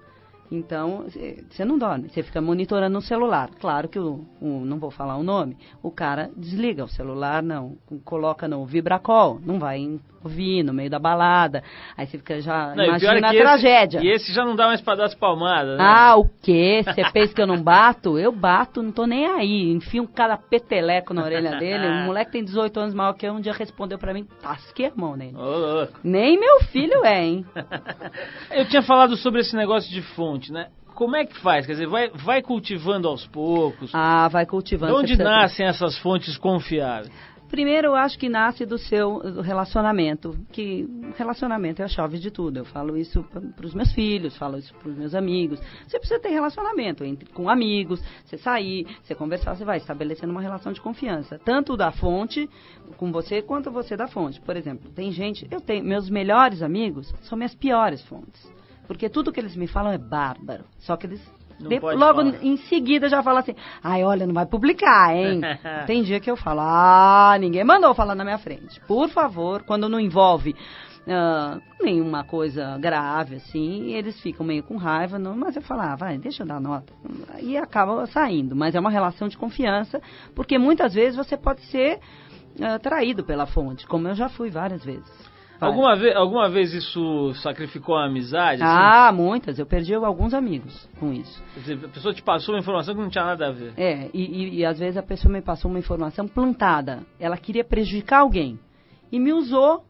Então, 0.50 1.06
você 1.50 1.66
não 1.66 1.78
dorme, 1.78 2.10
você 2.10 2.24
fica 2.24 2.40
monitorando 2.42 2.98
o 2.98 3.02
celular. 3.02 3.50
Claro 3.60 3.90
que 3.90 4.00
o, 4.00 4.26
o- 4.42 4.64
não 4.66 4.80
vou 4.80 4.90
falar 4.92 5.18
o 5.18 5.24
nome, 5.24 5.58
o 5.84 5.92
cara 5.92 6.30
desliga 6.38 6.84
o 6.86 6.88
celular, 6.88 7.44
não, 7.44 7.78
coloca 8.06 8.48
no 8.48 8.66
vibracol, 8.66 9.40
não 9.46 9.60
vai 9.60 10.00
ouvir 10.24 10.64
no 10.64 10.74
meio 10.74 10.90
da 10.90 11.00
balada. 11.00 11.64
Aí 11.96 12.06
você 12.08 12.18
fica 12.18 12.42
já, 12.42 12.74
Não, 12.76 12.84
é 12.84 12.88
imagina 12.88 13.28
a 13.28 13.30
que 13.30 13.36
esse- 13.36 13.44
tragédia. 13.44 14.00
e 14.02 14.08
esse 14.10 14.34
já 14.34 14.44
não 14.44 14.56
dá 14.56 14.68
mais 14.68 14.82
pra 14.82 14.96
dar 14.96 15.06
as 15.06 15.16
palmadas, 15.16 15.78
né? 15.78 15.84
Ah, 15.86 16.16
o 16.18 16.28
quê? 16.42 16.82
Você 16.84 17.04
pensa 17.12 17.34
que 17.34 17.42
eu 17.42 17.48
não 17.48 17.62
bato? 17.62 18.18
Eu 18.18 18.32
bato, 18.32 18.82
não 18.82 18.92
tô 18.92 19.06
nem 19.06 19.26
aí. 19.26 19.72
Enfio 19.72 20.04
um 20.04 20.08
cada 20.08 20.36
peteleco 20.38 21.14
na 21.14 21.24
orelha 21.24 21.56
dele. 21.60 21.88
Um 21.88 22.06
moleque 22.08 22.32
tem 22.32 22.44
18 22.44 22.78
anos 22.80 22.94
maior 22.94 23.14
que 23.14 23.26
eu, 23.28 23.34
um 23.34 23.40
dia 23.42 23.54
respondeu 23.54 23.98
pra 24.00 24.14
mim, 24.14 24.26
tasquei 24.42 24.88
a 24.88 24.92
mão 24.96 25.16
nele. 25.16 25.36
Ô, 25.38 25.42
louco. 25.42 25.94
Nem 26.04 26.38
meu 26.40 26.62
filho 26.72 27.06
é, 27.06 27.24
hein? 27.26 27.46
Eu 28.52 28.66
tinha 28.68 28.82
falado 28.82 29.16
sobre 29.18 29.42
esse 29.42 29.56
negócio 29.56 29.90
de 29.92 30.02
fonte, 30.38 30.52
né? 30.54 30.68
Como 30.96 31.16
é 31.16 31.26
que 31.26 31.38
faz? 31.42 31.66
Quer 31.66 31.74
dizer, 31.74 31.88
vai, 31.88 32.10
vai 32.10 32.42
cultivando 32.42 33.08
aos 33.08 33.26
poucos. 33.28 33.92
Ah, 33.94 34.28
vai 34.30 34.46
de 34.46 34.50
cultivando. 34.50 34.94
onde 34.96 35.10
Você 35.10 35.16
precisa- 35.18 35.30
nascem 35.38 35.66
essas 35.68 35.98
fontes 36.00 36.38
confiáveis? 36.38 37.12
Primeiro, 37.50 37.88
eu 37.88 37.96
acho 37.96 38.20
que 38.20 38.28
nasce 38.28 38.66
do 38.66 38.78
seu 38.78 39.20
relacionamento, 39.42 40.38
que 40.52 40.86
relacionamento 41.18 41.82
é 41.82 41.86
a 41.86 41.88
chave 41.88 42.20
de 42.20 42.30
tudo. 42.30 42.58
Eu 42.58 42.66
falo 42.66 42.98
isso 42.98 43.24
para 43.24 43.66
os 43.66 43.74
meus 43.74 43.90
filhos, 43.94 44.36
falo 44.36 44.58
isso 44.58 44.74
para 44.74 44.90
os 44.90 44.98
meus 44.98 45.16
amigos. 45.16 45.58
Você 45.88 45.98
precisa 45.98 46.20
ter 46.20 46.28
relacionamento 46.30 47.06
entre, 47.06 47.30
com 47.32 47.50
amigos, 47.50 48.04
você 48.26 48.38
sair, 48.38 48.86
você 49.02 49.16
conversar, 49.16 49.56
você 49.56 49.64
vai 49.64 49.78
estabelecendo 49.78 50.32
uma 50.32 50.42
relação 50.42 50.74
de 50.74 50.82
confiança, 50.82 51.40
tanto 51.46 51.78
da 51.78 51.90
fonte 51.90 52.50
com 52.98 53.14
você 53.14 53.42
quanto 53.42 53.72
você 53.72 53.96
da 53.96 54.08
fonte. 54.08 54.42
Por 54.42 54.58
exemplo, 54.58 54.90
tem 54.92 55.10
gente, 55.14 55.48
eu 55.50 55.62
tenho 55.62 55.86
meus 55.86 56.10
melhores 56.10 56.62
amigos 56.62 57.14
são 57.22 57.38
minhas 57.38 57.56
piores 57.56 58.02
fontes, 58.02 58.46
porque 58.88 59.10
tudo 59.10 59.32
que 59.32 59.40
eles 59.40 59.56
me 59.56 59.68
falam 59.68 59.92
é 59.92 59.98
bárbaro. 59.98 60.64
Só 60.80 60.96
que 60.96 61.06
eles 61.08 61.22
de- 61.60 61.80
logo 61.80 62.22
falar. 62.22 62.44
em 62.44 62.58
seguida 62.58 63.10
já 63.10 63.22
fala 63.24 63.40
assim, 63.40 63.56
ai, 63.84 64.04
olha, 64.04 64.26
não 64.26 64.34
vai 64.34 64.46
publicar, 64.46 65.16
hein? 65.16 65.42
Tem 65.88 66.04
dia 66.04 66.20
que 66.20 66.30
eu 66.30 66.36
falo, 66.36 66.62
ah, 66.62 67.36
ninguém 67.40 67.64
mandou 67.64 67.94
falar 67.96 68.16
na 68.16 68.24
minha 68.24 68.38
frente. 68.38 68.80
Por 68.88 69.10
favor, 69.10 69.64
quando 69.64 69.90
não 69.90 70.00
envolve 70.00 70.56
ah, 71.08 71.58
nenhuma 71.82 72.24
coisa 72.24 72.78
grave, 72.78 73.36
assim, 73.36 73.94
eles 73.94 74.20
ficam 74.22 74.46
meio 74.46 74.64
com 74.64 74.78
raiva, 74.78 75.18
não, 75.18 75.36
mas 75.36 75.56
eu 75.56 75.62
falo, 75.62 75.82
ah, 75.82 75.96
vai, 75.96 76.18
deixa 76.18 76.44
eu 76.44 76.48
dar 76.48 76.60
nota. 76.62 76.94
E 77.42 77.58
acaba 77.58 78.06
saindo, 78.08 78.56
mas 78.56 78.76
é 78.76 78.80
uma 78.80 78.92
relação 78.92 79.28
de 79.28 79.38
confiança, 79.38 80.02
porque 80.36 80.58
muitas 80.58 80.94
vezes 80.94 81.16
você 81.16 81.36
pode 81.36 81.62
ser 81.66 82.00
ah, 82.62 82.78
traído 82.78 83.24
pela 83.24 83.46
fonte, 83.48 83.88
como 83.88 84.08
eu 84.08 84.16
já 84.16 84.30
fui 84.30 84.50
várias 84.50 84.84
vezes. 84.84 85.27
Alguma 85.60 85.96
vez, 85.96 86.16
alguma 86.16 86.50
vez 86.50 86.74
isso 86.74 87.34
sacrificou 87.42 87.96
a 87.96 88.06
amizade? 88.06 88.62
assim? 88.62 88.72
Ah, 88.72 89.12
muitas. 89.12 89.58
Eu 89.58 89.66
perdi 89.66 89.94
alguns 89.96 90.34
amigos 90.34 90.88
com 91.00 91.12
isso. 91.12 91.44
Quer 91.54 91.60
dizer, 91.62 91.86
a 91.86 91.90
pessoa 91.90 92.14
te 92.14 92.22
passou 92.22 92.54
uma 92.54 92.60
informação 92.60 92.94
que 92.94 93.02
não 93.02 93.10
tinha 93.10 93.24
nada 93.26 93.48
a 93.48 93.52
ver. 93.52 93.74
É, 93.76 94.10
e, 94.14 94.24
e- 94.24 94.56
e 94.60 94.66
às 94.66 94.78
vezes 94.78 94.98
a 94.98 95.04
pessoa 95.04 95.32
me 95.34 95.42
passou 95.42 95.70
uma 95.72 95.80
informação 95.80 96.28
plantada. 96.28 97.00
Ela 97.20 97.38
queria 97.38 97.64
prejudicar 97.64 98.20
alguém 98.20 98.60
e 99.12 99.20
me 99.20 99.34
usou 99.34 99.84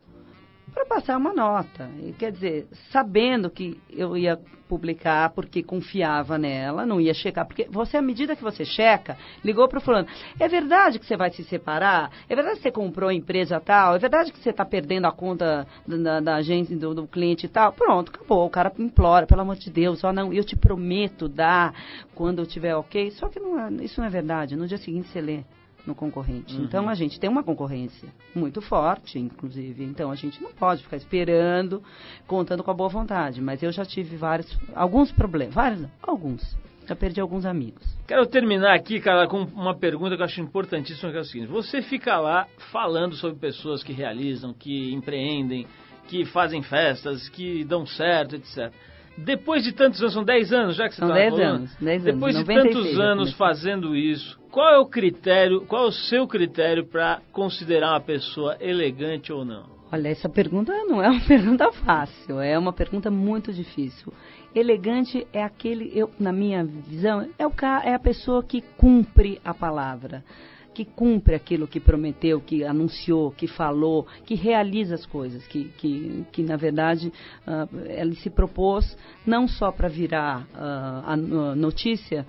para 0.78 0.86
passar 0.86 1.18
uma 1.18 1.34
nota. 1.34 1.90
E, 2.04 2.12
quer 2.14 2.32
dizer, 2.32 2.68
sabendo 2.92 3.50
que 3.50 3.80
eu 3.90 4.16
ia 4.16 4.40
publicar 4.70 5.32
porque 5.32 5.64
confiava 5.64 6.38
nela, 6.38 6.86
não 6.86 7.02
ia 7.02 7.14
checar. 7.16 7.48
Porque 7.48 7.68
você, 7.70 7.98
à 7.98 8.02
medida 8.02 8.36
que 8.36 8.44
você 8.44 8.64
checa, 8.64 9.18
ligou 9.44 9.68
para 9.68 9.80
o 9.80 9.82
fulano. 9.82 10.08
É 10.40 10.48
verdade 10.48 11.00
que 11.00 11.06
você 11.06 11.18
vai 11.18 11.32
se 11.32 11.44
separar? 11.46 12.12
É 12.30 12.36
verdade 12.36 12.58
que 12.58 12.64
você 12.64 12.72
comprou 12.72 13.10
a 13.10 13.14
empresa 13.14 13.60
tal? 13.60 13.96
É 13.96 14.00
verdade 14.00 14.32
que 14.32 14.38
você 14.40 14.52
está 14.52 14.64
perdendo 14.66 15.08
a 15.08 15.12
conta 15.12 15.66
da, 15.88 16.20
da- 16.20 16.36
agência, 16.36 16.78
do, 16.78 16.94
do 16.94 17.08
cliente 17.08 17.48
e 17.48 17.50
tal? 17.50 17.72
Pronto, 17.74 18.12
acabou. 18.14 18.46
O 18.46 18.50
cara 18.50 18.72
implora, 18.78 19.26
pelo 19.26 19.42
amor 19.42 19.56
de 19.56 19.72
Deus, 19.72 20.04
ó, 20.04 20.14
não, 20.14 20.32
eu 20.32 20.44
te 20.44 20.56
prometo 20.56 21.28
dar 21.28 21.74
quando 22.14 22.40
eu 22.40 22.46
tiver 22.46 22.76
ok. 22.76 23.10
Só 23.12 23.30
que 23.30 23.40
não 23.40 23.60
é- 23.60 23.84
isso 23.84 24.00
não 24.00 24.08
é 24.08 24.12
verdade. 24.12 24.56
No 24.56 24.68
dia 24.68 24.78
seguinte 24.78 25.08
você 25.08 25.22
lê 25.22 25.44
no 25.88 25.96
concorrente. 25.96 26.56
Então 26.58 26.90
a 26.90 26.94
gente 26.94 27.20
tem 27.20 27.30
uma 27.30 27.44
concorrência 27.44 28.10
muito 28.36 28.62
forte, 28.62 29.18
inclusive. 29.18 29.84
Então 29.84 30.12
a 30.12 30.16
gente 30.16 30.44
não 30.44 30.52
pode 30.52 30.84
ficar 30.84 30.98
esperando, 30.98 31.82
contando 32.28 32.64
com 32.64 32.70
a 32.70 32.74
boa 32.74 32.90
vontade. 32.90 33.42
Mas 33.42 33.64
eu 33.64 33.72
já 33.72 33.86
tive 33.86 34.18
vários, 34.18 34.60
alguns 34.76 35.12
problemas, 35.12 35.56
vários, 35.56 35.82
não, 35.82 35.90
alguns. 36.02 36.56
Já 36.86 36.96
perdi 36.96 37.20
alguns 37.20 37.46
amigos. 37.46 37.84
Quero 38.08 38.26
terminar 38.28 38.74
aqui, 38.74 39.00
cara, 39.02 39.28
com 39.28 39.42
uma 39.42 39.76
pergunta 39.76 40.16
que 40.16 40.22
eu 40.22 40.26
acho 40.26 40.40
importantíssima, 40.40 41.12
que 41.12 41.18
é 41.18 41.22
o 41.22 41.26
seguinte. 41.26 41.50
Você 41.50 41.82
fica 41.82 42.18
lá 42.18 42.48
falando 42.72 43.16
sobre 43.16 43.38
pessoas 43.38 43.84
que 43.84 43.92
realizam, 43.92 44.54
que 44.54 44.94
empreendem, 44.94 45.68
que 46.08 46.24
fazem 46.26 46.62
festas, 46.62 47.28
que 47.28 47.66
dão 47.66 47.86
certo, 47.86 48.36
etc. 48.36 48.72
Depois 49.18 49.64
de 49.64 49.72
tantos 49.72 50.00
anos, 50.02 50.14
são 50.14 50.24
10 50.24 50.54
anos 50.54 50.76
já 50.76 50.88
que 50.88 50.96
você 50.96 51.04
está 51.04 51.14
10 51.14 51.30
falando? 51.32 51.48
anos, 51.48 51.76
10 51.76 52.08
anos, 52.08 52.16
Depois 52.16 52.36
de 52.36 52.42
96 52.42 52.74
tantos 52.74 53.00
anos 53.00 53.34
fazendo 53.34 53.96
isso, 53.96 54.40
qual 54.52 54.70
é 54.70 54.78
o 54.78 54.86
critério, 54.86 55.62
qual 55.62 55.86
é 55.86 55.88
o 55.88 55.92
seu 55.92 56.28
critério 56.28 56.86
para 56.86 57.22
considerar 57.32 57.92
uma 57.94 58.02
pessoa 58.02 58.58
elegante 58.60 59.34
ou 59.34 59.44
não? 59.44 59.78
Olha, 59.92 60.10
essa 60.10 60.28
pergunta 60.28 60.74
não 60.86 61.02
é 61.02 61.10
uma 61.10 61.22
pergunta 61.26 61.72
fácil, 61.72 62.40
é 62.40 62.58
uma 62.58 62.74
pergunta 62.74 63.10
muito 63.10 63.54
difícil. 63.54 64.14
Elegante 64.54 65.26
é 65.32 65.44
aquele, 65.44 65.92
eu, 65.98 66.12
na 66.20 66.32
minha 66.32 66.64
visão, 66.64 67.28
é, 67.38 67.48
o, 67.48 67.54
é 67.84 67.94
a 67.94 68.00
pessoa 68.00 68.44
que 68.44 68.62
cumpre 68.78 69.40
a 69.44 69.54
palavra, 69.54 70.24
que 70.78 70.86
cumpre 70.86 71.34
aquilo 71.34 71.68
que 71.68 71.80
prometeu, 71.80 72.40
que 72.40 72.64
anunciou, 72.64 73.32
que 73.32 73.48
falou, 73.48 74.06
que 74.24 74.36
realiza 74.36 74.94
as 74.94 75.08
coisas, 75.08 75.48
que, 75.48 75.70
que, 75.70 76.24
que 76.32 76.44
na 76.44 76.56
verdade 76.56 77.12
ah, 77.48 77.68
ele 77.88 78.14
se 78.14 78.30
propôs 78.30 78.96
não 79.26 79.48
só 79.48 79.72
para 79.72 79.88
virar 79.88 80.48
ah, 80.54 81.02
a 81.08 81.18
no- 81.18 81.56
notícia, 81.56 82.28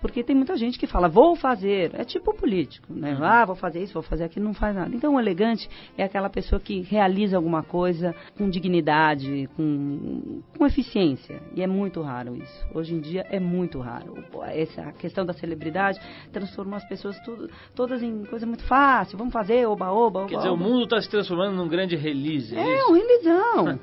porque 0.00 0.22
tem 0.22 0.34
muita 0.34 0.56
gente 0.56 0.78
que 0.78 0.86
fala, 0.86 1.08
vou 1.08 1.36
fazer. 1.36 1.90
É 1.94 2.04
tipo 2.04 2.34
político, 2.34 2.92
né? 2.92 3.16
Ah, 3.20 3.44
vou 3.44 3.56
fazer 3.56 3.82
isso, 3.82 3.92
vou 3.92 4.02
fazer 4.02 4.24
aquilo, 4.24 4.44
não 4.44 4.54
faz 4.54 4.74
nada. 4.74 4.94
Então, 4.94 5.14
o 5.14 5.20
elegante 5.20 5.68
é 5.96 6.04
aquela 6.04 6.30
pessoa 6.30 6.60
que 6.60 6.80
realiza 6.82 7.36
alguma 7.36 7.62
coisa 7.62 8.14
com 8.36 8.48
dignidade, 8.48 9.48
com, 9.56 10.42
com 10.56 10.66
eficiência. 10.66 11.40
E 11.54 11.62
é 11.62 11.66
muito 11.66 12.00
raro 12.02 12.36
isso. 12.36 12.66
Hoje 12.74 12.94
em 12.94 13.00
dia 13.00 13.26
é 13.30 13.40
muito 13.40 13.80
raro. 13.80 14.24
Essa 14.46 14.92
questão 14.92 15.24
da 15.24 15.32
celebridade 15.32 16.00
transformou 16.32 16.76
as 16.76 16.88
pessoas 16.88 17.18
tudo, 17.20 17.50
todas 17.74 18.02
em 18.02 18.24
coisa 18.24 18.46
muito 18.46 18.64
fácil. 18.64 19.18
Vamos 19.18 19.32
fazer, 19.32 19.66
oba, 19.66 19.90
oba, 19.90 20.20
oba. 20.20 20.28
Quer 20.28 20.36
dizer, 20.36 20.48
o 20.48 20.54
oba. 20.54 20.64
mundo 20.64 20.84
está 20.84 21.00
se 21.00 21.10
transformando 21.10 21.56
num 21.56 21.68
grande 21.68 21.96
release, 21.96 22.56
é, 22.56 22.78
É 22.78 22.84
um 22.86 22.92
relisão. 22.92 23.78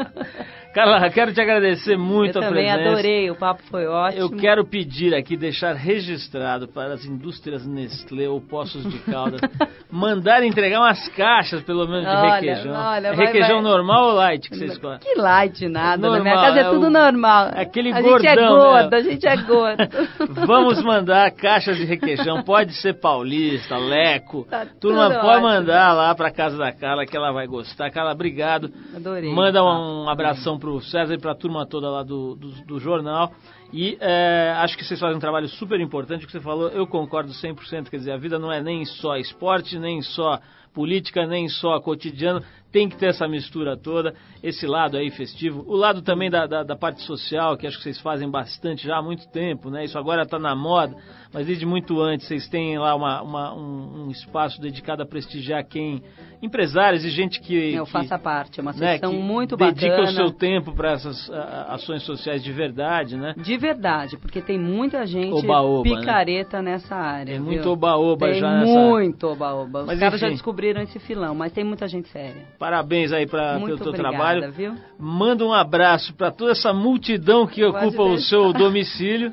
Carla, 0.72 1.10
quero 1.10 1.34
te 1.34 1.40
agradecer 1.40 1.96
muito 1.98 2.38
Eu 2.38 2.42
a 2.42 2.46
também 2.46 2.66
presença. 2.66 2.90
adorei, 2.90 3.28
o 3.28 3.34
papo 3.34 3.60
foi 3.68 3.86
ótimo. 3.88 4.22
Eu 4.22 4.30
quero 4.30 4.64
pedir 4.64 5.12
aqui, 5.16 5.36
deixar 5.36 5.74
registrado 5.74 6.68
para 6.68 6.94
as 6.94 7.04
indústrias 7.04 7.66
Nestlé 7.66 8.28
ou 8.28 8.40
Poços 8.40 8.88
de 8.88 8.98
Caldas 9.00 9.40
mandar 9.90 10.44
entregar 10.44 10.78
umas 10.78 11.08
caixas, 11.08 11.60
pelo 11.64 11.88
menos, 11.88 12.04
de 12.04 12.08
Olha, 12.14 12.34
requeijão. 12.34 12.72
olha, 12.72 13.08
É 13.08 13.12
vai- 13.12 13.26
requeijão 13.26 13.62
vai. 13.62 13.72
normal 13.72 14.04
ou 14.10 14.12
light 14.14 14.48
que 14.48 14.56
você 14.56 14.66
escolhe? 14.66 15.00
Que 15.00 15.16
light 15.20 15.68
nada, 15.68 16.08
na 16.08 16.20
minha 16.20 16.34
Normal, 16.34 16.44
casa 16.46 16.58
é, 16.58 16.62
é 16.62 16.70
tudo 16.70 16.86
o- 16.86 16.90
normal. 16.90 17.50
aquele 17.52 17.92
a 17.92 17.96
gente 18.02 18.26
é 18.28 18.36
gordão, 18.36 18.56
gordo, 18.56 18.90
né? 18.90 18.96
a 18.96 19.02
gente 19.02 19.26
é 19.26 19.36
gordo. 19.38 19.88
Vamos 20.46 20.82
mandar 20.84 21.32
caixas 21.32 21.78
de 21.78 21.84
requeijão, 21.84 22.44
pode 22.44 22.74
ser 22.74 22.94
paulista, 23.00 23.76
leco. 23.76 24.46
Tá 24.48 24.64
Turma, 24.80 25.10
pode 25.10 25.26
ótimo. 25.26 25.42
mandar 25.48 25.92
lá 25.94 26.14
para 26.14 26.30
casa 26.30 26.56
da 26.56 26.70
Carla 26.70 27.04
que 27.04 27.16
ela 27.16 27.32
vai 27.32 27.48
gostar. 27.48 27.90
Carla, 27.90 28.12
obrigado. 28.12 28.70
Adorei. 28.94 29.32
Manda 29.34 29.64
um 29.64 30.08
abração 30.08 30.59
pro 30.60 30.80
César 30.82 31.14
e 31.14 31.18
pra 31.18 31.34
turma 31.34 31.66
toda 31.66 31.90
lá 31.90 32.02
do, 32.02 32.36
do, 32.36 32.50
do 32.66 32.78
jornal. 32.78 33.32
E 33.72 33.96
é, 34.00 34.52
acho 34.58 34.76
que 34.76 34.84
vocês 34.84 35.00
fazem 35.00 35.16
um 35.16 35.20
trabalho 35.20 35.48
super 35.48 35.80
importante, 35.80 36.24
o 36.24 36.26
que 36.26 36.32
você 36.32 36.40
falou, 36.40 36.68
eu 36.68 36.86
concordo 36.86 37.32
100%, 37.32 37.88
quer 37.88 37.96
dizer, 37.96 38.12
a 38.12 38.16
vida 38.16 38.38
não 38.38 38.52
é 38.52 38.60
nem 38.60 38.84
só 38.84 39.16
esporte, 39.16 39.78
nem 39.78 40.02
só 40.02 40.38
política, 40.72 41.26
nem 41.26 41.48
só 41.48 41.80
cotidiano, 41.80 42.42
tem 42.72 42.88
que 42.88 42.96
ter 42.96 43.06
essa 43.06 43.26
mistura 43.26 43.76
toda, 43.76 44.14
esse 44.42 44.66
lado 44.66 44.96
aí 44.96 45.10
festivo, 45.10 45.64
o 45.66 45.74
lado 45.74 46.02
também 46.02 46.30
da, 46.30 46.46
da, 46.46 46.62
da 46.62 46.76
parte 46.76 47.02
social, 47.02 47.56
que 47.56 47.66
acho 47.66 47.76
que 47.78 47.82
vocês 47.82 48.00
fazem 48.00 48.30
bastante 48.30 48.86
já 48.86 48.98
há 48.98 49.02
muito 49.02 49.28
tempo, 49.28 49.70
né? 49.70 49.84
Isso 49.84 49.98
agora 49.98 50.22
está 50.22 50.38
na 50.38 50.54
moda, 50.54 50.96
mas 51.32 51.46
desde 51.46 51.66
muito 51.66 52.00
antes 52.00 52.26
vocês 52.28 52.48
têm 52.48 52.78
lá 52.78 52.94
uma, 52.94 53.22
uma 53.22 53.54
um, 53.54 54.04
um, 54.04 54.10
espaço 54.10 54.60
dedicado 54.60 55.02
a 55.02 55.06
prestigiar 55.06 55.64
quem 55.64 56.02
empresários 56.40 57.04
e 57.04 57.10
gente 57.10 57.40
que 57.40 57.74
eu 57.74 57.84
que, 57.84 57.90
faço 57.90 58.18
parte, 58.20 58.60
é 58.60 58.62
uma 58.62 58.72
né, 58.72 58.98
sessão 58.98 59.12
muito 59.14 59.56
dedica 59.56 59.88
bacana. 59.88 60.06
Dedica 60.06 60.22
o 60.22 60.28
seu 60.28 60.38
tempo 60.38 60.72
para 60.72 60.92
essas 60.92 61.28
a, 61.30 61.74
ações 61.74 62.04
sociais 62.04 62.42
de 62.42 62.52
verdade, 62.52 63.16
né? 63.16 63.34
De 63.36 63.56
verdade, 63.56 64.16
porque 64.16 64.40
tem 64.40 64.58
muita 64.58 65.04
gente 65.06 65.32
oba 65.32 65.60
-oba, 65.60 65.90
né? 65.90 65.96
picareta 65.96 66.62
né? 66.62 66.72
nessa 66.72 66.94
área. 66.94 67.34
Tem 67.34 67.40
muito 67.40 67.68
oba-oba 67.68 68.32
já 68.32 68.60
nessa 68.60 68.80
Muito 68.80 69.26
oba-oba. 69.26 69.92
Os 69.92 69.98
caras 69.98 70.20
já 70.20 70.28
descobriram 70.28 70.59
esse 70.64 70.98
filão, 70.98 71.34
mas 71.34 71.52
tem 71.52 71.64
muita 71.64 71.88
gente 71.88 72.08
séria. 72.08 72.44
Parabéns 72.58 73.12
aí 73.12 73.26
pra, 73.26 73.54
pelo 73.54 73.78
teu 73.78 73.88
obrigada, 73.88 74.08
trabalho. 74.08 74.52
Viu? 74.52 74.74
Manda 74.98 75.44
um 75.44 75.52
abraço 75.52 76.14
para 76.14 76.30
toda 76.30 76.52
essa 76.52 76.72
multidão 76.72 77.46
que 77.46 77.62
Quase 77.62 77.86
ocupa 77.86 78.02
o 78.02 78.18
seu 78.18 78.52
domicílio, 78.52 79.30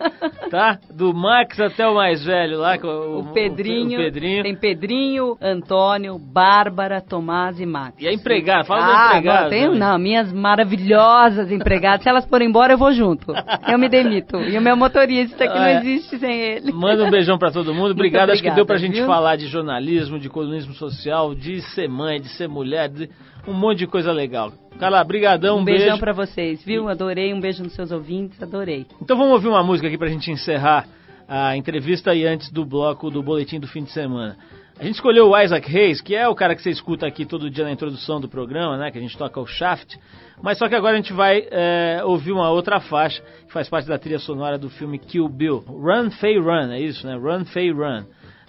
tá? 0.50 0.80
Do 0.94 1.14
Max 1.14 1.60
até 1.60 1.88
o 1.88 1.96
mais 1.96 2.24
velho 2.24 2.60
lá, 2.60 2.78
o, 2.78 3.20
o, 3.20 3.34
Pedrinho, 3.34 4.00
o 4.00 4.04
Pedrinho. 4.04 4.44
Tem 4.44 4.56
Pedrinho, 4.56 5.38
Antônio, 5.42 6.18
Bárbara, 6.18 7.02
Tomás 7.02 7.60
e 7.60 7.66
Max. 7.66 7.96
E 8.00 8.08
a 8.08 8.14
empregada, 8.14 8.64
fala 8.64 8.84
ah, 8.84 8.88
da 8.88 9.08
empregada. 9.10 9.44
Não, 9.44 9.50
tenho, 9.50 9.76
não, 9.76 9.98
minhas 9.98 10.32
maravilhosas 10.32 11.52
empregadas. 11.52 12.04
Se 12.04 12.10
elas 12.10 12.26
forem 12.26 12.48
embora, 12.48 12.74
eu 12.74 12.78
vou 12.78 12.92
junto. 12.92 13.34
Eu 13.68 13.78
me 13.78 13.90
demito. 13.90 14.38
E 14.38 14.58
o 14.58 14.62
meu 14.62 14.76
motorista, 14.78 15.48
que 15.48 15.54
não 15.54 15.66
é. 15.66 15.78
existe 15.78 16.18
sem 16.18 16.40
ele. 16.40 16.72
Manda 16.72 17.04
um 17.04 17.10
beijão 17.10 17.38
para 17.38 17.52
todo 17.52 17.74
mundo. 17.74 17.92
Obrigado. 17.92 18.30
Acho 18.30 18.42
que 18.42 18.52
deu 18.52 18.66
pra 18.66 18.78
gente 18.78 18.96
viu? 18.96 19.06
falar 19.06 19.36
de 19.36 19.48
jornalismo, 19.48 20.20
de 20.20 20.30
colunismo 20.30 20.74
social, 20.74 21.17
de 21.36 21.62
ser 21.74 21.88
mãe, 21.88 22.20
de 22.20 22.30
ser 22.30 22.48
mulher, 22.48 22.90
de 22.90 23.10
um 23.48 23.54
monte 23.54 23.80
de 23.80 23.88
coisa 23.88 24.12
legal. 24.12 24.52
Carla, 24.80 25.04
brigadão, 25.04 25.58
um, 25.58 25.62
um 25.62 25.66
beijão 25.66 25.88
beijo. 25.88 26.00
para 26.00 26.14
vocês, 26.14 26.64
viu? 26.64 26.88
Adorei, 26.88 27.34
um 27.34 27.40
beijo 27.40 27.64
nos 27.64 27.74
seus 27.74 27.92
ouvintes, 27.92 28.42
adorei. 28.42 28.86
Então 29.02 29.18
vamos 29.18 29.34
ouvir 29.34 29.48
uma 29.48 29.64
música 29.64 29.88
aqui 29.88 29.98
pra 29.98 30.08
gente 30.08 30.30
encerrar 30.30 30.88
a 31.28 31.58
entrevista 31.58 32.14
e 32.14 32.26
antes 32.26 32.52
do 32.52 32.66
bloco 32.66 33.10
do 33.10 33.22
boletim 33.22 33.60
do 33.60 33.68
fim 33.68 33.84
de 33.84 33.92
semana. 33.92 34.38
A 34.80 34.84
gente 34.84 34.94
escolheu 34.94 35.30
o 35.30 35.42
Isaac 35.42 35.76
Hayes, 35.76 36.02
que 36.02 36.16
é 36.16 36.28
o 36.28 36.36
cara 36.36 36.56
que 36.56 36.62
você 36.62 36.70
escuta 36.70 37.08
aqui 37.08 37.26
todo 37.26 37.50
dia 37.50 37.64
na 37.64 37.72
introdução 37.72 38.22
do 38.22 38.30
programa, 38.30 38.78
né? 38.78 38.92
Que 38.92 39.00
a 39.00 39.02
gente 39.02 39.18
toca 39.18 39.40
o 39.40 39.48
Shaft. 39.48 39.98
Mas 40.40 40.60
só 40.60 40.70
que 40.70 40.76
agora 40.76 40.94
a 40.94 40.98
gente 40.98 41.14
vai 41.14 41.48
é, 41.50 42.02
ouvir 42.04 42.32
uma 42.32 42.52
outra 42.52 42.80
faixa 42.80 43.24
que 43.48 43.52
faz 43.52 43.68
parte 43.68 43.88
da 43.88 43.98
trilha 43.98 44.20
sonora 44.20 44.56
do 44.56 44.70
filme 44.70 45.00
Kill 45.00 45.28
Bill. 45.28 45.64
Run, 45.68 46.12
Fay, 46.12 46.38
Run, 46.38 46.72
é 46.72 46.80
isso, 46.80 47.08
né? 47.08 47.16
Run, 47.16 47.44
Fay, 47.46 47.72
Run. 47.72 48.04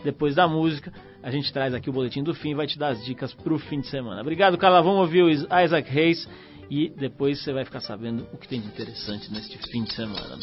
Depois 0.04 0.34
da 0.34 0.46
música, 0.46 0.92
a 1.28 1.30
gente 1.30 1.52
traz 1.52 1.74
aqui 1.74 1.90
o 1.90 1.92
boletim 1.92 2.22
do 2.22 2.34
fim 2.34 2.52
e 2.52 2.54
vai 2.54 2.66
te 2.66 2.78
dar 2.78 2.88
as 2.88 3.04
dicas 3.04 3.34
pro 3.34 3.58
fim 3.58 3.80
de 3.80 3.88
semana. 3.88 4.22
Obrigado, 4.22 4.56
Carla. 4.56 4.80
Vamos 4.80 5.00
ouvir 5.00 5.22
o 5.22 5.28
Isaac 5.28 5.90
Hayes 5.90 6.26
e 6.70 6.88
depois 6.88 7.44
você 7.44 7.52
vai 7.52 7.66
ficar 7.66 7.80
sabendo 7.80 8.26
o 8.32 8.38
que 8.38 8.48
tem 8.48 8.62
de 8.62 8.66
interessante 8.66 9.30
neste 9.30 9.58
fim 9.70 9.84
de 9.84 9.92
semana. 9.92 10.38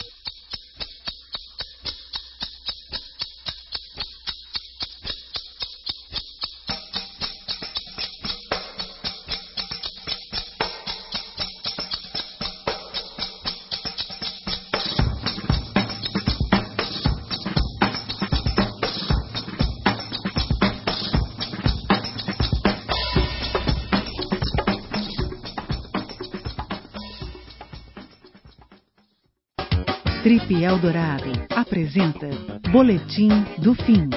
Trip 30.45 30.63
Eldorado 30.63 31.31
apresenta 31.55 32.29
Boletim 32.71 33.29
do 33.57 33.73
Fim. 33.73 34.09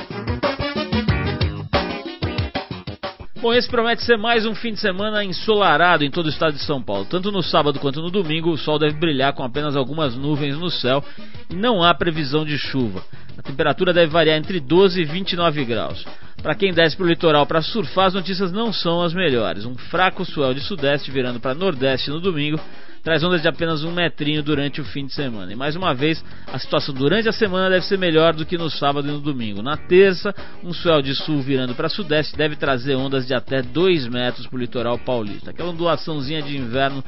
Bom, 3.40 3.54
esse 3.54 3.68
promete 3.68 4.02
ser 4.02 4.18
mais 4.18 4.44
um 4.44 4.54
fim 4.54 4.72
de 4.72 4.80
semana 4.80 5.24
ensolarado 5.24 6.04
em 6.04 6.10
todo 6.10 6.26
o 6.26 6.28
estado 6.28 6.52
de 6.52 6.62
São 6.62 6.82
Paulo. 6.82 7.06
Tanto 7.06 7.32
no 7.32 7.42
sábado 7.42 7.78
quanto 7.78 8.02
no 8.02 8.10
domingo, 8.10 8.50
o 8.50 8.58
sol 8.58 8.78
deve 8.78 8.98
brilhar 8.98 9.32
com 9.32 9.42
apenas 9.42 9.74
algumas 9.74 10.16
nuvens 10.16 10.58
no 10.58 10.70
céu 10.70 11.02
e 11.48 11.54
não 11.54 11.82
há 11.82 11.94
previsão 11.94 12.44
de 12.44 12.58
chuva. 12.58 13.02
A 13.38 13.42
temperatura 13.42 13.94
deve 13.94 14.12
variar 14.12 14.36
entre 14.36 14.60
12 14.60 15.00
e 15.00 15.04
29 15.04 15.64
graus. 15.64 16.04
Para 16.42 16.54
quem 16.54 16.72
desce 16.72 16.96
para 16.96 17.04
o 17.04 17.08
litoral 17.08 17.46
para 17.46 17.60
surfar, 17.60 18.06
as 18.06 18.14
notícias 18.14 18.52
não 18.52 18.72
são 18.72 19.02
as 19.02 19.12
melhores. 19.12 19.64
Um 19.64 19.74
fraco 19.74 20.24
swell 20.24 20.54
de 20.54 20.60
sudeste 20.60 21.10
virando 21.10 21.40
para 21.40 21.54
nordeste 21.54 22.10
no 22.10 22.20
domingo 22.20 22.60
traz 23.02 23.22
ondas 23.24 23.42
de 23.42 23.48
apenas 23.48 23.84
um 23.84 23.92
metrinho 23.92 24.42
durante 24.42 24.80
o 24.80 24.84
fim 24.84 25.06
de 25.06 25.14
semana. 25.14 25.52
E 25.52 25.56
mais 25.56 25.74
uma 25.74 25.94
vez, 25.94 26.22
a 26.46 26.58
situação 26.58 26.94
durante 26.94 27.28
a 27.28 27.32
semana 27.32 27.70
deve 27.70 27.86
ser 27.86 27.98
melhor 27.98 28.34
do 28.34 28.44
que 28.44 28.58
no 28.58 28.70
sábado 28.70 29.08
e 29.08 29.10
no 29.10 29.20
domingo. 29.20 29.62
Na 29.62 29.76
terça, 29.76 30.34
um 30.62 30.72
swell 30.72 31.02
de 31.02 31.14
sul 31.14 31.40
virando 31.40 31.74
para 31.74 31.88
sudeste 31.88 32.36
deve 32.36 32.56
trazer 32.56 32.96
ondas 32.96 33.26
de 33.26 33.34
até 33.34 33.62
2 33.62 34.08
metros 34.08 34.46
para 34.46 34.56
o 34.56 34.60
litoral 34.60 34.98
paulista. 34.98 35.50
Aquela 35.50 35.70
ondulaçãozinha 35.70 36.42
de 36.42 36.56
inverno 36.56 37.02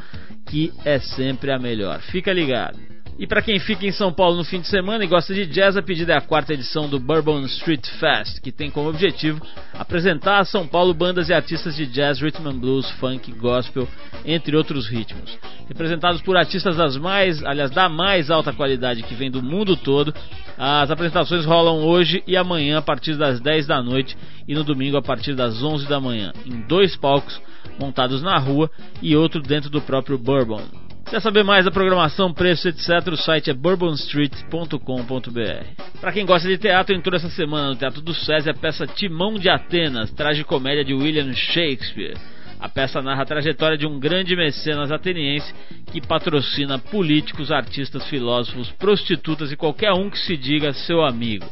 que 0.47 0.73
é 0.85 0.99
sempre 0.99 1.53
a 1.53 1.59
melhor. 1.59 2.01
Fica 2.01 2.33
ligado. 2.33 2.79
E 3.21 3.27
para 3.27 3.43
quem 3.43 3.59
fica 3.59 3.85
em 3.85 3.93
São 3.93 4.11
Paulo 4.11 4.39
no 4.39 4.45
fim 4.45 4.63
de 4.63 4.67
semana 4.67 5.05
e 5.05 5.07
gosta 5.07 5.35
de 5.35 5.45
jazz, 5.45 5.77
a 5.77 5.83
pedida 5.83 6.15
é 6.15 6.17
a 6.17 6.23
quarta 6.23 6.55
edição 6.55 6.89
do 6.89 6.99
Bourbon 6.99 7.41
Street 7.43 7.87
Fest, 7.87 8.41
que 8.41 8.51
tem 8.51 8.71
como 8.71 8.89
objetivo 8.89 9.47
apresentar 9.75 10.39
a 10.39 10.45
São 10.47 10.67
Paulo 10.67 10.95
bandas 10.95 11.29
e 11.29 11.35
artistas 11.35 11.77
de 11.77 11.85
jazz, 11.85 12.19
rhythm 12.19 12.49
and 12.49 12.59
blues, 12.59 12.91
funk, 12.93 13.31
gospel, 13.33 13.87
entre 14.25 14.57
outros 14.57 14.89
ritmos. 14.89 15.39
Representados 15.69 16.23
por 16.23 16.35
artistas 16.35 16.77
das 16.77 16.97
mais, 16.97 17.45
aliás, 17.45 17.71
da 17.71 17.91
mais 17.91 18.31
alta 18.31 18.55
qualidade 18.55 19.03
que 19.03 19.15
vem 19.15 19.31
do 19.31 19.43
mundo 19.43 19.77
todo, 19.77 20.15
as 20.57 20.91
apresentações 20.91 21.45
rolam 21.45 21.85
hoje 21.85 22.23
e 22.27 22.39
amanhã 22.39 22.79
a 22.79 22.83
partir 22.83 23.19
das 23.19 23.39
10 23.39 23.67
da 23.67 23.83
noite 23.83 24.17
e 24.49 24.55
no 24.55 24.65
domingo 24.65 24.97
a 24.97 25.03
partir 25.03 25.35
das 25.35 25.63
11 25.63 25.87
da 25.87 26.01
manhã, 26.01 26.33
em 26.47 26.63
dois 26.63 26.97
palcos 26.97 27.39
montados 27.79 28.23
na 28.23 28.39
rua 28.39 28.71
e 29.03 29.15
outro 29.15 29.43
dentro 29.43 29.69
do 29.69 29.83
próprio 29.83 30.17
Bourbon. 30.17 30.90
Quer 31.11 31.21
saber 31.21 31.43
mais 31.43 31.65
da 31.65 31.73
programação, 31.73 32.33
preço, 32.33 32.69
etc., 32.69 32.89
o 33.11 33.17
site 33.17 33.51
é 33.51 33.53
bourbonstreet.com.br. 33.53 36.01
Para 36.01 36.13
quem 36.13 36.25
gosta 36.25 36.49
de 36.49 36.57
teatro, 36.57 36.95
entrou 36.95 37.17
essa 37.17 37.29
semana 37.31 37.71
no 37.71 37.75
Teatro 37.75 38.01
do 38.01 38.15
César 38.15 38.53
a 38.53 38.55
peça 38.55 38.87
Timão 38.87 39.35
de 39.35 39.49
Atenas, 39.49 40.15
comédia 40.47 40.85
de 40.85 40.95
William 40.95 41.35
Shakespeare. 41.35 42.17
A 42.61 42.69
peça 42.69 43.03
narra 43.03 43.23
a 43.23 43.27
trajetória 43.27 43.77
de 43.77 43.89
um 43.89 43.99
grande 43.99 44.37
mecenas 44.37 44.93
ateniense 44.93 45.53
que 45.91 46.01
patrocina 46.01 46.79
políticos, 46.79 47.51
artistas, 47.51 48.09
filósofos, 48.09 48.71
prostitutas 48.79 49.51
e 49.51 49.57
qualquer 49.57 49.93
um 49.93 50.11
que 50.11 50.19
se 50.19 50.37
diga 50.37 50.73
seu 50.73 51.05
amigo. 51.05 51.47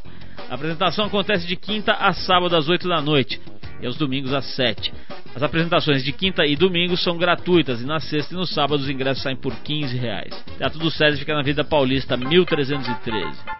A 0.48 0.54
apresentação 0.54 1.06
acontece 1.06 1.48
de 1.48 1.56
quinta 1.56 1.94
a 1.94 2.12
sábado 2.12 2.54
às 2.54 2.68
8 2.68 2.88
da 2.88 3.02
noite 3.02 3.40
e 3.80 3.86
aos 3.86 3.96
domingos 3.96 4.32
às 4.32 4.44
7. 4.56 4.92
As 5.34 5.42
apresentações 5.42 6.02
de 6.02 6.12
quinta 6.12 6.44
e 6.46 6.56
domingo 6.56 6.96
são 6.96 7.16
gratuitas 7.16 7.80
e 7.80 7.86
na 7.86 8.00
sexta 8.00 8.34
e 8.34 8.36
no 8.36 8.46
sábado 8.46 8.80
os 8.80 8.90
ingressos 8.90 9.22
saem 9.22 9.36
por 9.36 9.54
15 9.54 9.96
reais. 9.96 10.44
Teatro 10.56 10.78
do 10.78 10.90
César 10.90 11.16
fica 11.16 11.34
na 11.34 11.42
Vida 11.42 11.64
Paulista 11.64 12.16
1313. 12.16 13.58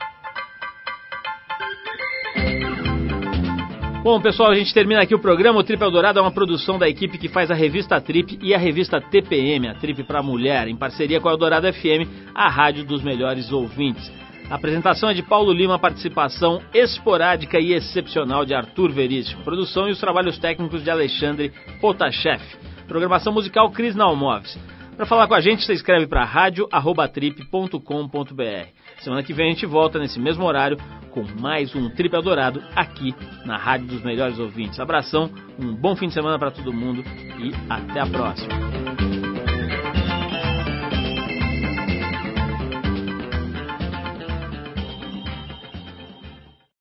Bom, 4.02 4.20
pessoal, 4.20 4.50
a 4.50 4.54
gente 4.54 4.72
termina 4.72 5.02
aqui 5.02 5.14
o 5.14 5.18
programa. 5.18 5.58
O 5.58 5.62
Trip 5.62 5.82
Eldorado 5.82 6.18
é 6.18 6.22
uma 6.22 6.30
produção 6.30 6.78
da 6.78 6.88
equipe 6.88 7.18
que 7.18 7.28
faz 7.28 7.50
a 7.50 7.54
revista 7.54 8.00
Trip 8.00 8.38
e 8.40 8.54
a 8.54 8.58
revista 8.58 9.00
TPM, 9.00 9.68
a 9.68 9.74
Trip 9.74 10.02
para 10.04 10.22
Mulher, 10.22 10.66
em 10.66 10.76
parceria 10.76 11.20
com 11.20 11.28
a 11.28 11.32
Eldorado 11.32 11.70
FM, 11.70 12.08
a 12.34 12.48
rádio 12.48 12.84
dos 12.84 13.02
melhores 13.02 13.52
ouvintes. 13.52 14.10
A 14.50 14.54
apresentação 14.54 15.10
é 15.10 15.14
de 15.14 15.22
Paulo 15.22 15.52
Lima, 15.52 15.78
participação 15.78 16.62
esporádica 16.72 17.60
e 17.60 17.74
excepcional 17.74 18.46
de 18.46 18.54
Arthur 18.54 18.90
Veríssimo. 18.90 19.44
Produção 19.44 19.86
e 19.88 19.92
os 19.92 20.00
trabalhos 20.00 20.38
técnicos 20.38 20.82
de 20.82 20.90
Alexandre 20.90 21.52
Potashev. 21.80 22.40
Programação 22.86 23.30
musical 23.30 23.70
Cris 23.70 23.94
Nalmoves. 23.94 24.58
Para 24.96 25.04
falar 25.06 25.28
com 25.28 25.34
a 25.34 25.40
gente, 25.40 25.64
você 25.64 25.74
escreve 25.74 26.06
para 26.06 26.24
radioarrobatrip.com.br. 26.24 28.68
Semana 29.00 29.22
que 29.22 29.34
vem 29.34 29.46
a 29.46 29.50
gente 29.52 29.66
volta 29.66 29.98
nesse 29.98 30.18
mesmo 30.18 30.44
horário 30.44 30.78
com 31.10 31.24
mais 31.40 31.74
um 31.74 31.90
Trip 31.90 32.16
Adorado 32.16 32.62
aqui 32.74 33.14
na 33.44 33.58
Rádio 33.58 33.88
dos 33.88 34.02
Melhores 34.02 34.38
Ouvintes. 34.38 34.80
Abração, 34.80 35.30
um 35.58 35.74
bom 35.74 35.94
fim 35.94 36.08
de 36.08 36.14
semana 36.14 36.38
para 36.38 36.50
todo 36.50 36.72
mundo 36.72 37.04
e 37.38 37.52
até 37.70 38.00
a 38.00 38.06
próxima. 38.06 39.17